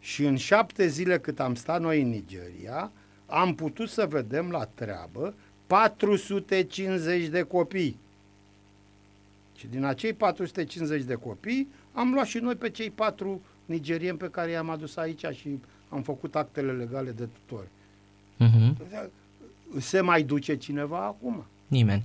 Și 0.01 0.25
în 0.25 0.37
șapte 0.37 0.87
zile 0.87 1.19
cât 1.19 1.41
am 1.41 1.55
stat 1.55 1.81
noi 1.81 2.03
în 2.03 2.09
Nigeria, 2.09 2.93
am 3.27 3.55
putut 3.55 3.89
să 3.89 4.07
vedem 4.07 4.51
la 4.51 4.65
treabă 4.65 5.35
450 5.67 7.27
de 7.27 7.43
copii. 7.43 7.99
Și 9.57 9.67
din 9.67 9.85
acei 9.85 10.13
450 10.13 11.03
de 11.03 11.15
copii 11.15 11.69
am 11.93 12.13
luat 12.13 12.27
și 12.27 12.39
noi 12.39 12.55
pe 12.55 12.71
cei 12.71 12.91
patru 12.91 13.41
nigerieni 13.65 14.19
pe 14.19 14.31
care 14.31 14.51
i-am 14.51 14.71
adus 14.71 14.97
aici 14.97 15.25
și 15.27 15.61
am 15.89 16.03
făcut 16.03 16.35
actele 16.35 16.73
legale 16.73 17.11
de 17.11 17.29
tutori. 17.33 17.69
Uh-huh. 18.41 18.75
Se 19.79 20.01
mai 20.01 20.23
duce 20.23 20.57
cineva 20.57 21.05
acum? 21.05 21.45
Nimeni. 21.67 22.05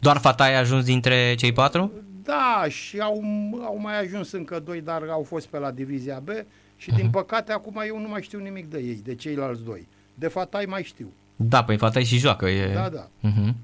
Doar 0.00 0.18
fata 0.18 0.44
a 0.44 0.58
ajuns 0.58 0.84
dintre 0.84 1.34
cei 1.34 1.52
patru? 1.52 1.92
Da, 2.22 2.64
și 2.68 3.00
au, 3.00 3.22
au 3.64 3.78
mai 3.78 4.00
ajuns 4.00 4.32
încă 4.32 4.60
doi, 4.60 4.80
dar 4.80 5.02
au 5.08 5.22
fost 5.22 5.46
pe 5.46 5.58
la 5.58 5.70
divizia 5.70 6.20
B 6.24 6.28
și 6.76 6.92
uh-huh. 6.92 6.96
din 6.96 7.10
păcate 7.10 7.52
acum 7.52 7.82
eu 7.86 8.00
nu 8.00 8.08
mai 8.08 8.22
știu 8.22 8.38
nimic 8.38 8.70
de 8.70 8.78
ei, 8.78 9.00
de 9.04 9.14
ceilalți 9.14 9.64
doi. 9.64 9.86
De 10.14 10.28
fatai 10.28 10.64
mai 10.64 10.82
știu. 10.82 11.12
Da, 11.36 11.64
păi 11.64 11.76
fata 11.76 12.00
și 12.00 12.18
joacă. 12.18 12.48
E... 12.48 12.72
Da, 12.74 12.88
da. 12.88 13.08
Uh-huh. 13.08 13.54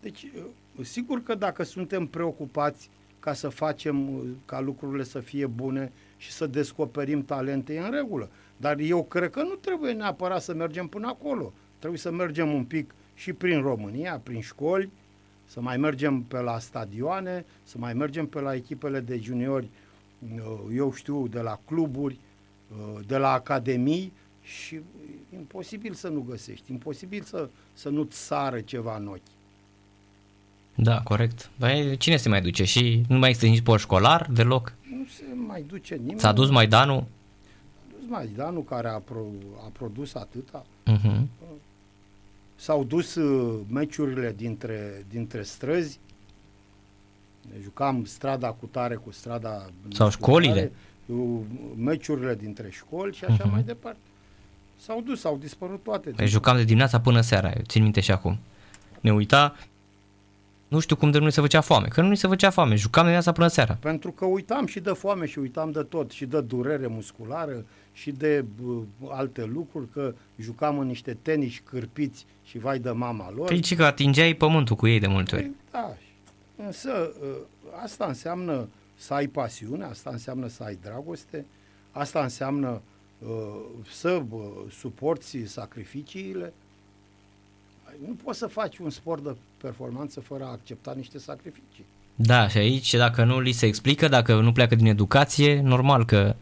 Deci, 0.00 0.26
sigur 0.82 1.22
că 1.22 1.34
dacă 1.34 1.62
suntem 1.62 2.06
preocupați 2.06 2.90
ca 3.20 3.32
să 3.32 3.48
facem 3.48 4.24
ca 4.44 4.60
lucrurile 4.60 5.04
să 5.04 5.18
fie 5.18 5.46
bune 5.46 5.92
și 6.16 6.32
să 6.32 6.46
descoperim 6.46 7.24
talente, 7.24 7.74
e 7.74 7.78
în 7.80 7.90
regulă. 7.90 8.30
Dar 8.56 8.78
eu 8.78 9.04
cred 9.04 9.30
că 9.30 9.42
nu 9.42 9.54
trebuie 9.54 9.92
neapărat 9.92 10.42
să 10.42 10.54
mergem 10.54 10.86
până 10.86 11.06
acolo. 11.06 11.52
Trebuie 11.78 12.00
să 12.00 12.10
mergem 12.10 12.52
un 12.52 12.64
pic 12.64 12.94
și 13.14 13.32
prin 13.32 13.60
România, 13.60 14.20
prin 14.22 14.40
școli, 14.40 14.90
să 15.52 15.60
mai 15.60 15.76
mergem 15.76 16.22
pe 16.22 16.40
la 16.40 16.58
stadioane, 16.58 17.44
să 17.62 17.76
mai 17.78 17.92
mergem 17.94 18.26
pe 18.26 18.40
la 18.40 18.54
echipele 18.54 19.00
de 19.00 19.18
juniori, 19.18 19.68
uh, 20.34 20.74
eu 20.74 20.92
știu, 20.92 21.26
de 21.26 21.40
la 21.40 21.58
cluburi, 21.66 22.18
uh, 22.70 23.00
de 23.06 23.16
la 23.16 23.32
academii 23.32 24.12
și 24.42 24.80
imposibil 25.34 25.94
să 25.94 26.08
nu 26.08 26.20
găsești, 26.20 26.70
imposibil 26.70 27.22
să, 27.22 27.48
să 27.72 27.88
nu-ți 27.88 28.18
sară 28.18 28.60
ceva 28.60 28.96
în 28.96 29.06
ochi. 29.06 29.20
Da, 30.74 31.00
corect. 31.00 31.50
Dar 31.56 31.96
cine 31.96 32.16
se 32.16 32.28
mai 32.28 32.40
duce? 32.40 32.64
Și 32.64 33.02
nu 33.08 33.18
mai 33.18 33.30
este 33.30 33.46
nici 33.46 33.58
sport 33.58 33.80
școlar 33.80 34.28
deloc? 34.30 34.74
Nu 34.90 35.04
se 35.04 35.24
mai 35.46 35.62
duce 35.62 35.94
nimeni. 35.94 36.20
S-a 36.20 36.32
dus 36.32 36.50
Maidanu? 36.50 36.94
S-a 36.94 37.96
dus 38.00 38.08
Maidanu 38.08 38.60
care 38.60 38.88
a, 38.88 38.98
pro, 38.98 39.24
a 39.64 39.70
produs 39.72 40.14
atâta. 40.14 40.66
Uh-huh. 40.90 41.20
S-au 42.62 42.84
dus 42.84 43.14
uh, 43.14 43.60
meciurile 43.68 44.34
dintre, 44.36 45.04
dintre 45.08 45.42
străzi. 45.42 45.98
Ne 47.40 47.60
jucam 47.62 48.04
strada 48.04 48.48
cu 48.48 48.66
tare 48.66 48.94
cu 48.94 49.10
strada... 49.10 49.70
Sau 49.92 50.10
școlile. 50.10 50.72
Tare, 51.06 51.16
meciurile 51.76 52.34
dintre 52.34 52.70
școli 52.70 53.14
și 53.14 53.24
așa 53.24 53.48
uh-huh. 53.48 53.50
mai 53.50 53.62
departe. 53.62 53.98
S-au 54.78 55.00
dus, 55.00 55.20
s-au 55.20 55.36
dispărut 55.36 55.82
toate. 55.82 56.10
Păi 56.10 56.26
jucam 56.26 56.56
de 56.56 56.64
dimineața 56.64 57.00
până 57.00 57.20
seara, 57.20 57.48
eu 57.48 57.62
țin 57.66 57.82
minte 57.82 58.00
și 58.00 58.10
acum. 58.10 58.38
Ne 59.00 59.12
uita, 59.12 59.56
nu 60.72 60.78
știu 60.78 60.96
cum 60.96 61.10
de 61.10 61.18
nu 61.18 61.30
se 61.30 61.40
făcea 61.40 61.60
foame, 61.60 61.86
că 61.86 62.00
nu 62.00 62.14
se 62.14 62.26
făcea 62.26 62.50
foame, 62.50 62.74
jucam 62.74 63.02
de 63.02 63.08
dimineața 63.08 63.32
până 63.32 63.46
seara. 63.46 63.74
Pentru 63.80 64.10
că 64.12 64.24
uitam 64.24 64.66
și 64.66 64.80
de 64.80 64.90
foame 64.90 65.26
și 65.26 65.38
uitam 65.38 65.70
de 65.70 65.82
tot, 65.82 66.10
și 66.10 66.26
de 66.26 66.40
durere 66.40 66.86
musculară, 66.86 67.64
și 67.92 68.10
de 68.10 68.44
uh, 68.64 68.82
alte 69.08 69.44
lucruri, 69.44 69.88
că 69.92 70.14
jucam 70.36 70.78
în 70.78 70.86
niște 70.86 71.16
tenis 71.22 71.60
cârpiți 71.64 72.26
și 72.44 72.58
vai 72.58 72.78
de 72.78 72.90
mama 72.90 73.32
lor. 73.34 73.46
Păi 73.46 73.76
că 73.76 73.84
atingeai 73.84 74.34
pământul 74.34 74.76
cu 74.76 74.86
ei 74.86 74.98
de 74.98 75.06
multe 75.06 75.34
ori. 75.34 75.44
Păi, 75.44 75.54
da, 75.70 75.96
însă 76.64 77.12
uh, 77.22 77.28
asta 77.82 78.04
înseamnă 78.04 78.68
să 78.94 79.14
ai 79.14 79.26
pasiune, 79.26 79.84
asta 79.84 80.10
înseamnă 80.10 80.46
să 80.48 80.62
ai 80.62 80.78
dragoste, 80.82 81.46
asta 81.90 82.22
înseamnă 82.22 82.82
uh, 83.18 83.28
să 83.90 84.22
uh, 84.30 84.40
suporți 84.70 85.38
sacrificiile. 85.44 86.52
Nu 88.06 88.16
poți 88.24 88.38
să 88.38 88.46
faci 88.46 88.78
un 88.78 88.90
sport 88.90 89.22
de 89.22 89.36
performanță 89.62 90.20
fără 90.20 90.44
a 90.44 90.50
accepta 90.50 90.92
niște 90.96 91.18
sacrificii. 91.18 91.84
Da, 92.14 92.48
și 92.48 92.58
aici 92.58 92.94
dacă 92.94 93.24
nu 93.24 93.40
li 93.40 93.52
se 93.52 93.66
explică, 93.66 94.08
dacă 94.08 94.40
nu 94.40 94.52
pleacă 94.52 94.74
din 94.74 94.86
educație, 94.86 95.60
normal 95.60 96.04
că 96.04 96.34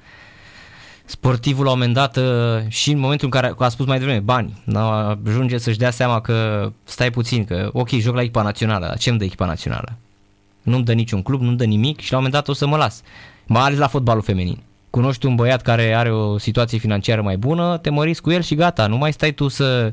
sportivul 1.05 1.65
la 1.65 1.71
un 1.71 1.79
moment 1.79 1.95
dat 1.95 2.17
uh, 2.17 2.69
și 2.69 2.91
în 2.91 2.99
momentul 2.99 3.27
în 3.33 3.41
care 3.41 3.55
a 3.59 3.69
spus 3.69 3.87
mai 3.87 3.99
devreme 3.99 4.21
bani, 4.21 4.63
ajunge 5.27 5.59
să-și 5.59 5.79
dea 5.79 5.91
seama 5.91 6.21
că 6.21 6.71
stai 6.85 7.11
puțin, 7.11 7.45
că 7.45 7.71
ok, 7.73 7.89
joc 7.89 8.15
la 8.15 8.21
echipa 8.21 8.43
națională, 8.43 8.87
dar 8.87 8.99
ce-mi 8.99 9.19
dă 9.19 9.25
echipa 9.25 9.47
națională? 9.47 9.97
Nu-mi 10.63 10.85
dă 10.85 10.93
niciun 10.93 11.23
club, 11.23 11.41
nu-mi 11.41 11.57
dă 11.57 11.65
nimic 11.65 12.01
și 12.01 12.11
la 12.11 12.19
un 12.19 12.23
moment 12.25 12.45
dat 12.45 12.55
o 12.55 12.59
să 12.59 12.67
mă 12.67 12.77
las. 12.77 13.03
Mai 13.47 13.63
ales 13.63 13.79
la 13.79 13.87
fotbalul 13.87 14.23
feminin. 14.23 14.59
Cunoști 14.91 15.27
un 15.27 15.35
băiat 15.35 15.63
care 15.63 15.95
are 15.95 16.13
o 16.13 16.39
situație 16.39 16.79
financiară 16.79 17.23
mai 17.23 17.37
bună, 17.37 17.79
te 17.79 17.91
măriți 17.91 18.23
cu 18.23 18.31
el 18.31 18.43
și 18.43 18.55
gata, 18.55 18.87
nu 18.87 18.97
mai 18.97 19.13
stai 19.13 19.33
tu 19.33 19.49
să, 19.49 19.93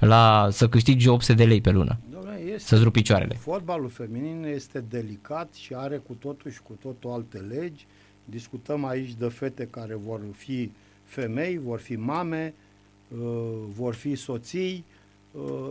la, 0.00 0.48
să 0.50 0.68
câștigi 0.68 1.08
800 1.08 1.34
de 1.34 1.44
lei 1.44 1.60
pe 1.60 1.70
lună. 1.70 1.98
Este, 2.44 2.68
să-ți 2.68 2.82
rupi 2.82 2.98
picioarele. 2.98 3.34
Fotbalul 3.34 3.88
feminin 3.88 4.44
este 4.44 4.84
delicat 4.88 5.52
și 5.54 5.74
are 5.74 5.96
cu 5.96 6.12
totul 6.12 6.50
și 6.50 6.62
cu 6.62 6.78
totul 6.82 7.10
alte 7.10 7.38
legi 7.38 7.86
Discutăm 8.30 8.84
aici 8.84 9.14
de 9.14 9.28
fete 9.28 9.66
care 9.66 9.94
vor 9.94 10.20
fi 10.32 10.70
femei, 11.04 11.58
vor 11.58 11.78
fi 11.78 11.96
mame, 11.96 12.54
uh, 13.08 13.18
vor 13.68 13.94
fi 13.94 14.14
soții, 14.14 14.84
uh, 15.32 15.70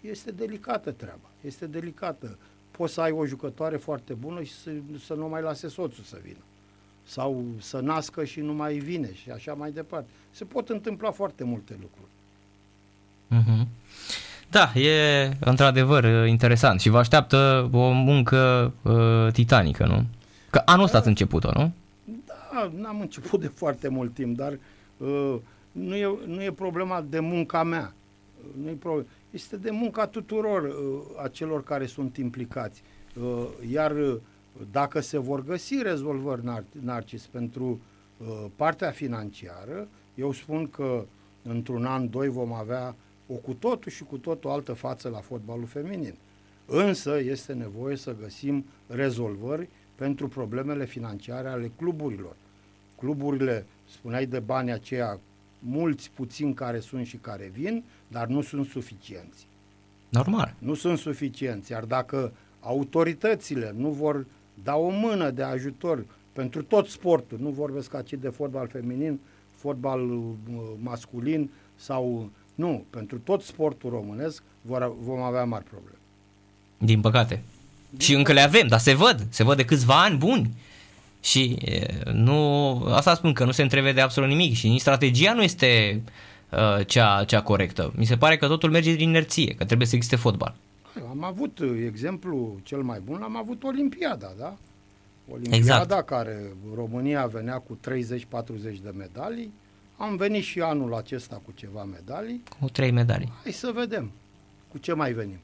este 0.00 0.30
delicată 0.30 0.90
treaba. 0.90 1.30
Este 1.40 1.66
delicată. 1.66 2.38
Poți 2.70 2.92
să 2.92 3.00
ai 3.00 3.10
o 3.10 3.26
jucătoare 3.26 3.76
foarte 3.76 4.12
bună 4.12 4.42
și 4.42 4.52
să, 4.52 4.70
să 5.04 5.14
nu 5.14 5.28
mai 5.28 5.42
lase 5.42 5.68
soțul 5.68 6.04
să 6.04 6.18
vină. 6.22 6.44
Sau 7.04 7.44
să 7.58 7.80
nască 7.80 8.24
și 8.24 8.40
nu 8.40 8.54
mai 8.54 8.78
vine 8.78 9.14
și 9.14 9.30
așa 9.30 9.54
mai 9.54 9.72
departe. 9.72 10.10
Se 10.30 10.44
pot 10.44 10.68
întâmpla 10.68 11.10
foarte 11.10 11.44
multe 11.44 11.76
lucruri. 11.80 12.10
Mm-hmm. 13.30 13.66
Da, 14.50 14.72
e 14.74 15.30
într-adevăr 15.40 16.04
uh, 16.04 16.28
interesant 16.28 16.80
și 16.80 16.88
vă 16.88 16.98
așteaptă 16.98 17.68
o 17.72 17.90
muncă 17.90 18.72
uh, 18.82 19.32
titanică, 19.32 19.86
nu? 19.86 20.04
Că 20.50 20.62
anul 20.64 20.84
ăsta 20.84 20.92
da. 20.92 20.98
ați 20.98 21.08
început-o, 21.08 21.50
nu? 21.54 21.72
Da, 22.26 22.70
n-am 22.76 23.00
început 23.00 23.40
de 23.40 23.46
foarte 23.46 23.88
mult 23.88 24.14
timp, 24.14 24.36
dar 24.36 24.58
uh, 24.96 25.36
nu, 25.72 25.94
e, 25.94 26.18
nu 26.26 26.42
e 26.42 26.52
problema 26.52 27.04
de 27.08 27.20
munca 27.20 27.62
mea. 27.62 27.92
Nu 28.62 28.68
e 28.68 28.72
problem. 28.72 29.06
Este 29.30 29.56
de 29.56 29.70
munca 29.70 30.06
tuturor 30.06 30.62
uh, 30.62 31.22
a 31.22 31.28
celor 31.28 31.64
care 31.64 31.86
sunt 31.86 32.16
implicați. 32.16 32.82
Uh, 33.22 33.46
iar 33.72 33.90
uh, 33.90 34.16
dacă 34.72 35.00
se 35.00 35.18
vor 35.18 35.44
găsi 35.44 35.82
rezolvări, 35.82 36.42
nar- 36.42 36.82
Narcis, 36.82 37.26
pentru 37.26 37.80
uh, 38.16 38.44
partea 38.56 38.90
financiară, 38.90 39.88
eu 40.14 40.32
spun 40.32 40.68
că 40.68 41.04
într-un 41.42 41.84
an, 41.84 42.10
doi 42.10 42.28
vom 42.28 42.52
avea 42.52 42.94
o 43.32 43.34
cu 43.34 43.52
totul 43.52 43.92
și 43.92 44.04
cu 44.04 44.16
totul 44.16 44.50
altă 44.50 44.72
față 44.72 45.08
la 45.08 45.18
fotbalul 45.18 45.66
feminin. 45.66 46.14
Însă 46.66 47.20
este 47.20 47.52
nevoie 47.52 47.96
să 47.96 48.14
găsim 48.20 48.64
rezolvări 48.86 49.68
pentru 49.94 50.28
problemele 50.28 50.84
financiare 50.86 51.48
ale 51.48 51.70
cluburilor. 51.76 52.36
Cluburile, 52.96 53.66
spuneai 53.90 54.26
de 54.26 54.38
bani 54.38 54.72
aceia, 54.72 55.20
mulți 55.58 56.10
puțini 56.14 56.54
care 56.54 56.80
sunt 56.80 57.06
și 57.06 57.16
care 57.16 57.50
vin, 57.52 57.84
dar 58.08 58.26
nu 58.26 58.42
sunt 58.42 58.66
suficienți. 58.66 59.46
Normal. 60.08 60.54
Nu 60.58 60.74
sunt 60.74 60.98
suficienți, 60.98 61.70
iar 61.70 61.84
dacă 61.84 62.32
autoritățile 62.60 63.74
nu 63.76 63.90
vor 63.90 64.26
da 64.62 64.76
o 64.76 64.88
mână 64.88 65.30
de 65.30 65.42
ajutor 65.42 66.04
pentru 66.32 66.62
tot 66.62 66.86
sportul, 66.86 67.38
nu 67.40 67.48
vorbesc 67.48 67.94
aici 67.94 68.12
de 68.12 68.28
fotbal 68.28 68.68
feminin, 68.68 69.20
fotbal 69.56 70.10
uh, 70.10 70.32
masculin 70.82 71.50
sau 71.76 72.30
nu, 72.60 72.84
pentru 72.90 73.18
tot 73.18 73.42
sportul 73.42 73.90
românesc 73.90 74.42
vor, 74.60 74.94
vom 75.00 75.20
avea 75.20 75.44
mari 75.44 75.64
probleme. 75.64 75.96
Din 76.78 77.00
păcate. 77.00 77.42
Și 77.98 78.14
încă 78.14 78.32
le 78.32 78.40
avem, 78.40 78.66
dar 78.66 78.78
se 78.78 78.94
văd, 78.94 79.26
se 79.28 79.44
văd 79.44 79.56
de 79.56 79.64
câțiva 79.64 80.02
ani 80.02 80.16
buni. 80.16 80.50
Și 81.20 81.58
nu, 82.12 82.72
asta 82.84 83.14
spun 83.14 83.32
că 83.32 83.44
nu 83.44 83.50
se 83.50 83.62
întrevede 83.62 84.00
absolut 84.00 84.28
nimic 84.28 84.54
și 84.54 84.68
nici 84.68 84.80
strategia 84.80 85.32
nu 85.32 85.42
este 85.42 86.02
uh, 86.50 86.86
cea, 86.86 87.24
cea 87.24 87.42
corectă. 87.42 87.92
Mi 87.96 88.04
se 88.04 88.16
pare 88.16 88.36
că 88.36 88.46
totul 88.46 88.70
merge 88.70 88.94
din 88.94 89.08
inerție, 89.08 89.54
că 89.54 89.64
trebuie 89.64 89.86
să 89.86 89.94
existe 89.94 90.16
fotbal. 90.16 90.54
Am 91.10 91.24
avut 91.24 91.58
exemplu 91.86 92.58
cel 92.62 92.82
mai 92.82 93.00
bun, 93.04 93.22
am 93.22 93.36
avut 93.36 93.62
Olimpiada, 93.62 94.32
da? 94.38 94.56
Olimpiada 95.32 95.82
exact. 95.82 96.06
care 96.06 96.52
România 96.74 97.26
venea 97.26 97.58
cu 97.58 97.78
30-40 97.88 97.88
de 98.82 98.92
medalii, 98.96 99.52
am 100.00 100.16
venit 100.16 100.42
și 100.42 100.60
anul 100.60 100.94
acesta 100.94 101.40
cu 101.44 101.52
ceva 101.54 101.84
medalii. 101.84 102.42
Cu 102.60 102.68
trei 102.68 102.90
medalii. 102.90 103.32
Hai 103.42 103.52
să 103.52 103.70
vedem 103.74 104.10
cu 104.68 104.78
ce 104.78 104.92
mai 104.92 105.12
venim. 105.12 105.38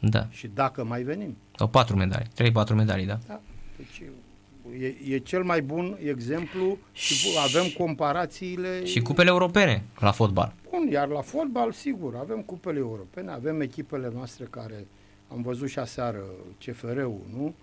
Da. 0.00 0.26
Și 0.30 0.50
dacă 0.54 0.84
mai 0.84 1.02
venim. 1.02 1.36
Sau 1.56 1.68
patru 1.68 1.96
medalii, 1.96 2.28
trei-patru 2.34 2.74
medalii, 2.74 3.06
da. 3.06 3.18
da. 3.26 3.40
Deci 3.76 4.02
e, 4.80 5.14
e 5.14 5.18
cel 5.18 5.42
mai 5.42 5.62
bun 5.62 5.98
exemplu 6.04 6.78
și 6.92 7.28
avem 7.44 7.64
comparațiile. 7.78 8.84
Și 8.84 9.00
cupele 9.00 9.28
europene 9.28 9.82
la 9.98 10.12
fotbal. 10.12 10.54
Bun, 10.70 10.88
iar 10.90 11.08
la 11.08 11.20
fotbal, 11.20 11.72
sigur, 11.72 12.16
avem 12.16 12.40
cupele 12.40 12.78
europene, 12.78 13.30
avem 13.30 13.60
echipele 13.60 14.10
noastre 14.14 14.44
care 14.50 14.86
am 15.28 15.42
văzut 15.42 15.68
și 15.68 15.78
aseară 15.78 16.22
CFR-ul, 16.64 17.20
nu? 17.36 17.54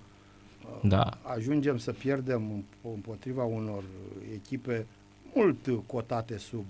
Da. 0.84 1.09
Ajungem 1.21 1.77
să 1.77 1.91
pierdem 1.91 2.63
împotriva 2.82 3.43
unor 3.43 3.84
echipe 4.34 4.86
mult 5.34 5.86
cotate 5.86 6.38
sub, 6.38 6.65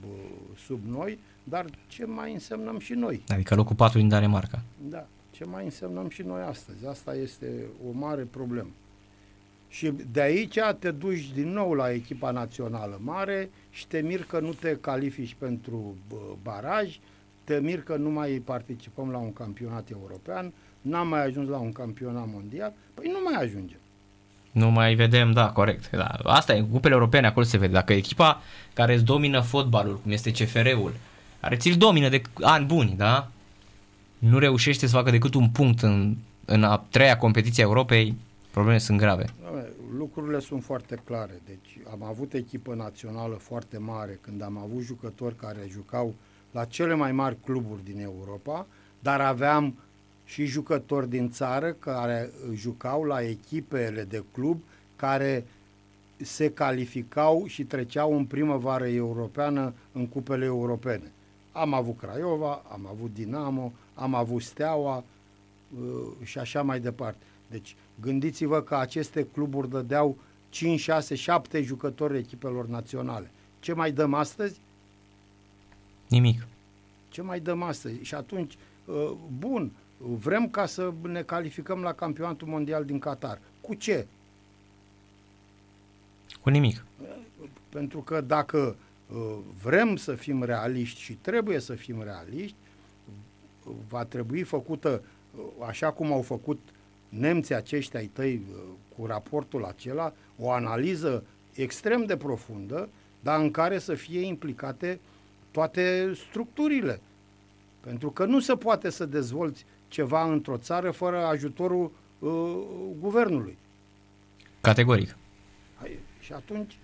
sub 0.66 0.80
noi, 0.86 1.20
dar 1.44 1.66
ce 1.88 2.06
mai 2.06 2.34
însemnăm 2.34 2.80
și 2.80 2.94
noi? 2.94 3.24
Adică 3.28 3.56
locul 3.56 3.76
4 3.76 3.98
din 3.98 4.08
Danemarca. 4.08 4.62
Da, 4.90 5.08
ce 5.32 5.46
mai 5.46 5.64
însemnăm 5.64 6.10
și 6.10 6.22
noi 6.22 6.42
astăzi? 6.42 6.88
Asta 6.88 7.16
este 7.16 7.66
o 7.88 7.92
mare 7.92 8.24
problemă. 8.24 8.70
Și 9.68 9.94
de 10.12 10.22
aici 10.22 10.60
te 10.80 10.92
duci 10.92 11.32
din 11.34 11.50
nou 11.50 11.74
la 11.74 11.92
echipa 11.92 12.32
națională 12.32 13.00
mare 13.04 13.50
și 13.70 13.88
te 13.88 14.00
mir 14.00 14.24
că 14.24 14.40
nu 14.40 14.54
te 14.54 14.78
califici 14.78 15.34
pentru 15.34 15.96
baraj, 16.42 17.00
te 17.44 17.60
mir 17.60 17.82
că 17.82 17.96
nu 17.96 18.10
mai 18.10 18.42
participăm 18.46 19.12
la 19.12 19.18
un 19.18 19.34
campionat 19.34 19.90
european, 19.90 20.54
n-am 20.82 21.08
mai 21.08 21.26
ajuns 21.26 21.50
la 21.50 21.58
un 21.58 21.72
campionat 21.72 22.28
mondial, 22.28 22.74
păi 22.94 23.12
nu 23.12 23.20
mai 23.24 23.44
ajungem. 23.44 23.80
Nu 24.52 24.72
mai 24.72 24.96
vedem, 24.96 25.32
da, 25.32 25.50
corect. 25.50 25.90
Da. 25.90 26.18
Asta 26.24 26.56
e, 26.56 26.62
cupele 26.62 26.94
europene, 26.94 27.28
acolo 27.28 27.46
se 27.46 27.58
vede. 27.58 27.74
Dacă 27.74 27.94
echipa 27.94 28.42
care 28.74 28.94
îți 28.94 29.04
domină 29.04 29.40
fotbalul, 29.40 30.00
cum 30.00 30.12
este 30.12 30.32
CFR-ul, 30.32 30.94
care 31.40 31.56
ți-l 31.56 31.78
domină 31.78 32.10
de 32.10 32.22
ani 32.42 32.66
buni, 32.66 32.94
da? 32.98 33.32
Nu 34.18 34.38
reușește 34.38 34.88
să 34.88 34.96
facă 34.96 35.12
decât 35.12 35.34
un 35.34 35.50
punct 35.50 35.82
în, 35.82 36.16
în 36.46 36.64
a 36.64 36.86
treia 36.90 37.18
competiție 37.18 37.64
a 37.64 37.68
Europei, 37.68 38.16
probleme 38.52 38.78
sunt 38.78 38.98
grave. 38.98 39.26
Lucrurile 39.98 40.40
sunt 40.40 40.64
foarte 40.64 41.02
clare. 41.04 41.42
Deci 41.46 41.78
am 41.92 42.04
avut 42.04 42.34
echipă 42.34 42.74
națională 42.74 43.36
foarte 43.36 43.78
mare 43.78 44.20
când 44.22 44.42
am 44.42 44.58
avut 44.58 44.82
jucători 44.82 45.36
care 45.36 45.60
jucau 45.70 46.14
la 46.52 46.66
cele 46.66 46.94
mai 46.94 47.12
mari 47.12 47.38
cluburi 47.46 47.84
din 47.84 48.00
Europa, 48.02 48.68
dar 49.00 49.22
aveam 49.22 49.76
și 50.32 50.46
jucători 50.46 51.10
din 51.10 51.32
țară 51.32 51.72
care 51.72 52.30
jucau 52.54 53.04
la 53.04 53.22
echipele 53.22 54.04
de 54.04 54.24
club 54.32 54.62
care 54.96 55.46
se 56.18 56.52
calificau 56.52 57.46
și 57.48 57.64
treceau 57.64 58.18
în 58.18 58.26
primăvară 58.26 58.88
europeană 58.88 59.74
în 59.92 60.08
cupele 60.08 60.46
europene. 60.46 61.12
Am 61.52 61.74
avut 61.74 61.98
Craiova, 61.98 62.62
am 62.72 62.88
avut 62.90 63.14
Dinamo, 63.14 63.72
am 63.94 64.16
avut 64.16 64.42
Steaua 64.42 64.98
uh, 64.98 65.84
și 66.24 66.38
așa 66.38 66.62
mai 66.62 66.80
departe. 66.80 67.24
Deci 67.50 67.76
gândiți-vă 68.02 68.62
că 68.62 68.76
aceste 68.76 69.28
cluburi 69.34 69.70
dădeau 69.70 70.18
5, 70.50 70.80
6, 70.80 71.16
7 71.16 71.62
jucători 71.62 72.18
echipelor 72.18 72.68
naționale. 72.68 73.32
Ce 73.60 73.74
mai 73.74 73.92
dăm 73.92 74.14
astăzi? 74.14 74.60
Nimic. 76.08 76.48
Ce 77.10 77.22
mai 77.22 77.40
dăm 77.40 77.62
astăzi? 77.62 78.02
Și 78.02 78.16
atunci, 78.16 78.58
uh, 78.86 79.12
bun, 79.40 79.72
Vrem 80.04 80.50
ca 80.50 80.66
să 80.66 80.94
ne 81.02 81.22
calificăm 81.22 81.82
la 81.82 81.94
campionatul 81.94 82.48
mondial 82.48 82.86
din 82.86 83.00
Qatar. 83.00 83.40
Cu 83.62 83.74
ce? 83.74 84.08
Cu 86.42 86.50
nimic. 86.50 86.86
Pentru 87.70 88.00
că 88.00 88.22
dacă 88.22 88.76
uh, 89.14 89.38
vrem 89.64 89.96
să 89.96 90.14
fim 90.14 90.44
realiști 90.44 91.02
și 91.02 91.14
trebuie 91.14 91.60
să 91.60 91.74
fim 91.74 92.04
realiști, 92.04 92.56
va 93.88 94.04
trebui 94.04 94.44
făcută, 94.44 95.04
uh, 95.36 95.44
așa 95.68 95.92
cum 95.92 96.12
au 96.12 96.22
făcut 96.22 96.60
nemții 97.10 97.56
aceștia 97.56 98.00
ai 98.00 98.06
tăi 98.06 98.34
uh, 98.34 98.62
cu 98.98 99.06
raportul 99.06 99.66
acela, 99.66 100.14
o 100.38 100.52
analiză 100.52 101.24
extrem 101.54 102.06
de 102.06 102.18
profundă, 102.18 102.90
dar 103.20 103.40
în 103.42 103.52
care 103.52 103.80
să 103.80 103.94
fie 103.94 104.20
implicate 104.20 105.00
toate 105.52 106.14
structurile. 106.30 107.02
Pentru 107.80 108.12
că 108.12 108.26
nu 108.26 108.40
se 108.40 108.56
poate 108.56 108.90
să 108.90 109.06
dezvolți 109.06 109.66
ceva 109.92 110.32
într-o 110.32 110.58
țară 110.58 110.92
fără 110.92 111.26
ajutorul 111.26 111.92
uh, 112.20 112.32
guvernului. 113.00 113.58
Categoric. 114.62 115.16
Și 116.20 116.34
atunci 116.34 116.78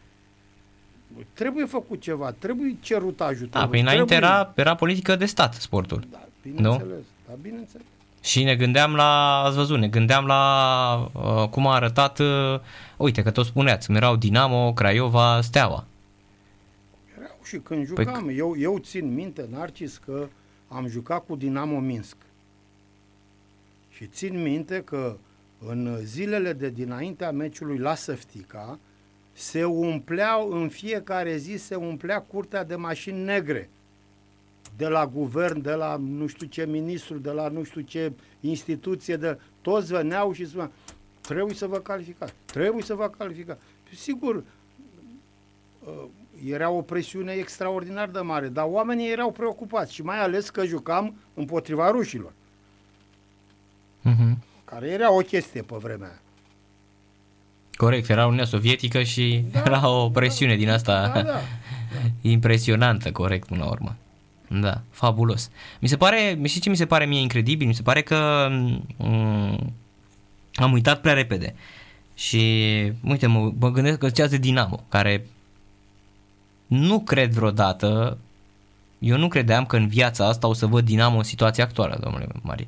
trebuie 1.33 1.65
făcut 1.65 2.01
ceva, 2.01 2.31
trebuie 2.31 2.77
cerut 2.79 3.21
ajutor. 3.21 3.61
Da, 3.61 3.67
păi 3.67 3.79
înainte 3.79 4.05
trebuie... 4.05 4.29
era, 4.29 4.53
era 4.55 4.75
politică 4.75 5.15
de 5.15 5.25
stat 5.25 5.53
sportul. 5.53 6.03
Da, 6.11 6.25
bineînțeles, 6.41 6.87
nu? 6.87 7.03
da, 7.27 7.33
bineînțeles. 7.41 7.85
Și 8.21 8.43
ne 8.43 8.55
gândeam 8.55 8.95
la, 8.95 9.41
ați 9.43 9.55
văzut, 9.55 9.79
ne 9.79 9.87
gândeam 9.87 10.25
la 10.25 11.11
uh, 11.13 11.49
cum 11.49 11.67
a 11.67 11.73
arătat, 11.73 12.19
uh, 12.19 12.59
uite 12.97 13.21
că 13.21 13.31
tot 13.31 13.45
spuneați, 13.45 13.91
erau 13.91 14.15
Dinamo, 14.15 14.73
Craiova, 14.73 15.41
Steaua. 15.41 15.85
Erau 17.17 17.37
și 17.43 17.57
când 17.57 17.93
păi 17.93 18.05
jucam, 18.05 18.25
păi... 18.25 18.37
eu, 18.37 18.55
eu 18.57 18.77
țin 18.77 19.13
minte, 19.13 19.47
Narcis, 19.51 19.97
că 20.05 20.27
am 20.67 20.87
jucat 20.87 21.25
cu 21.25 21.35
Dinamo 21.35 21.79
Minsk. 21.79 22.15
Și 23.97 24.07
țin 24.07 24.41
minte 24.41 24.81
că 24.83 25.17
în 25.67 25.97
zilele 26.03 26.53
de 26.53 26.69
dinaintea 26.69 27.31
meciului 27.31 27.77
la 27.77 27.95
Săftica 27.95 28.79
se 29.33 29.63
umpleau, 29.63 30.51
în 30.51 30.69
fiecare 30.69 31.37
zi 31.37 31.55
se 31.55 31.75
umplea 31.75 32.21
curtea 32.21 32.63
de 32.63 32.75
mașini 32.75 33.23
negre 33.23 33.69
de 34.77 34.87
la 34.87 35.07
guvern, 35.07 35.61
de 35.61 35.71
la 35.71 35.95
nu 35.95 36.27
știu 36.27 36.47
ce 36.47 36.65
ministru, 36.65 37.17
de 37.17 37.31
la 37.31 37.47
nu 37.47 37.63
știu 37.63 37.81
ce 37.81 38.11
instituție, 38.39 39.15
de 39.15 39.39
toți 39.61 39.91
veneau 39.91 40.31
și 40.31 40.45
spuneau, 40.45 40.71
trebuie 41.21 41.55
să 41.55 41.67
vă 41.67 41.79
calificați, 41.79 42.33
trebuie 42.45 42.83
să 42.83 42.93
vă 42.93 43.09
calificați. 43.09 43.61
Sigur, 43.93 44.35
uh, 44.35 46.03
era 46.45 46.69
o 46.69 46.81
presiune 46.81 47.31
extraordinar 47.31 48.09
de 48.09 48.19
mare, 48.19 48.47
dar 48.47 48.65
oamenii 48.69 49.11
erau 49.11 49.31
preocupați 49.31 49.93
și 49.93 50.01
mai 50.03 50.19
ales 50.19 50.49
că 50.49 50.65
jucam 50.65 51.15
împotriva 51.33 51.89
rușilor, 51.89 52.33
Uh-huh. 54.09 54.37
care 54.65 54.87
era 54.87 55.13
o 55.13 55.19
chestie 55.19 55.61
pe 55.61 55.75
vremea 55.79 56.07
aia. 56.07 56.19
Corect, 57.75 58.09
era 58.09 58.23
Uniunea 58.23 58.45
Sovietică 58.45 59.03
și 59.03 59.43
da, 59.51 59.63
era 59.65 59.89
o 59.89 60.09
presiune 60.09 60.55
din 60.55 60.69
asta 60.69 61.11
Da, 61.13 61.21
da. 61.21 61.39
impresionantă, 62.29 63.11
corect, 63.11 63.47
până 63.47 63.63
la 63.63 63.69
urmă. 63.69 63.95
Da, 64.47 64.81
fabulos. 64.89 65.49
Mi 65.79 65.87
se 65.87 65.97
pare, 65.97 66.39
știi 66.43 66.61
ce 66.61 66.69
mi 66.69 66.75
se 66.75 66.85
pare 66.85 67.05
mie 67.05 67.21
incredibil? 67.21 67.67
Mi 67.67 67.73
se 67.73 67.81
pare 67.81 68.01
că 68.01 68.47
um, 68.97 69.73
am 70.53 70.71
uitat 70.71 71.01
prea 71.01 71.13
repede. 71.13 71.55
Și, 72.13 72.41
uite, 73.03 73.27
mă, 73.27 73.51
mă 73.59 73.71
gândesc 73.71 73.97
că 73.97 74.07
ziceați 74.07 74.31
de 74.31 74.37
Dinamo, 74.37 74.83
care 74.89 75.25
nu 76.67 76.99
cred 76.99 77.31
vreodată, 77.31 78.17
eu 78.99 79.17
nu 79.17 79.27
credeam 79.27 79.65
că 79.65 79.75
în 79.75 79.87
viața 79.87 80.27
asta 80.27 80.47
o 80.47 80.53
să 80.53 80.65
văd 80.65 80.85
Dinamo 80.85 81.17
în 81.17 81.23
situația 81.23 81.63
actuală, 81.63 81.97
domnule 82.01 82.27
Marin. 82.41 82.67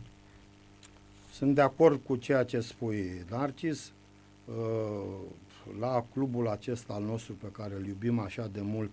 Sunt 1.39 1.55
de 1.55 1.61
acord 1.61 2.01
cu 2.03 2.15
ceea 2.15 2.43
ce 2.43 2.59
spui, 2.59 3.25
Narcis. 3.29 3.91
Uh, 4.45 4.55
La 5.79 6.05
clubul 6.13 6.47
acesta 6.47 6.93
al 6.93 7.03
nostru 7.03 7.33
pe 7.33 7.47
care 7.51 7.75
îl 7.75 7.85
iubim 7.85 8.19
așa 8.19 8.47
de 8.47 8.61
mult, 8.61 8.91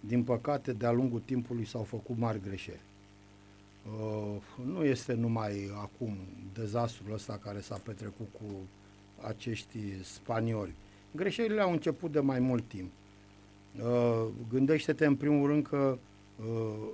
din 0.00 0.22
păcate, 0.22 0.72
de-a 0.72 0.90
lungul 0.90 1.22
timpului 1.24 1.66
s-au 1.66 1.82
făcut 1.82 2.18
mari 2.18 2.40
greșeli. 2.40 2.80
Uh, 4.00 4.36
Nu 4.64 4.84
este 4.84 5.12
numai 5.14 5.70
acum 5.82 6.16
dezastrul 6.54 7.14
ăsta 7.14 7.40
care 7.42 7.60
s-a 7.60 7.80
petrecut 7.84 8.28
cu 8.32 8.46
acești 9.26 9.78
spanioli. 10.02 10.74
Greșelile 11.16 11.60
au 11.60 11.72
început 11.72 12.12
de 12.12 12.20
mai 12.20 12.38
mult 12.38 12.68
timp. 12.68 12.90
Uh, 13.82 14.26
Gândește-te 14.48 15.06
în 15.06 15.16
primul 15.16 15.46
rând 15.48 15.66
că 15.66 15.98
uh, 16.48 16.88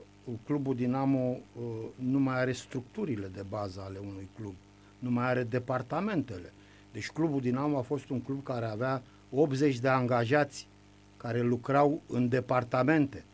clubul 0.45 0.75
Dinamo 0.75 1.29
uh, 1.29 1.63
nu 1.95 2.19
mai 2.19 2.39
are 2.41 2.53
structurile 2.53 3.27
de 3.27 3.45
bază 3.49 3.81
ale 3.81 3.99
unui 3.99 4.29
club, 4.39 4.55
nu 4.99 5.11
mai 5.11 5.25
are 5.25 5.43
departamentele. 5.43 6.53
Deci 6.93 7.11
clubul 7.11 7.41
Dinamo 7.41 7.79
a 7.79 7.83
fost 7.83 8.09
un 8.09 8.21
club 8.21 8.43
care 8.43 8.67
avea 8.67 9.03
80 9.31 9.79
de 9.79 9.89
angajați 9.89 10.69
care 11.17 11.41
lucrau 11.41 12.03
în 12.09 12.29
departamente 12.29 13.25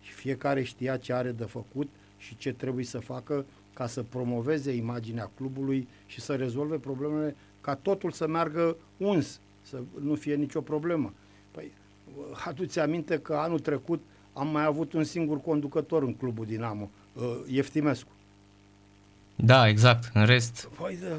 și 0.00 0.12
fiecare 0.12 0.62
știa 0.62 0.96
ce 0.96 1.12
are 1.12 1.30
de 1.30 1.44
făcut 1.44 1.88
și 2.16 2.36
ce 2.36 2.52
trebuie 2.52 2.84
să 2.84 2.98
facă 2.98 3.44
ca 3.74 3.86
să 3.86 4.02
promoveze 4.02 4.72
imaginea 4.72 5.30
clubului 5.36 5.88
și 6.06 6.20
să 6.20 6.34
rezolve 6.34 6.76
problemele 6.76 7.36
ca 7.60 7.74
totul 7.74 8.10
să 8.10 8.26
meargă 8.26 8.76
uns, 8.96 9.40
să 9.62 9.80
nu 10.00 10.14
fie 10.14 10.34
nicio 10.34 10.60
problemă. 10.60 11.12
Păi, 11.50 11.72
aduți 12.44 12.78
aminte 12.78 13.18
că 13.18 13.34
anul 13.34 13.58
trecut 13.58 14.02
am 14.32 14.48
mai 14.48 14.64
avut 14.64 14.92
un 14.92 15.04
singur 15.04 15.40
conducător 15.40 16.02
în 16.02 16.14
clubul 16.14 16.46
Dinamo, 16.46 16.90
uh, 17.14 17.22
Eftimescu. 17.46 18.10
Da, 19.44 19.68
exact. 19.68 20.10
În 20.14 20.26
rest, 20.26 20.68
Păi, 20.80 20.96
de- 21.00 21.16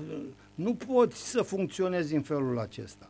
nu 0.56 0.74
poți 0.74 1.30
să 1.30 1.42
funcționezi 1.42 2.16
în 2.16 2.22
felul 2.22 2.60
acesta. 2.60 3.10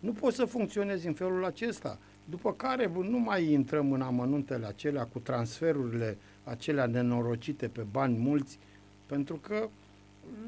Nu 0.00 0.12
poți 0.12 0.36
să 0.36 0.44
funcționezi 0.44 1.06
în 1.06 1.12
felul 1.12 1.44
acesta. 1.44 1.98
După 2.24 2.52
care 2.52 2.86
bă, 2.88 3.02
nu 3.02 3.18
mai 3.18 3.52
intrăm 3.52 3.92
în 3.92 4.00
amănuntele 4.00 4.66
acelea 4.66 5.04
cu 5.04 5.18
transferurile 5.18 6.18
acelea 6.44 6.86
nenorocite 6.86 7.68
pe 7.68 7.86
bani 7.90 8.18
mulți, 8.18 8.58
pentru 9.06 9.34
că 9.36 9.68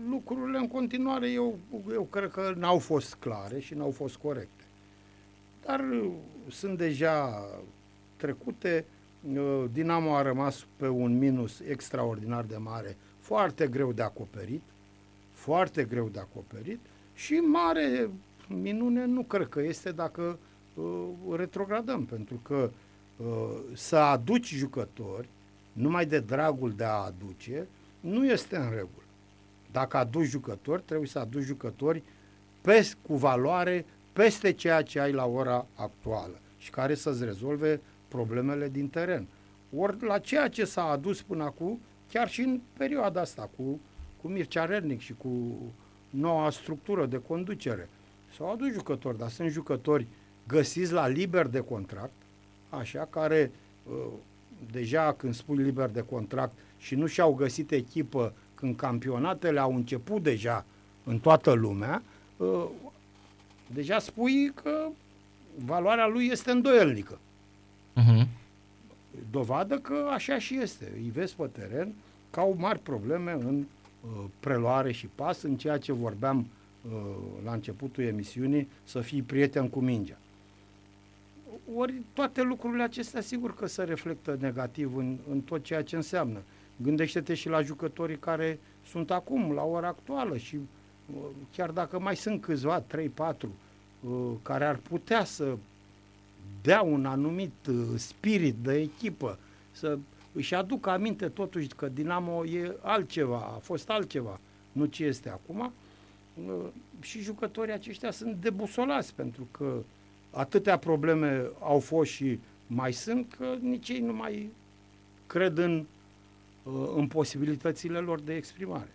lucrurile 0.08 0.58
în 0.58 0.68
continuare 0.68 1.30
eu, 1.30 1.58
eu 1.92 2.02
cred 2.02 2.30
că 2.30 2.54
n-au 2.56 2.78
fost 2.78 3.14
clare 3.14 3.58
și 3.60 3.74
n-au 3.74 3.90
fost 3.90 4.16
corecte. 4.16 4.64
Dar 5.64 5.80
uh, 5.80 6.10
sunt 6.50 6.78
deja 6.78 7.44
trecute, 8.16 8.84
uh, 8.88 8.95
Dinamo 9.72 10.16
a 10.16 10.22
rămas 10.22 10.66
pe 10.76 10.88
un 10.88 11.18
minus 11.18 11.60
extraordinar 11.68 12.44
de 12.44 12.56
mare, 12.56 12.96
foarte 13.20 13.66
greu 13.66 13.92
de 13.92 14.02
acoperit, 14.02 14.62
foarte 15.32 15.84
greu 15.84 16.08
de 16.08 16.18
acoperit 16.18 16.80
și 17.14 17.34
mare 17.34 18.10
minune 18.48 19.04
nu 19.04 19.22
cred 19.22 19.48
că 19.48 19.60
este 19.60 19.92
dacă 19.92 20.38
uh, 20.74 21.08
retrogradăm, 21.36 22.04
pentru 22.04 22.40
că 22.42 22.70
uh, 23.16 23.26
să 23.74 23.96
aduci 23.96 24.54
jucători 24.54 25.28
numai 25.72 26.06
de 26.06 26.20
dragul 26.20 26.72
de 26.72 26.84
a 26.84 27.04
aduce 27.04 27.66
nu 28.00 28.26
este 28.26 28.56
în 28.56 28.68
regulă. 28.68 29.04
Dacă 29.72 29.96
aduci 29.96 30.26
jucători, 30.26 30.82
trebuie 30.82 31.08
să 31.08 31.18
aduci 31.18 31.42
jucători 31.44 32.02
pes, 32.60 32.96
cu 33.06 33.16
valoare 33.16 33.84
peste 34.12 34.52
ceea 34.52 34.82
ce 34.82 35.00
ai 35.00 35.12
la 35.12 35.26
ora 35.26 35.66
actuală 35.74 36.38
și 36.58 36.70
care 36.70 36.94
să-ți 36.94 37.24
rezolve 37.24 37.80
problemele 38.08 38.68
din 38.68 38.88
teren. 38.88 39.26
Ori 39.76 40.04
la 40.04 40.18
ceea 40.18 40.48
ce 40.48 40.64
s-a 40.64 40.84
adus 40.84 41.22
până 41.22 41.44
acum, 41.44 41.80
chiar 42.12 42.28
și 42.28 42.40
în 42.40 42.60
perioada 42.76 43.20
asta, 43.20 43.50
cu, 43.56 43.80
cu 44.20 44.28
Mircea 44.28 44.64
Rernic 44.64 45.00
și 45.00 45.14
cu 45.18 45.56
noua 46.10 46.50
structură 46.50 47.06
de 47.06 47.20
conducere, 47.28 47.88
s-au 48.36 48.52
adus 48.52 48.72
jucători, 48.72 49.18
dar 49.18 49.28
sunt 49.28 49.50
jucători 49.50 50.06
găsiți 50.46 50.92
la 50.92 51.08
liber 51.08 51.46
de 51.46 51.60
contract, 51.60 52.12
așa, 52.68 53.06
care 53.10 53.50
uh, 53.90 54.12
deja 54.70 55.12
când 55.12 55.34
spui 55.34 55.56
liber 55.56 55.88
de 55.88 56.00
contract 56.00 56.52
și 56.78 56.94
nu 56.94 57.06
și-au 57.06 57.34
găsit 57.34 57.70
echipă 57.70 58.32
când 58.54 58.76
campionatele 58.76 59.60
au 59.60 59.74
început 59.74 60.22
deja 60.22 60.64
în 61.04 61.18
toată 61.18 61.52
lumea, 61.52 62.02
uh, 62.36 62.64
deja 63.74 63.98
spui 63.98 64.52
că 64.54 64.88
valoarea 65.64 66.06
lui 66.06 66.26
este 66.26 66.50
îndoielnică. 66.50 67.18
Uh-huh. 67.96 68.26
Dovadă 69.30 69.78
că 69.78 70.08
așa 70.10 70.38
și 70.38 70.58
este. 70.58 70.92
Îi 70.94 71.10
vezi 71.10 71.34
pe 71.34 71.46
teren 71.46 71.94
că 72.30 72.40
au 72.40 72.54
mari 72.58 72.78
probleme 72.78 73.32
în 73.32 73.64
uh, 74.00 74.24
preluare 74.40 74.92
și 74.92 75.06
pas, 75.14 75.42
în 75.42 75.56
ceea 75.56 75.78
ce 75.78 75.92
vorbeam 75.92 76.38
uh, 76.38 76.90
la 77.44 77.52
începutul 77.52 78.04
emisiunii, 78.04 78.68
să 78.84 79.00
fii 79.00 79.22
prieten 79.22 79.68
cu 79.68 79.80
mingea. 79.80 80.16
Ori 81.74 81.94
toate 82.12 82.42
lucrurile 82.42 82.82
acestea 82.82 83.20
sigur 83.20 83.54
că 83.54 83.66
se 83.66 83.82
reflectă 83.82 84.36
negativ 84.40 84.96
în, 84.96 85.16
în 85.30 85.40
tot 85.40 85.64
ceea 85.64 85.82
ce 85.82 85.96
înseamnă. 85.96 86.42
Gândește-te 86.76 87.34
și 87.34 87.48
la 87.48 87.62
jucătorii 87.62 88.18
care 88.18 88.58
sunt 88.86 89.10
acum, 89.10 89.52
la 89.52 89.62
ora 89.62 89.88
actuală 89.88 90.36
și 90.36 90.56
uh, 90.56 91.20
chiar 91.56 91.70
dacă 91.70 91.98
mai 91.98 92.16
sunt 92.16 92.40
câțiva, 92.40 92.82
3-4, 92.82 92.84
uh, 93.40 94.30
care 94.42 94.64
ar 94.64 94.76
putea 94.76 95.24
să 95.24 95.56
dea 96.66 96.82
un 96.82 97.06
anumit 97.06 97.66
uh, 97.68 97.74
spirit 97.96 98.54
de 98.62 98.74
echipă, 98.80 99.38
să 99.70 99.98
își 100.32 100.54
aducă 100.54 100.90
aminte 100.90 101.28
totuși 101.28 101.66
că 101.66 101.88
Dinamo 101.88 102.44
e 102.44 102.76
altceva, 102.82 103.36
a 103.36 103.58
fost 103.58 103.90
altceva, 103.90 104.40
nu 104.72 104.84
ce 104.84 105.04
este 105.04 105.30
acum. 105.30 105.72
Uh, 106.34 106.54
Și 107.00 107.20
jucătorii 107.20 107.72
aceștia 107.72 108.10
sunt 108.10 108.34
debusolați 108.34 109.14
pentru 109.14 109.48
că 109.50 109.82
atâtea 110.30 110.78
probleme 110.78 111.44
au 111.60 111.78
fost 111.78 112.10
și 112.10 112.38
mai 112.66 112.92
sunt 112.92 113.34
că 113.38 113.54
nici 113.60 113.88
ei 113.88 114.00
nu 114.00 114.12
mai 114.12 114.50
cred 115.26 115.58
în, 115.58 115.84
uh, 116.62 116.92
în 116.96 117.06
posibilitățile 117.06 117.98
lor 117.98 118.20
de 118.20 118.34
exprimare. 118.34 118.90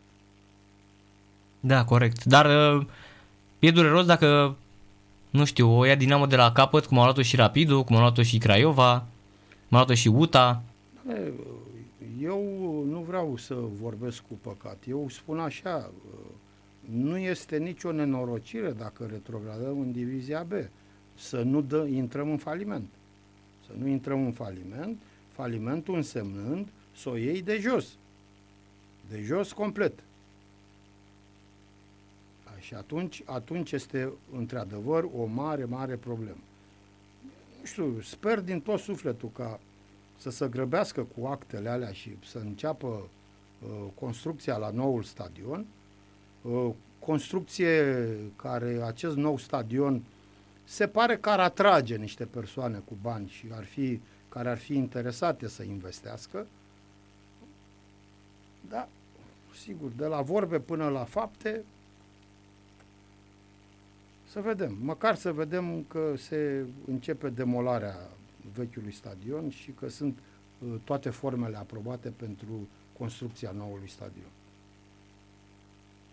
Da, 1.60 1.86
corect. 1.86 2.24
Dar 2.24 2.76
uh, 2.76 2.86
e 3.60 3.72
dureros 3.72 4.06
dacă, 4.06 4.56
nu 5.32 5.46
știu, 5.46 5.78
o 5.78 5.86
ia 5.86 5.96
Dinamo 5.96 6.26
de 6.26 6.36
la 6.36 6.52
capăt, 6.52 6.86
cum 6.86 7.00
a 7.00 7.04
luat-o 7.04 7.22
și 7.22 7.36
Rapidul, 7.36 7.84
cum 7.84 7.96
a 7.96 8.00
luat-o 8.00 8.24
și 8.24 8.38
Craiova, 8.38 9.00
cum 9.68 9.78
a 9.78 9.82
luat-o 9.82 9.94
și 9.94 10.08
UTA. 10.08 10.64
E, 11.10 11.32
Eu 12.22 12.42
nu 12.90 13.00
vreau 13.08 13.38
să 13.38 13.56
vorbesc 13.82 14.22
cu 14.28 14.40
păcat. 14.42 14.78
Eu 14.88 15.08
spun 15.10 15.40
așa, 15.40 15.92
nu 16.90 17.18
este 17.18 17.58
nicio 17.58 17.92
nenorocire 17.92 18.72
dacă 18.72 19.08
retrogradăm 19.12 19.80
în 19.80 19.92
divizia 19.92 20.46
B. 20.48 20.52
Să 21.16 21.42
nu 21.42 21.62
dă, 21.62 21.88
intrăm 21.94 22.30
în 22.30 22.38
faliment. 22.38 22.90
Să 23.66 23.72
nu 23.78 23.88
intrăm 23.88 24.26
în 24.26 24.32
faliment, 24.32 25.02
falimentul 25.32 25.96
însemnând 25.96 26.68
să 26.96 27.10
o 27.10 27.16
iei 27.16 27.42
de 27.42 27.60
jos. 27.62 27.86
De 29.10 29.22
jos 29.26 29.52
complet. 29.52 29.94
Și 32.62 32.74
atunci, 32.74 33.24
atunci 33.26 33.72
este 33.72 34.12
într-adevăr 34.38 35.08
o 35.18 35.26
mare, 35.26 35.66
mare 35.66 35.96
problemă. 35.96 36.42
Nu 37.60 37.66
știu, 37.66 38.02
sper 38.02 38.40
din 38.40 38.62
tot 38.62 38.80
sufletul 38.80 39.30
ca 39.34 39.60
să 40.18 40.30
se 40.30 40.48
grăbească 40.48 41.08
cu 41.18 41.28
actele 41.28 41.70
alea 41.70 41.92
și 41.92 42.18
să 42.26 42.38
înceapă 42.38 42.88
uh, 42.88 43.70
construcția 44.00 44.58
la 44.58 44.70
noul 44.70 45.04
stadion. 45.04 45.66
Uh, 46.42 46.70
construcție 47.00 48.08
care, 48.36 48.82
acest 48.84 49.16
nou 49.16 49.38
stadion, 49.38 50.04
se 50.64 50.88
pare 50.88 51.18
că 51.18 51.30
ar 51.30 51.40
atrage 51.40 51.96
niște 51.96 52.26
persoane 52.26 52.82
cu 52.86 52.98
bani 53.02 53.28
și 53.28 53.46
ar 53.52 53.64
fi, 53.64 54.00
care 54.30 54.50
ar 54.50 54.58
fi 54.58 54.74
interesate 54.74 55.48
să 55.48 55.64
investească. 55.64 56.48
Da, 58.70 58.88
sigur, 59.62 59.92
de 59.98 60.06
la 60.06 60.22
vorbe 60.22 60.60
până 60.60 60.90
la 60.90 61.04
fapte, 61.04 61.64
să 64.32 64.40
vedem. 64.44 64.78
Măcar 64.82 65.16
să 65.16 65.32
vedem 65.32 65.86
că 65.88 66.14
se 66.18 66.66
începe 66.88 67.30
demolarea 67.30 67.96
vechiului 68.54 68.94
stadion 68.94 69.50
și 69.50 69.72
că 69.80 69.90
sunt 69.90 70.18
uh, 70.60 70.74
toate 70.84 71.10
formele 71.10 71.58
aprobate 71.58 72.10
pentru 72.10 72.68
construcția 72.98 73.54
noului 73.58 73.90
stadion. 73.90 74.30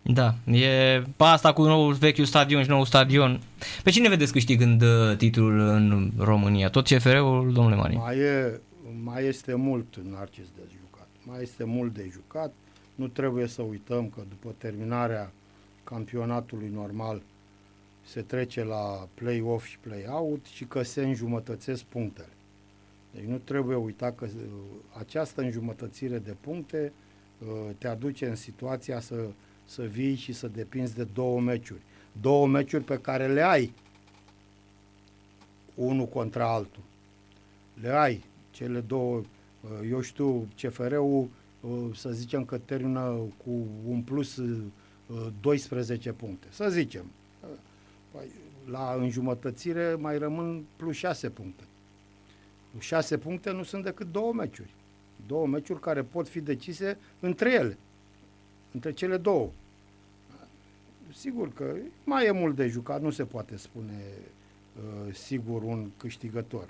Da, 0.03 0.35
e 0.57 1.03
pe 1.17 1.25
asta 1.25 1.53
cu 1.53 1.63
noul 1.63 1.93
vechiul 1.93 2.25
stadion 2.25 2.63
și 2.63 2.69
noul 2.69 2.85
stadion. 2.85 3.41
Pe 3.83 3.91
cine 3.91 4.09
vedeți 4.09 4.33
câștigând 4.33 4.83
uh, 4.83 5.17
titlul 5.17 5.59
în 5.59 6.13
România? 6.19 6.71
Tot 6.71 6.87
CFR-ul, 6.87 7.53
domnule 7.53 7.77
Mari? 7.77 7.97
Mai, 7.97 8.19
e, 8.19 8.61
mai 9.03 9.25
este 9.25 9.55
mult 9.55 9.95
în 10.05 10.11
Narcis 10.11 10.47
de 10.57 10.63
jucat. 10.81 11.09
Mai 11.23 11.43
este 11.43 11.65
mult 11.65 11.95
de 11.95 12.09
jucat. 12.13 12.53
Nu 12.95 13.07
trebuie 13.07 13.47
să 13.47 13.63
uităm 13.63 14.09
că 14.09 14.23
după 14.29 14.55
terminarea 14.59 15.33
campionatului 15.85 16.71
normal 16.75 17.23
se 18.09 18.23
trece 18.23 18.65
la 18.65 19.09
play-off 19.15 19.67
și 19.67 19.79
play-out 19.79 20.45
și 20.45 20.65
că 20.65 20.83
se 20.83 21.05
înjumătățesc 21.05 21.83
punctele. 21.83 22.33
Deci 23.15 23.25
nu 23.25 23.39
trebuie 23.39 23.77
uita 23.77 24.13
că 24.13 24.25
uh, 24.25 24.43
această 24.99 25.41
înjumătățire 25.41 26.19
de 26.19 26.37
puncte 26.41 26.93
uh, 27.39 27.47
te 27.79 27.89
aduce 27.89 28.29
în 28.29 28.37
situația 28.37 29.01
să, 29.01 29.27
să 29.65 29.83
vii 29.83 30.15
și 30.15 30.33
să 30.33 30.49
depinzi 30.49 30.95
de 30.95 31.05
două 31.05 31.41
meciuri. 31.41 31.81
Două 32.21 32.47
meciuri 32.47 32.85
pe 32.85 32.99
care 32.99 33.33
le 33.33 33.43
ai 33.43 33.73
unul 35.75 36.07
contra 36.07 36.53
altul. 36.53 36.83
Le 37.81 37.89
ai 37.89 38.25
cele 38.51 38.81
două, 38.81 39.17
uh, 39.17 39.89
eu 39.91 40.01
știu, 40.01 40.49
CFR-ul 40.63 41.29
să 41.95 42.11
zicem 42.11 42.45
că 42.45 42.59
termină 42.59 43.01
cu 43.45 43.67
un 43.89 44.03
plus 44.03 44.41
12 45.41 46.13
puncte. 46.13 46.47
Să 46.51 46.69
zicem. 46.71 47.05
Păi, 48.19 48.31
la 48.71 48.97
înjumătățire 48.99 49.95
mai 49.95 50.19
rămân 50.19 50.65
plus 50.77 50.97
6 50.97 51.31
puncte. 51.31 51.63
6 52.79 53.19
puncte 53.19 53.51
nu 53.51 53.63
sunt 53.63 53.85
decât 53.85 54.13
două 54.13 54.33
meciuri. 54.33 54.75
Două 55.27 55.47
meciuri 55.47 55.81
care 55.81 56.03
pot 56.03 56.29
fi 56.29 56.41
decise 56.41 56.99
între 57.21 57.53
ele. 57.53 57.79
Între 58.73 58.93
cele 58.93 59.17
două. 59.17 59.51
Sigur 61.13 61.53
că 61.53 61.75
mai 62.05 62.27
e 62.27 62.31
mult 62.31 62.57
de 62.57 62.67
jucat, 62.67 63.03
nu 63.03 63.11
se 63.11 63.25
poate 63.25 63.57
spune 63.57 64.03
uh, 64.77 65.15
sigur 65.15 65.63
un 65.63 65.91
câștigător. 65.97 66.69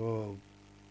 Uh, 0.00 0.28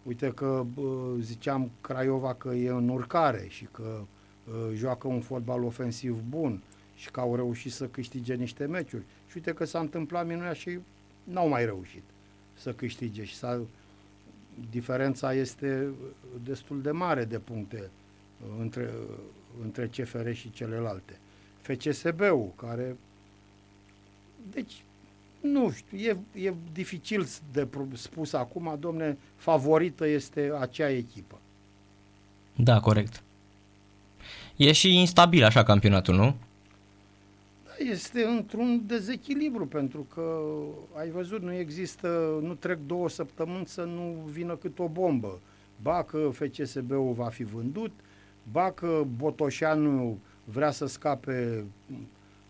uite 0.04 0.32
că 0.32 0.66
uh, 0.76 0.86
ziceam 1.20 1.72
Craiova 1.82 2.34
că 2.34 2.54
e 2.54 2.70
în 2.70 2.90
urcare 2.90 3.46
și 3.50 3.68
că 3.72 4.00
uh, 4.02 4.76
joacă 4.76 5.08
un 5.08 5.22
fotbal 5.22 5.64
ofensiv 5.64 6.22
bun 6.30 6.62
și 6.98 7.12
că 7.12 7.20
au 7.20 7.36
reușit 7.36 7.72
să 7.72 7.86
câștige 7.86 8.34
niște 8.34 8.66
meciuri. 8.66 9.04
Și 9.28 9.34
uite 9.36 9.54
că 9.54 9.66
s-a 9.66 9.80
întâmplat 9.80 10.28
minunea 10.28 10.54
și 10.54 10.80
n-au 11.24 11.48
mai 11.48 11.66
reușit 11.66 12.04
să 12.54 12.74
câștige 12.74 13.24
și 13.24 13.36
s-a 13.36 13.62
diferența 14.70 15.34
este 15.34 15.88
destul 16.44 16.82
de 16.82 16.92
mare 16.92 17.26
de 17.26 17.40
puncte 17.40 17.90
uh, 18.42 18.56
între, 18.60 18.90
uh, 19.10 19.16
între 19.64 19.88
CFR 19.88 20.32
și 20.32 20.52
celelalte. 20.52 21.20
FCSB-ul, 21.62 22.52
care... 22.56 22.96
Deci, 24.52 24.84
nu 25.42 25.72
știu, 25.72 25.98
e, 25.98 26.18
e 26.46 26.54
dificil 26.74 27.28
de 27.52 27.68
spus 27.94 28.34
acum, 28.34 28.78
domne, 28.80 29.18
favorită 29.36 30.08
este 30.08 30.52
acea 30.60 30.90
echipă. 30.90 31.40
Da, 32.56 32.80
corect. 32.80 33.24
E 34.56 34.72
și 34.72 34.96
instabil 34.96 35.44
așa 35.44 35.64
campionatul, 35.64 36.16
nu? 36.16 36.36
Este 37.80 38.24
într-un 38.24 38.82
dezechilibru, 38.86 39.66
pentru 39.66 40.08
că 40.14 40.42
ai 41.00 41.10
văzut, 41.10 41.42
nu 41.42 41.54
există, 41.54 42.40
nu 42.42 42.54
trec 42.54 42.78
două 42.86 43.10
săptămâni 43.10 43.66
să 43.66 43.84
nu 43.84 44.24
vină 44.32 44.56
cât 44.56 44.80
o 44.80 44.88
bombă. 44.88 45.40
Ba 45.82 46.04
că 46.04 46.30
FCSB-ul 46.32 47.14
va 47.14 47.28
fi 47.28 47.44
vândut, 47.44 47.92
ba 48.52 48.72
că 48.72 49.04
Botoșanu 49.18 50.20
vrea 50.44 50.72
să 50.72 50.86
scape 50.86 51.66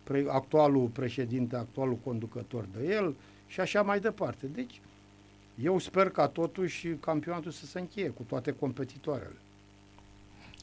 pre, 0.03 0.25
actualul 0.27 0.87
președinte, 0.87 1.55
actualul 1.55 1.97
conducător 2.03 2.65
de 2.77 2.87
el 2.87 3.15
și 3.47 3.59
așa 3.59 3.81
mai 3.81 3.99
departe. 3.99 4.47
Deci, 4.47 4.81
eu 5.63 5.79
sper 5.79 6.09
ca 6.09 6.27
totuși 6.27 6.87
campionatul 6.87 7.51
să 7.51 7.65
se 7.65 7.79
încheie 7.79 8.09
cu 8.09 8.23
toate 8.27 8.51
competitoarele. 8.51 9.37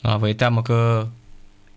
A, 0.02 0.16
vă 0.16 0.28
e 0.28 0.34
teamă 0.34 0.62
că 0.62 1.08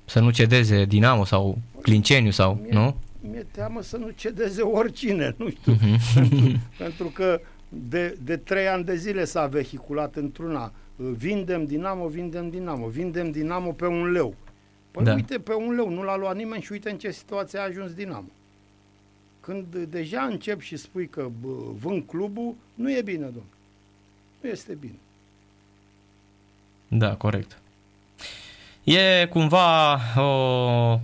să 0.08 0.20
nu 0.20 0.30
cedeze 0.30 0.86
Dinamo 0.86 1.26
sau 1.26 1.58
Clinceniu 1.82 2.32
sau, 2.32 2.60
mie, 2.62 2.74
nu? 2.74 2.96
Mi-e 3.22 3.46
teamă 3.52 3.82
să 3.82 3.98
nu 3.98 4.10
cedeze 4.10 4.62
oricine, 4.62 5.36
nu 5.38 5.50
știu. 5.50 5.76
Uh-huh. 5.76 5.98
pentru, 6.14 6.60
pentru 6.78 7.08
că 7.08 7.42
de, 7.70 8.18
de 8.24 8.38
trei 8.38 8.68
ani 8.68 8.84
de 8.84 8.96
zile 8.96 9.26
s-a 9.26 9.48
vehiculat 9.48 10.16
într-una. 10.16 10.72
Vindem 10.96 11.66
Dinamo, 11.66 12.08
vindem 12.08 12.50
Dinamo, 12.50 12.88
vindem 12.88 13.32
Dinamo 13.32 13.72
pe 13.72 13.86
un 13.86 14.12
leu. 14.12 14.36
Păi 14.92 15.04
da. 15.04 15.14
uite, 15.14 15.40
pe 15.40 15.54
un 15.54 15.76
leu, 15.76 15.90
nu 15.90 16.04
l-a 16.04 16.18
luat 16.18 16.36
nimeni 16.36 16.62
și 16.62 16.72
uite 16.72 16.90
în 16.90 16.98
ce 16.98 17.12
situație 17.12 17.60
a 17.60 17.64
ajuns 17.64 17.94
Dinamo. 17.94 18.30
Când 19.40 19.76
deja 19.76 20.22
încep 20.22 20.62
și 20.62 20.78
spui 20.78 21.08
că 21.08 21.30
bă, 21.42 21.50
vând 21.80 22.04
clubul, 22.06 22.56
nu 22.74 22.92
e 22.92 23.02
bine, 23.02 23.24
domnule. 23.24 23.56
Nu 24.42 24.50
este 24.50 24.74
bine. 24.74 25.00
Da, 26.88 27.16
corect. 27.16 27.58
E 28.88 29.26
cumva 29.30 30.00
o 30.16 31.00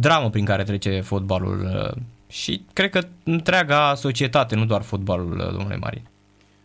dramă 0.00 0.30
prin 0.30 0.44
care 0.44 0.64
trece 0.64 1.00
fotbalul 1.00 1.60
uh, 1.60 2.02
și 2.28 2.64
cred 2.72 2.90
că 2.90 3.00
întreaga 3.24 3.94
societate, 3.94 4.54
nu 4.54 4.64
doar 4.64 4.82
fotbalul, 4.82 5.38
uh, 5.38 5.50
domnule 5.50 5.76
Mari. 5.76 6.02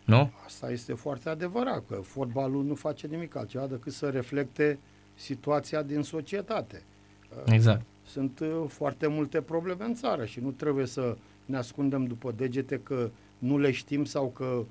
Nu? 0.06 0.32
Asta 0.46 0.72
este 0.72 0.94
foarte 0.94 1.30
adevărat, 1.30 1.84
că 1.88 1.96
fotbalul 1.96 2.64
nu 2.64 2.76
face 2.76 3.08
nimic 3.08 3.36
altceva 3.36 3.66
decât 3.66 3.94
să 3.94 4.10
reflecte 4.10 4.80
situația 5.16 5.82
din 5.82 6.02
societate. 6.02 6.82
Uh, 7.30 7.54
exact. 7.54 7.82
Sunt 8.06 8.42
foarte 8.68 9.08
multe 9.08 9.42
probleme 9.42 9.84
în 9.86 9.94
țară 9.94 10.26
și 10.26 10.40
nu 10.40 10.52
trebuie 10.52 10.86
să 10.86 11.18
ne 11.46 11.58
ascundem 11.58 12.06
după 12.06 12.34
degete 12.38 12.80
că 12.84 13.10
nu 13.38 13.58
le 13.58 13.72
știm 13.72 14.06
sau 14.06 14.28
că 14.28 14.64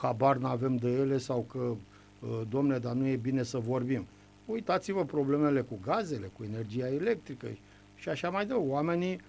habar 0.00 0.36
nu 0.36 0.46
avem 0.46 0.76
de 0.76 0.88
ele 0.88 1.18
sau 1.18 1.46
că, 1.50 1.72
domne, 2.48 2.78
dar 2.78 2.92
nu 2.92 3.06
e 3.06 3.16
bine 3.16 3.42
să 3.42 3.58
vorbim. 3.58 4.06
Uitați-vă 4.46 5.04
problemele 5.04 5.60
cu 5.60 5.78
gazele, 5.84 6.30
cu 6.36 6.44
energia 6.44 6.88
electrică 6.88 7.46
și 7.96 8.08
așa 8.08 8.30
mai 8.30 8.46
dă. 8.46 8.54
Oamenii, 8.58 9.20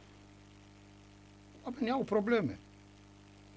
oamenii 1.63 1.91
au 1.91 2.03
probleme. 2.03 2.59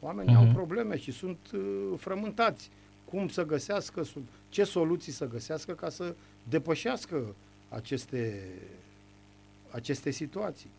Oamenii 0.00 0.34
uh-huh. 0.34 0.38
au 0.38 0.44
mhm. 0.44 0.54
probleme 0.54 0.98
și 0.98 1.12
sunt 1.12 1.38
uh, 1.54 1.61
frământați. 1.98 2.70
Cum 3.04 3.28
să 3.28 3.44
găsească, 3.44 4.02
ce 4.48 4.64
soluții 4.64 5.12
să 5.12 5.28
găsească 5.28 5.72
ca 5.72 5.88
să 5.88 6.14
depășească 6.48 7.34
aceste, 7.68 8.48
aceste 9.70 10.11
situații. 10.11 10.70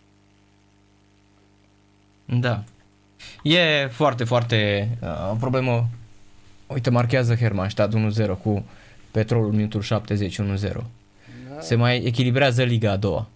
Da. 2.26 2.64
E 3.44 3.88
foarte, 3.88 4.24
foarte 4.24 4.90
uh, 5.02 5.32
o 5.32 5.36
problemă. 5.36 5.88
Uite, 6.68 6.90
marchează 6.90 7.36
Hermannstadt 7.36 7.94
1-0 7.94 8.42
cu 8.44 8.66
Petrolul 9.12 9.52
minutul 9.52 9.82
70 9.82 10.40
1-0. 10.42 10.42
Da. 10.42 10.82
Se 11.60 11.76
mai 11.76 12.04
echilibrează 12.04 12.64
Liga 12.64 12.92
a 12.92 12.98
doua. 12.98 13.28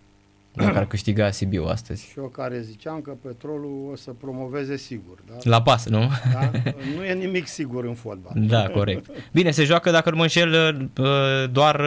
Dacă 0.56 0.78
ar 0.78 0.86
câștiga 0.86 1.32
Sibiu 1.32 1.66
astăzi. 1.66 2.06
Și 2.06 2.14
eu 2.18 2.26
care 2.26 2.62
ziceam 2.62 3.02
că 3.02 3.12
petrolul 3.22 3.90
o 3.92 3.96
să 3.96 4.12
promoveze 4.20 4.78
sigur. 4.78 5.18
Da? 5.28 5.34
La 5.44 5.62
pas, 5.62 5.88
nu? 5.88 6.10
Da? 6.34 6.52
Nu 6.96 7.04
e 7.04 7.14
nimic 7.14 7.48
sigur 7.48 7.86
în 7.86 7.94
fotbal. 7.94 8.34
Da, 8.36 8.70
corect. 8.70 9.06
Bine, 9.32 9.52
se 9.52 9.64
joacă, 9.64 9.92
dacă 9.92 10.10
nu 10.10 10.16
mă 10.16 10.22
înșel, 10.22 10.76
uh, 10.98 11.52
doar 11.52 11.82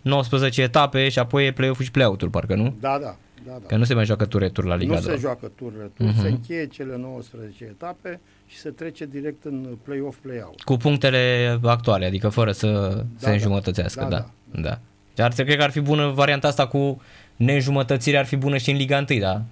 19 0.00 0.60
uh, 0.60 0.66
etape 0.66 1.08
și 1.08 1.18
apoi 1.18 1.46
e 1.46 1.52
play-off 1.52 1.82
și 1.82 1.90
play-out-ul, 1.90 2.28
parcă, 2.28 2.54
nu? 2.54 2.74
Da, 2.80 2.98
da. 3.02 3.16
Da, 3.46 3.52
da. 3.60 3.66
Că 3.66 3.76
nu 3.76 3.84
se 3.84 3.94
mai 3.94 4.04
joacă 4.04 4.26
turetur 4.26 4.64
la 4.64 4.74
Liga 4.74 4.94
Nu 4.94 5.00
se 5.00 5.16
joacă 5.18 5.50
tur-retur, 5.54 6.06
uh-huh. 6.06 6.20
se 6.20 6.28
încheie 6.28 6.66
cele 6.66 6.96
19 6.96 7.64
etape 7.64 8.20
și 8.48 8.56
se 8.58 8.70
trece 8.70 9.06
direct 9.06 9.44
în 9.44 9.76
play-off, 9.82 10.18
play-out. 10.18 10.60
Cu 10.60 10.76
punctele 10.76 11.58
actuale, 11.62 12.06
adică 12.06 12.28
fără 12.28 12.52
să 12.52 12.68
da, 12.68 13.04
se 13.16 13.26
da. 13.26 13.30
înjumătățească, 13.30 14.00
da. 14.00 14.08
da. 14.08 14.30
da. 14.50 14.60
da. 14.60 14.78
Dar 15.14 15.32
cred 15.32 15.56
că 15.56 15.62
ar 15.62 15.70
fi 15.70 15.80
bună 15.80 16.08
varianta 16.08 16.48
asta 16.48 16.66
cu 16.66 17.02
neînjumătățirea, 17.36 18.20
ar 18.20 18.26
fi 18.26 18.36
bună 18.36 18.56
și 18.56 18.70
în 18.70 18.76
Liga 18.76 19.04
1, 19.10 19.18
da? 19.20 19.42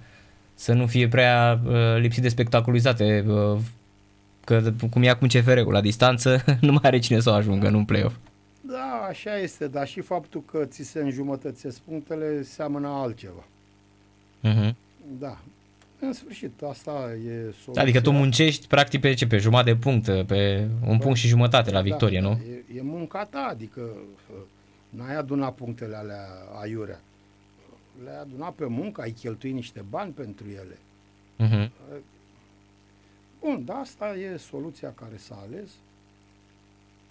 Să 0.53 0.73
nu 0.73 0.87
fie 0.87 1.07
prea 1.07 1.59
uh, 1.65 1.73
lipsit 1.99 2.21
de 2.21 2.29
spectaculizate, 2.29 3.25
uh, 3.27 3.57
că 4.43 4.73
cum 4.89 5.03
e 5.03 5.09
acum 5.09 5.27
CFR-ul 5.27 5.71
la 5.71 5.81
distanță, 5.81 6.43
nu 6.61 6.71
mai 6.71 6.81
are 6.83 6.99
cine 6.99 7.19
să 7.19 7.29
o 7.29 7.33
ajungă 7.33 7.67
în 7.67 7.73
un 7.73 7.85
play-off. 7.85 8.15
Da, 8.61 9.07
așa 9.09 9.37
este, 9.37 9.67
dar 9.67 9.87
și 9.87 10.01
faptul 10.01 10.43
că 10.51 10.65
ți 10.65 10.83
se 10.83 10.99
înjumătățesc 10.99 11.79
punctele 11.79 12.43
seamănă 12.43 12.87
altceva. 12.87 13.43
Uh-huh. 14.43 14.73
Da. 15.19 15.37
În 15.99 16.13
sfârșit, 16.13 16.61
asta 16.61 17.11
e 17.27 17.53
soluția. 17.61 17.81
Adică 17.81 18.01
tu 18.01 18.11
muncești 18.11 18.67
practic 18.67 19.01
pe 19.01 19.13
ce? 19.13 19.27
Pe 19.27 19.37
jumătate 19.37 19.71
de 19.71 19.77
punct, 19.77 20.05
pe 20.05 20.67
un 20.81 20.87
păi, 20.87 20.97
punct 20.97 21.17
și 21.17 21.27
jumătate 21.27 21.71
la 21.71 21.77
da, 21.77 21.83
victorie, 21.83 22.19
da, 22.21 22.27
nu? 22.27 22.31
E, 22.31 22.77
e 22.77 22.81
munca 22.81 23.25
ta, 23.25 23.47
adică 23.49 23.81
n-ai 24.89 25.15
adunat 25.15 25.55
punctele 25.55 25.95
alea 25.95 26.25
aiurea. 26.61 26.99
Le-ai 28.03 28.19
adunat 28.19 28.53
pe 28.53 28.65
muncă, 28.65 29.01
ai 29.01 29.11
cheltuit 29.11 29.53
niște 29.53 29.85
bani 29.89 30.11
pentru 30.11 30.45
ele. 30.49 30.77
Uh-huh. 31.39 31.69
Bun, 33.39 33.65
dar 33.65 33.77
asta 33.77 34.15
e 34.15 34.37
soluția 34.37 34.93
care 34.93 35.17
s-a 35.17 35.45
ales. 35.47 35.69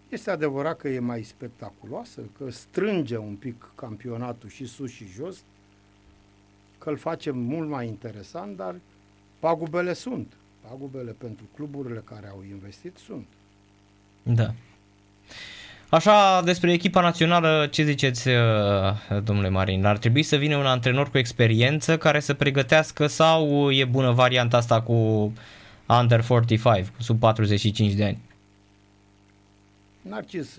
Este 0.08 0.30
adevărat 0.30 0.76
că 0.76 0.88
e 0.88 0.98
mai 0.98 1.22
spectaculoasă, 1.22 2.20
că 2.38 2.50
strânge 2.50 3.16
un 3.16 3.34
pic 3.34 3.72
campionatul 3.74 4.48
și 4.48 4.66
sus 4.66 4.90
și 4.90 5.06
jos, 5.06 5.36
că 6.86 6.92
îl 6.92 6.98
facem 6.98 7.38
mult 7.38 7.68
mai 7.68 7.86
interesant, 7.86 8.56
dar 8.56 8.74
pagubele 9.38 9.92
sunt. 9.92 10.32
Pagubele 10.68 11.10
pentru 11.18 11.44
cluburile 11.54 12.02
care 12.04 12.28
au 12.28 12.42
investit 12.50 12.96
sunt. 12.96 13.26
Da. 14.22 14.54
Așa, 15.88 16.42
despre 16.42 16.72
echipa 16.72 17.00
națională, 17.00 17.68
ce 17.70 17.84
ziceți, 17.84 18.28
uh, 18.28 19.22
domnule 19.24 19.48
Marin? 19.48 19.84
Ar 19.84 19.98
trebui 19.98 20.22
să 20.22 20.36
vină 20.36 20.56
un 20.56 20.66
antrenor 20.66 21.10
cu 21.10 21.18
experiență 21.18 21.98
care 21.98 22.20
să 22.20 22.34
pregătească 22.34 23.06
sau 23.06 23.70
e 23.70 23.84
bună 23.84 24.12
varianta 24.12 24.56
asta 24.56 24.82
cu 24.82 25.32
under 26.00 26.22
45, 26.22 26.86
sub 26.98 27.18
45 27.18 27.92
de 27.92 28.04
ani? 28.04 28.18
Narcis, 30.02 30.58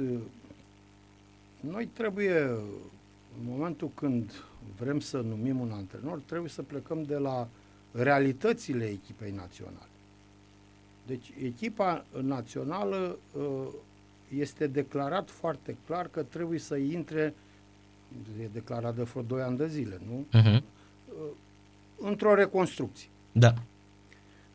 noi 1.59 1.89
trebuie, 1.93 2.49
în 3.39 3.45
momentul 3.49 3.91
când 3.93 4.31
vrem 4.77 4.99
să 4.99 5.17
numim 5.17 5.59
un 5.59 5.71
antrenor, 5.71 6.19
trebuie 6.25 6.49
să 6.49 6.61
plecăm 6.61 7.03
de 7.03 7.15
la 7.17 7.47
realitățile 7.91 8.85
echipei 8.85 9.31
naționale. 9.31 9.89
Deci, 11.07 11.33
echipa 11.43 12.05
națională 12.21 13.17
uh, 13.38 13.67
este 14.35 14.67
declarat 14.67 15.29
foarte 15.29 15.77
clar 15.85 16.07
că 16.07 16.23
trebuie 16.23 16.59
să 16.59 16.75
intre, 16.75 17.33
e 18.41 18.47
declarat 18.53 18.95
de 18.95 19.03
vreo 19.03 19.21
2 19.21 19.41
ani 19.41 19.57
de 19.57 19.67
zile, 19.67 20.01
nu? 20.07 20.25
Uh-huh. 20.39 20.61
Într-o 21.99 22.33
reconstrucție. 22.33 23.09
Da. 23.31 23.53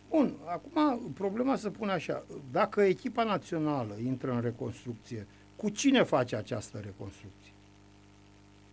Bun, 0.09 0.35
acum 0.47 1.01
problema 1.13 1.57
se 1.57 1.71
pune 1.71 1.93
așa. 1.93 2.25
Dacă 2.51 2.81
echipa 2.83 3.25
națională 3.25 3.95
intră 4.05 4.33
în 4.33 4.41
reconstrucție, 4.41 5.27
cu 5.57 5.69
cine 5.69 6.03
face 6.03 6.37
această 6.37 6.79
reconstrucție? 6.79 7.42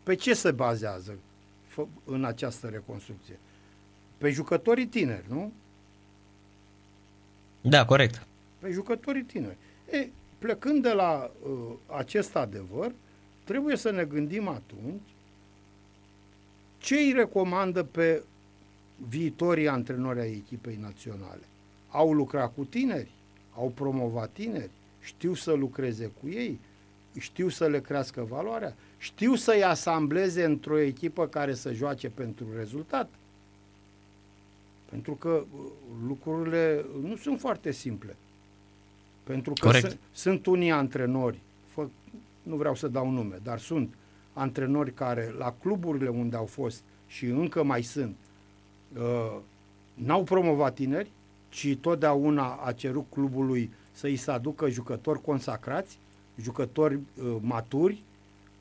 Pe 0.09 0.15
ce 0.15 0.33
se 0.33 0.51
bazează 0.51 1.17
în 2.05 2.25
această 2.25 2.67
reconstrucție? 2.67 3.39
Pe 4.17 4.29
jucătorii 4.29 4.87
tineri, 4.87 5.25
nu? 5.27 5.51
Da, 7.61 7.85
corect. 7.85 8.27
Pe 8.59 8.71
jucătorii 8.71 9.23
tineri. 9.23 9.57
E, 9.91 10.07
plecând 10.37 10.83
de 10.83 10.91
la 10.91 11.31
uh, 11.41 11.73
acest 11.85 12.35
adevăr, 12.35 12.91
trebuie 13.43 13.75
să 13.75 13.91
ne 13.91 14.03
gândim 14.03 14.47
atunci 14.47 15.09
ce 16.77 16.95
îi 16.95 17.11
recomandă 17.11 17.83
pe 17.83 18.23
viitorii 19.09 19.67
antrenori 19.67 20.19
ai 20.19 20.43
echipei 20.45 20.77
naționale. 20.81 21.43
Au 21.89 22.13
lucrat 22.13 22.53
cu 22.53 22.65
tineri, 22.65 23.11
au 23.55 23.71
promovat 23.75 24.29
tineri, 24.31 24.71
știu 25.01 25.33
să 25.33 25.51
lucreze 25.51 26.11
cu 26.21 26.29
ei, 26.29 26.59
știu 27.17 27.49
să 27.49 27.67
le 27.67 27.81
crească 27.81 28.27
valoarea, 28.29 28.75
știu 28.97 29.35
să-i 29.35 29.63
asambleze 29.63 30.43
într-o 30.43 30.79
echipă 30.79 31.27
care 31.27 31.53
să 31.53 31.73
joace 31.73 32.09
pentru 32.09 32.45
rezultat. 32.55 33.09
Pentru 34.89 35.13
că 35.13 35.29
uh, 35.29 35.61
lucrurile 36.07 36.85
nu 37.01 37.15
sunt 37.15 37.39
foarte 37.39 37.71
simple. 37.71 38.15
Pentru 39.23 39.53
că 39.53 39.65
Corect. 39.65 39.97
sunt 40.11 40.45
unii 40.45 40.71
antrenori, 40.71 41.39
fă, 41.67 41.87
nu 42.43 42.55
vreau 42.55 42.75
să 42.75 42.87
dau 42.87 43.09
nume, 43.09 43.39
dar 43.43 43.59
sunt 43.59 43.93
antrenori 44.33 44.93
care 44.93 45.33
la 45.37 45.55
cluburile 45.61 46.09
unde 46.09 46.35
au 46.35 46.45
fost 46.45 46.83
și 47.07 47.25
încă 47.25 47.63
mai 47.63 47.81
sunt, 47.81 48.15
uh, 48.97 49.37
n-au 49.93 50.23
promovat 50.23 50.73
tineri, 50.73 51.11
ci 51.49 51.77
totdeauna 51.81 52.59
a 52.63 52.71
cerut 52.71 53.05
clubului 53.09 53.71
să-i 53.91 54.15
se 54.15 54.31
aducă 54.31 54.69
jucători 54.69 55.21
consacrați, 55.21 55.97
jucători 56.41 56.95
uh, 56.95 57.35
maturi, 57.41 58.03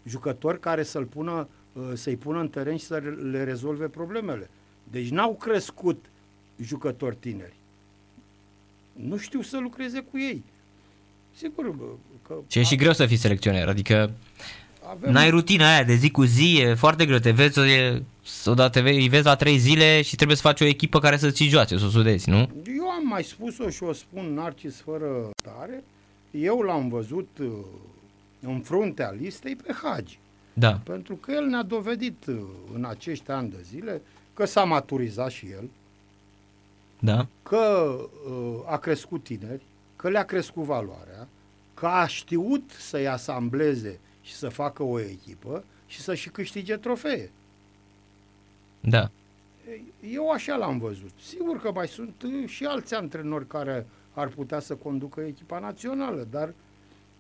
jucători 0.07 0.61
care 0.61 0.83
să-l 0.83 1.05
pună, 1.05 1.49
uh, 1.73 1.83
să-i 1.95 2.17
pună 2.17 2.41
în 2.41 2.49
teren 2.49 2.77
și 2.77 2.85
să 2.85 3.03
le 3.31 3.45
rezolve 3.45 3.87
problemele. 3.87 4.51
Deci 4.91 5.09
n-au 5.09 5.35
crescut 5.35 6.05
jucători 6.61 7.17
tineri. 7.17 7.57
Nu 8.93 9.17
știu 9.17 9.43
să 9.43 9.59
lucreze 9.59 10.01
cu 10.01 10.19
ei. 10.19 10.45
Sigur 11.37 11.75
că... 12.27 12.35
Și 12.47 12.59
e 12.59 12.63
și 12.63 12.77
greu 12.77 12.93
să 12.93 13.07
fii 13.07 13.17
selecționer, 13.17 13.69
adică 13.69 14.11
avem... 14.91 15.13
n-ai 15.13 15.31
rutina 15.31 15.75
aia 15.75 15.85
de 15.85 15.95
zi 15.95 16.11
cu 16.11 16.23
zi, 16.23 16.59
e 16.61 16.75
foarte 16.75 17.07
greu, 17.07 17.19
te 17.19 17.31
vezi, 17.31 17.61
e, 17.61 18.03
odată 18.45 18.81
îi 18.81 19.09
vezi 19.09 19.25
la 19.25 19.37
trei 19.37 19.59
zile 19.59 20.03
și 20.03 20.17
trebuie 20.17 20.37
să 20.37 20.43
faci 20.43 20.61
o 20.61 20.65
echipă 20.65 20.99
care 20.99 21.17
să-ți 21.17 21.45
joace, 21.45 21.79
să 21.79 21.85
o 21.85 21.89
sudezi, 21.89 22.31
nu? 22.31 22.51
Eu 22.67 22.89
am 22.89 23.07
mai 23.07 23.23
spus-o 23.23 23.71
și 23.71 23.83
o 23.83 23.93
spun 23.93 24.35
Narcis 24.35 24.81
fără 24.81 25.31
tare, 25.43 25.85
eu 26.31 26.61
l-am 26.61 26.89
văzut 26.89 27.29
uh, 27.41 27.49
în 28.41 28.61
fruntea 28.61 29.11
listei 29.11 29.57
pe 29.57 29.73
Hagi. 29.73 30.19
Da. 30.53 30.81
Pentru 30.85 31.15
că 31.15 31.33
el 31.33 31.47
ne-a 31.47 31.63
dovedit 31.63 32.27
uh, 32.27 32.41
în 32.75 32.85
acești 32.85 33.31
ani 33.31 33.51
de 33.51 33.63
zile 33.63 34.03
că 34.35 34.45
s-a 34.45 34.65
maturizat 34.65 35.31
și 35.31 35.47
el, 35.47 35.69
da. 36.99 37.27
că 37.43 37.97
uh, 38.29 38.61
a 38.67 38.77
crescut 38.77 39.23
tineri, 39.23 39.63
că 39.97 40.09
le-a 40.09 40.25
crescut 40.25 40.65
valoarea, 40.65 41.29
că 41.75 41.87
a 41.87 42.07
știut 42.07 42.71
să-i 42.71 43.09
asambleze 43.09 44.01
și 44.23 44.35
să 44.35 44.49
facă 44.49 44.83
o 44.83 45.01
echipă 45.01 45.65
și 45.87 46.01
să 46.01 46.15
și 46.15 46.29
câștige 46.29 46.77
trofee. 46.77 47.31
Da. 48.81 49.11
Eu 50.13 50.31
așa 50.31 50.57
l-am 50.57 50.79
văzut. 50.79 51.11
Sigur 51.21 51.61
că 51.61 51.73
mai 51.73 51.89
sunt 51.89 52.25
și 52.47 52.65
alți 52.65 52.95
antrenori 52.95 53.47
care 53.47 53.87
ar 54.19 54.29
putea 54.29 54.61
să 54.61 54.75
conducă 54.75 55.21
echipa 55.21 55.59
națională, 55.59 56.27
dar 56.31 56.55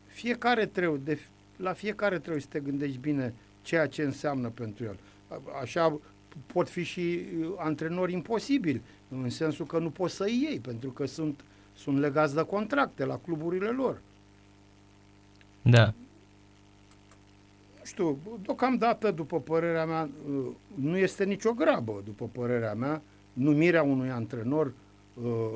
fiecare 0.06 0.66
trebuie, 0.66 1.00
de, 1.04 1.18
la 1.56 1.72
fiecare 1.72 2.18
trebuie 2.18 2.42
să 2.42 2.48
te 2.50 2.60
gândești 2.60 2.98
bine 2.98 3.34
ceea 3.62 3.86
ce 3.86 4.02
înseamnă 4.02 4.48
pentru 4.48 4.84
el. 4.84 4.98
Așa 5.60 6.00
pot 6.46 6.68
fi 6.68 6.82
și 6.82 7.20
antrenori 7.56 8.12
imposibili, 8.12 8.82
în 9.08 9.30
sensul 9.30 9.66
că 9.66 9.78
nu 9.78 9.90
poți 9.90 10.14
să 10.14 10.26
iei, 10.28 10.58
pentru 10.60 10.90
că 10.90 11.06
sunt 11.06 11.40
sunt 11.74 11.98
legați 11.98 12.34
de 12.34 12.42
contracte 12.42 13.04
la 13.04 13.18
cluburile 13.18 13.68
lor. 13.68 14.00
Da. 15.62 15.84
Nu 17.78 17.84
știu, 17.84 18.18
deocamdată, 18.42 19.10
după 19.10 19.40
părerea 19.40 19.86
mea, 19.86 20.08
nu 20.74 20.96
este 20.96 21.24
nicio 21.24 21.52
grabă, 21.52 22.02
după 22.04 22.28
părerea 22.32 22.74
mea, 22.74 23.02
numirea 23.32 23.82
unui 23.82 24.10
antrenor 24.10 24.66
uh, 24.66 24.72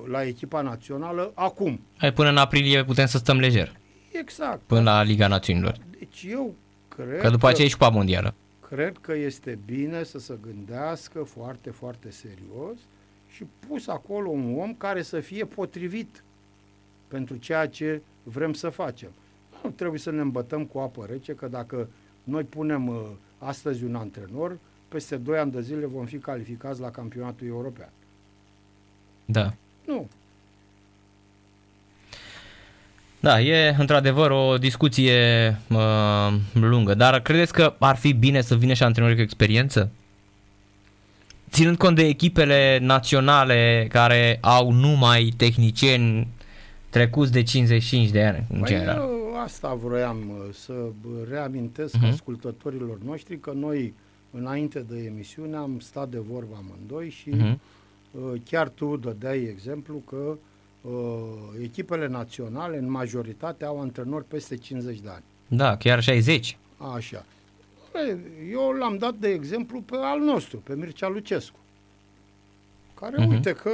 la 0.07 0.25
echipa 0.25 0.61
națională 0.61 1.33
acum. 1.35 1.81
Hai, 1.97 2.13
până 2.13 2.29
în 2.29 2.37
aprilie 2.37 2.85
putem 2.85 3.07
să 3.07 3.19
stăm 3.19 3.39
lejer. 3.39 3.73
Exact. 4.13 4.61
Până 4.67 4.83
la 4.83 5.03
Liga 5.03 5.27
Națiunilor. 5.27 5.77
Deci 5.99 6.27
eu 6.29 6.55
cred 6.89 7.21
că 7.21 7.31
după 7.31 7.49
aceea 7.49 7.67
e 7.67 7.69
și 7.69 7.77
Cupa 7.77 7.89
Mondială. 7.89 8.35
Cred 8.69 8.99
că 9.01 9.15
este 9.15 9.59
bine 9.67 10.03
să 10.03 10.19
se 10.19 10.39
gândească 10.43 11.23
foarte, 11.23 11.71
foarte 11.71 12.11
serios 12.11 12.77
și 13.35 13.45
pus 13.69 13.87
acolo 13.87 14.29
un 14.29 14.59
om 14.59 14.75
care 14.75 15.03
să 15.03 15.21
fie 15.21 15.45
potrivit 15.45 16.23
pentru 17.09 17.37
ceea 17.37 17.69
ce 17.69 18.03
vrem 18.23 18.53
să 18.53 18.69
facem. 18.69 19.11
Nu 19.63 19.71
trebuie 19.71 20.01
să 20.01 20.11
ne 20.11 20.21
îmbătăm 20.21 20.65
cu 20.65 20.79
apă 20.79 21.07
rece, 21.11 21.35
că 21.35 21.47
dacă 21.47 21.89
noi 22.25 22.43
punem 22.43 22.87
uh, 22.87 22.97
astăzi 23.39 23.85
un 23.85 23.95
antrenor, 23.95 24.59
peste 24.89 25.17
2 25.17 25.39
ani 25.39 25.53
de 25.53 25.61
zile 25.61 25.87
vom 25.87 26.05
fi 26.05 26.19
calificați 26.19 26.81
la 26.81 26.91
campionatul 26.91 27.47
european. 27.47 27.91
Da. 29.33 29.53
Nu. 29.87 30.09
Da, 33.21 33.41
e 33.41 33.75
într-adevăr 33.79 34.31
o 34.31 34.59
discuție 34.59 35.17
uh, 35.69 36.35
lungă, 36.53 36.95
dar 36.95 37.21
credeți 37.21 37.53
că 37.53 37.75
ar 37.79 37.97
fi 37.97 38.13
bine 38.13 38.41
să 38.41 38.55
vină 38.55 38.73
și 38.73 38.83
antrenori 38.83 39.15
cu 39.15 39.21
experiență? 39.21 39.91
ținând 41.53 41.77
cont 41.77 41.97
de 41.97 42.07
echipele 42.07 42.79
naționale 42.83 43.87
care 43.91 44.39
au 44.41 44.71
numai 44.71 45.33
tehnicieni 45.37 46.29
trecuți 46.91 47.33
de 47.33 47.43
55 47.43 48.11
de 48.11 48.25
ani, 48.25 48.45
în 48.53 48.59
păi 48.59 48.69
general. 48.69 49.09
Asta 49.45 49.75
vroiam 49.75 50.17
uh, 50.29 50.55
să 50.55 50.73
reamintesc 51.31 51.97
uh-huh. 51.97 52.11
ascultătorilor 52.11 52.99
noștri 53.05 53.39
că 53.39 53.53
noi, 53.55 53.95
înainte 54.31 54.85
de 54.89 55.03
emisiune, 55.07 55.57
am 55.57 55.79
stat 55.81 56.09
de 56.09 56.19
vorbă 56.31 56.55
amândoi 56.57 57.11
și 57.11 57.31
uh-huh. 57.31 57.59
Chiar 58.45 58.69
tu 58.69 58.97
dădeai 58.97 59.43
exemplu 59.43 60.03
că 60.09 60.37
uh, 60.81 60.93
echipele 61.63 62.07
naționale, 62.07 62.79
în 62.79 62.91
majoritate, 62.91 63.65
au 63.65 63.81
antrenori 63.81 64.25
peste 64.25 64.57
50 64.57 65.01
de 65.01 65.09
ani. 65.09 65.25
Da, 65.49 65.77
chiar 65.77 66.03
60. 66.03 66.59
Așa. 66.95 67.25
Eu 68.51 68.71
l-am 68.71 68.97
dat 68.97 69.15
de 69.15 69.29
exemplu 69.29 69.81
pe 69.81 69.97
al 69.97 70.21
nostru, 70.21 70.59
pe 70.59 70.75
Mircea 70.75 71.09
Lucescu, 71.09 71.59
care 72.95 73.25
uh-huh. 73.25 73.31
uite 73.31 73.53
că 73.53 73.71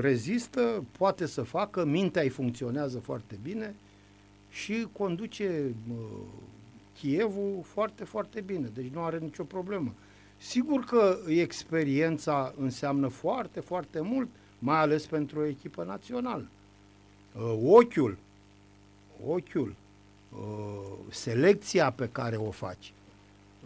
rezistă, 0.00 0.84
poate 0.98 1.26
să 1.26 1.42
facă, 1.42 1.84
mintea 1.84 2.22
îi 2.22 2.28
funcționează 2.28 2.98
foarte 2.98 3.38
bine 3.42 3.74
și 4.50 4.86
conduce 4.92 5.74
uh, 5.90 5.96
Chievul 7.00 7.60
foarte, 7.62 8.04
foarte 8.04 8.40
bine, 8.40 8.70
deci 8.74 8.90
nu 8.92 9.02
are 9.02 9.18
nicio 9.18 9.44
problemă. 9.44 9.94
Sigur 10.38 10.84
că 10.84 11.18
experiența 11.26 12.54
înseamnă 12.58 13.08
foarte, 13.08 13.60
foarte 13.60 14.00
mult, 14.00 14.28
mai 14.58 14.78
ales 14.78 15.06
pentru 15.06 15.40
o 15.40 15.44
echipă 15.44 15.84
națională. 15.84 16.48
Uh, 17.36 17.58
ochiul, 17.64 18.16
ochiul 19.26 19.74
uh, 20.32 20.98
selecția 21.10 21.90
pe 21.90 22.08
care 22.12 22.36
o 22.36 22.50
faci, 22.50 22.92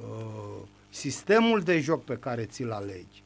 uh, 0.01 0.62
sistemul 0.91 1.61
de 1.61 1.81
joc 1.81 2.05
pe 2.05 2.16
care 2.16 2.45
ți-l 2.45 2.70
alegi. 2.70 3.23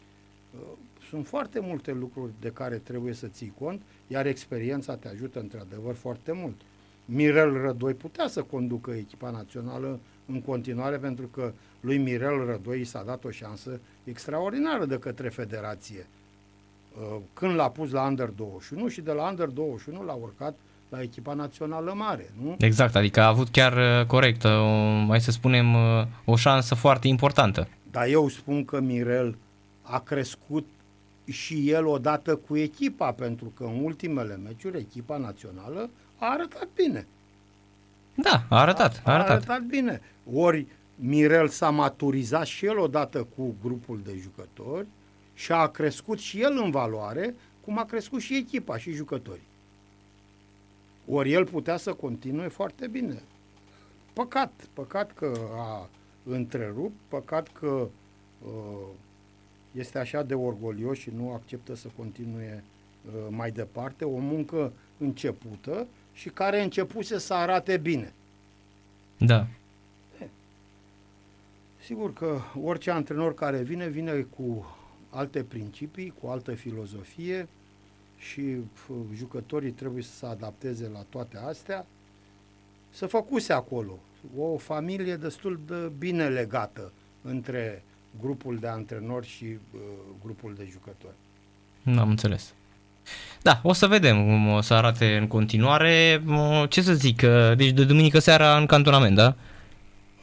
Uh, 0.55 0.67
sunt 1.09 1.27
foarte 1.27 1.61
multe 1.61 1.93
lucruri 1.93 2.33
de 2.41 2.51
care 2.51 2.77
trebuie 2.77 3.13
să 3.13 3.27
ții 3.27 3.55
cont, 3.59 3.83
iar 4.07 4.27
experiența 4.27 4.97
te 4.97 5.09
ajută 5.09 5.41
într-adevăr 5.41 5.95
foarte 5.95 6.33
mult. 6.33 6.61
Mirel 7.05 7.53
Rădoi 7.61 7.95
putea 7.95 8.29
să 8.29 8.43
conducă 8.43 8.91
echipa 8.91 9.31
națională 9.31 10.01
în 10.27 10.43
continuare 10.43 10.97
pentru 10.97 11.27
că 11.27 11.53
lui 11.81 11.99
Mirel 11.99 12.45
Rădoi 12.47 12.85
s-a 12.85 13.03
dat 13.07 13.25
o 13.25 13.31
șansă 13.31 13.81
extraordinară 14.05 14.85
de 14.85 14.99
către 14.99 15.29
federație. 15.29 16.07
Uh, 17.01 17.17
când 17.33 17.55
l-a 17.55 17.71
pus 17.71 17.91
la 17.91 18.03
Under 18.07 18.29
21 18.29 18.89
și 18.89 19.01
de 19.01 19.13
la 19.13 19.29
Under 19.29 19.49
21 19.49 20.05
l-a 20.05 20.13
urcat 20.13 20.55
la 20.89 21.03
echipa 21.03 21.35
națională 21.35 21.93
mare, 21.97 22.33
nu? 22.43 22.57
Exact, 22.59 22.95
adică 22.95 23.21
a 23.21 23.27
avut 23.27 23.49
chiar 23.49 24.01
uh, 24.01 24.07
corect, 24.07 24.45
o, 24.45 24.67
mai 25.07 25.21
să 25.21 25.31
spunem, 25.31 25.75
uh, 25.75 26.07
o 26.25 26.37
șansă 26.37 26.75
foarte 26.75 27.09
importantă. 27.09 27.69
Dar 27.91 28.07
eu 28.07 28.29
spun 28.29 28.65
că 28.65 28.81
Mirel 28.81 29.37
a 29.83 29.99
crescut 29.99 30.67
și 31.25 31.71
el 31.71 31.87
odată 31.87 32.37
cu 32.37 32.57
echipa, 32.57 33.13
pentru 33.13 33.53
că 33.57 33.65
în 33.65 33.85
ultimele 33.85 34.37
meciuri 34.37 34.79
echipa 34.79 35.17
națională 35.17 35.91
a 36.19 36.31
arătat 36.31 36.69
bine. 36.75 37.07
Da, 38.17 38.47
a 38.49 38.61
arătat. 38.61 39.03
A, 39.05 39.11
a 39.11 39.15
arătat. 39.15 39.31
arătat 39.31 39.63
bine. 39.63 40.01
Ori 40.33 40.67
Mirel 40.97 41.49
s-a 41.49 41.71
maturizat 41.71 42.47
și 42.47 42.67
el 42.67 42.79
odată 42.79 43.27
cu 43.37 43.55
grupul 43.63 44.01
de 44.05 44.19
jucători 44.23 44.87
și 45.35 45.53
a 45.53 45.67
crescut 45.67 46.19
și 46.19 46.41
el 46.41 46.61
în 46.65 46.71
valoare, 46.71 47.35
cum 47.65 47.79
a 47.79 47.85
crescut 47.85 48.21
și 48.21 48.37
echipa 48.37 48.79
și 48.79 48.93
jucătorii. 48.93 49.49
Ori 51.09 51.33
el 51.33 51.47
putea 51.47 51.77
să 51.77 51.93
continue 51.93 52.49
foarte 52.49 52.87
bine. 52.87 53.23
Păcat, 54.13 54.53
păcat 54.73 55.13
că 55.13 55.33
a 55.57 55.89
întrerupt, 56.25 56.95
păcat 57.09 57.49
că 57.53 57.89
uh, 58.45 58.87
este 59.73 59.99
așa 59.99 60.23
de 60.23 60.35
orgolios 60.35 60.99
și 60.99 61.11
nu 61.17 61.33
acceptă 61.33 61.75
să 61.75 61.89
continue 61.97 62.65
uh, 63.07 63.13
mai 63.29 63.51
departe 63.51 64.05
o 64.05 64.19
muncă 64.19 64.73
începută 64.99 65.87
și 66.17 66.29
care 66.29 66.63
începuse 66.63 67.19
să 67.19 67.35
arate 67.35 67.77
bine. 67.77 68.13
Da. 69.19 69.47
Sigur 71.85 72.13
că 72.13 72.41
orice 72.63 72.91
antrenor 72.91 73.35
care 73.35 73.63
vine, 73.63 73.89
vine 73.89 74.21
cu 74.21 74.77
alte 75.11 75.43
principii, 75.43 76.15
cu 76.21 76.27
altă 76.27 76.55
filozofie 76.55 77.49
și 78.19 78.57
jucătorii 79.15 79.71
trebuie 79.71 80.03
să 80.03 80.15
se 80.15 80.27
adapteze 80.27 80.89
la 80.93 81.05
toate 81.09 81.39
astea. 81.39 81.87
Să 82.91 83.07
făcuse 83.07 83.53
acolo 83.53 83.99
o 84.39 84.57
familie 84.57 85.17
destul 85.17 85.61
de 85.67 85.93
bine 85.99 86.29
legată 86.29 86.93
între 87.23 87.83
grupul 88.21 88.59
de 88.59 88.67
antrenori 88.67 89.27
și 89.27 89.45
uh, 89.45 89.81
grupul 90.23 90.55
de 90.55 90.69
jucători. 90.71 91.15
Nu 91.83 92.01
am 92.01 92.09
înțeles. 92.09 92.55
Da, 93.43 93.61
o 93.63 93.73
să 93.73 93.87
vedem 93.87 94.25
cum 94.25 94.49
o 94.49 94.61
să 94.61 94.75
arate 94.75 95.17
în 95.17 95.27
continuare. 95.27 96.23
Ce 96.69 96.83
să 96.83 96.93
zic, 96.93 97.23
deci 97.57 97.71
de 97.71 97.85
duminică 97.85 98.19
seara 98.19 98.57
în 98.57 98.67
cantonament, 98.67 99.17
da? 99.17 99.35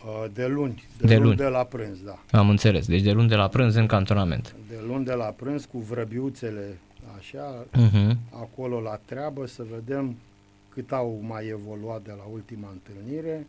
Uh, 0.05 0.25
de 0.33 0.47
luni, 0.47 0.83
de, 0.97 1.07
de 1.07 1.13
luni, 1.13 1.25
luni 1.25 1.37
de 1.37 1.47
la 1.47 1.63
prânz, 1.63 1.97
da. 1.99 2.37
Am 2.37 2.49
înțeles, 2.49 2.87
deci 2.87 3.01
de 3.01 3.11
luni 3.11 3.27
de 3.27 3.35
la 3.35 3.47
prânz 3.47 3.75
în 3.75 3.85
cantonament. 3.85 4.55
De 4.67 4.79
luni 4.87 5.05
de 5.05 5.13
la 5.13 5.25
prânz 5.25 5.65
cu 5.65 5.79
vrăbiuțele 5.79 6.79
așa, 7.17 7.65
uh-huh. 7.65 8.15
acolo 8.29 8.79
la 8.79 8.99
treabă, 9.05 9.45
să 9.45 9.63
vedem 9.71 10.17
cât 10.69 10.91
au 10.91 11.19
mai 11.21 11.47
evoluat 11.47 12.01
de 12.01 12.13
la 12.17 12.23
ultima 12.31 12.67
întâlnire 12.71 13.47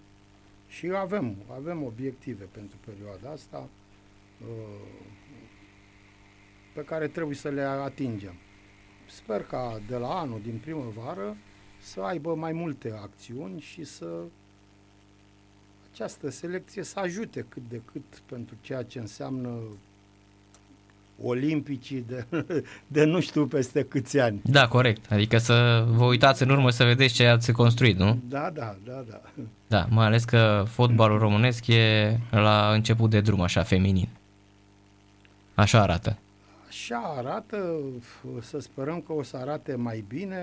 și 0.68 0.90
avem, 0.96 1.36
avem 1.58 1.82
obiective 1.82 2.48
pentru 2.52 2.76
perioada 2.84 3.30
asta 3.32 3.68
uh, 4.40 4.46
pe 6.72 6.80
care 6.80 7.06
trebuie 7.06 7.36
să 7.36 7.48
le 7.48 7.62
atingem. 7.62 8.34
Sper 9.06 9.42
ca 9.42 9.80
de 9.88 9.96
la 9.96 10.08
anul, 10.08 10.40
din 10.42 10.60
primăvară, 10.62 11.36
să 11.80 12.00
aibă 12.00 12.34
mai 12.34 12.52
multe 12.52 12.92
acțiuni 13.02 13.60
și 13.60 13.84
să 13.84 14.06
această 15.92 16.30
selecție 16.30 16.82
să 16.82 16.98
ajute 17.00 17.46
cât 17.48 17.62
de 17.68 17.80
cât 17.92 18.22
pentru 18.26 18.54
ceea 18.60 18.82
ce 18.82 18.98
înseamnă 18.98 19.50
olimpicii 21.22 22.04
de, 22.08 22.26
de 22.86 23.04
nu 23.04 23.20
știu 23.20 23.46
peste 23.46 23.84
câți 23.84 24.18
ani. 24.18 24.40
Da, 24.44 24.68
corect. 24.68 25.12
Adică 25.12 25.38
să 25.38 25.86
vă 25.88 26.04
uitați 26.04 26.42
în 26.42 26.50
urmă 26.50 26.70
să 26.70 26.84
vedeți 26.84 27.14
ce 27.14 27.26
ați 27.26 27.52
construit, 27.52 27.98
nu? 27.98 28.18
Da, 28.28 28.50
da, 28.50 28.76
da, 28.84 29.04
da. 29.08 29.20
Da, 29.66 29.86
mai 29.90 30.06
ales 30.06 30.24
că 30.24 30.64
fotbalul 30.68 31.18
românesc 31.18 31.66
e 31.66 32.18
la 32.30 32.72
început 32.72 33.10
de 33.10 33.20
drum, 33.20 33.40
așa, 33.40 33.62
feminin. 33.62 34.08
Așa 35.54 35.80
arată. 35.82 36.18
Așa 36.74 37.14
arată, 37.16 37.80
să 38.40 38.58
sperăm 38.58 39.00
că 39.00 39.12
o 39.12 39.22
să 39.22 39.36
arate 39.36 39.74
mai 39.74 40.04
bine. 40.08 40.36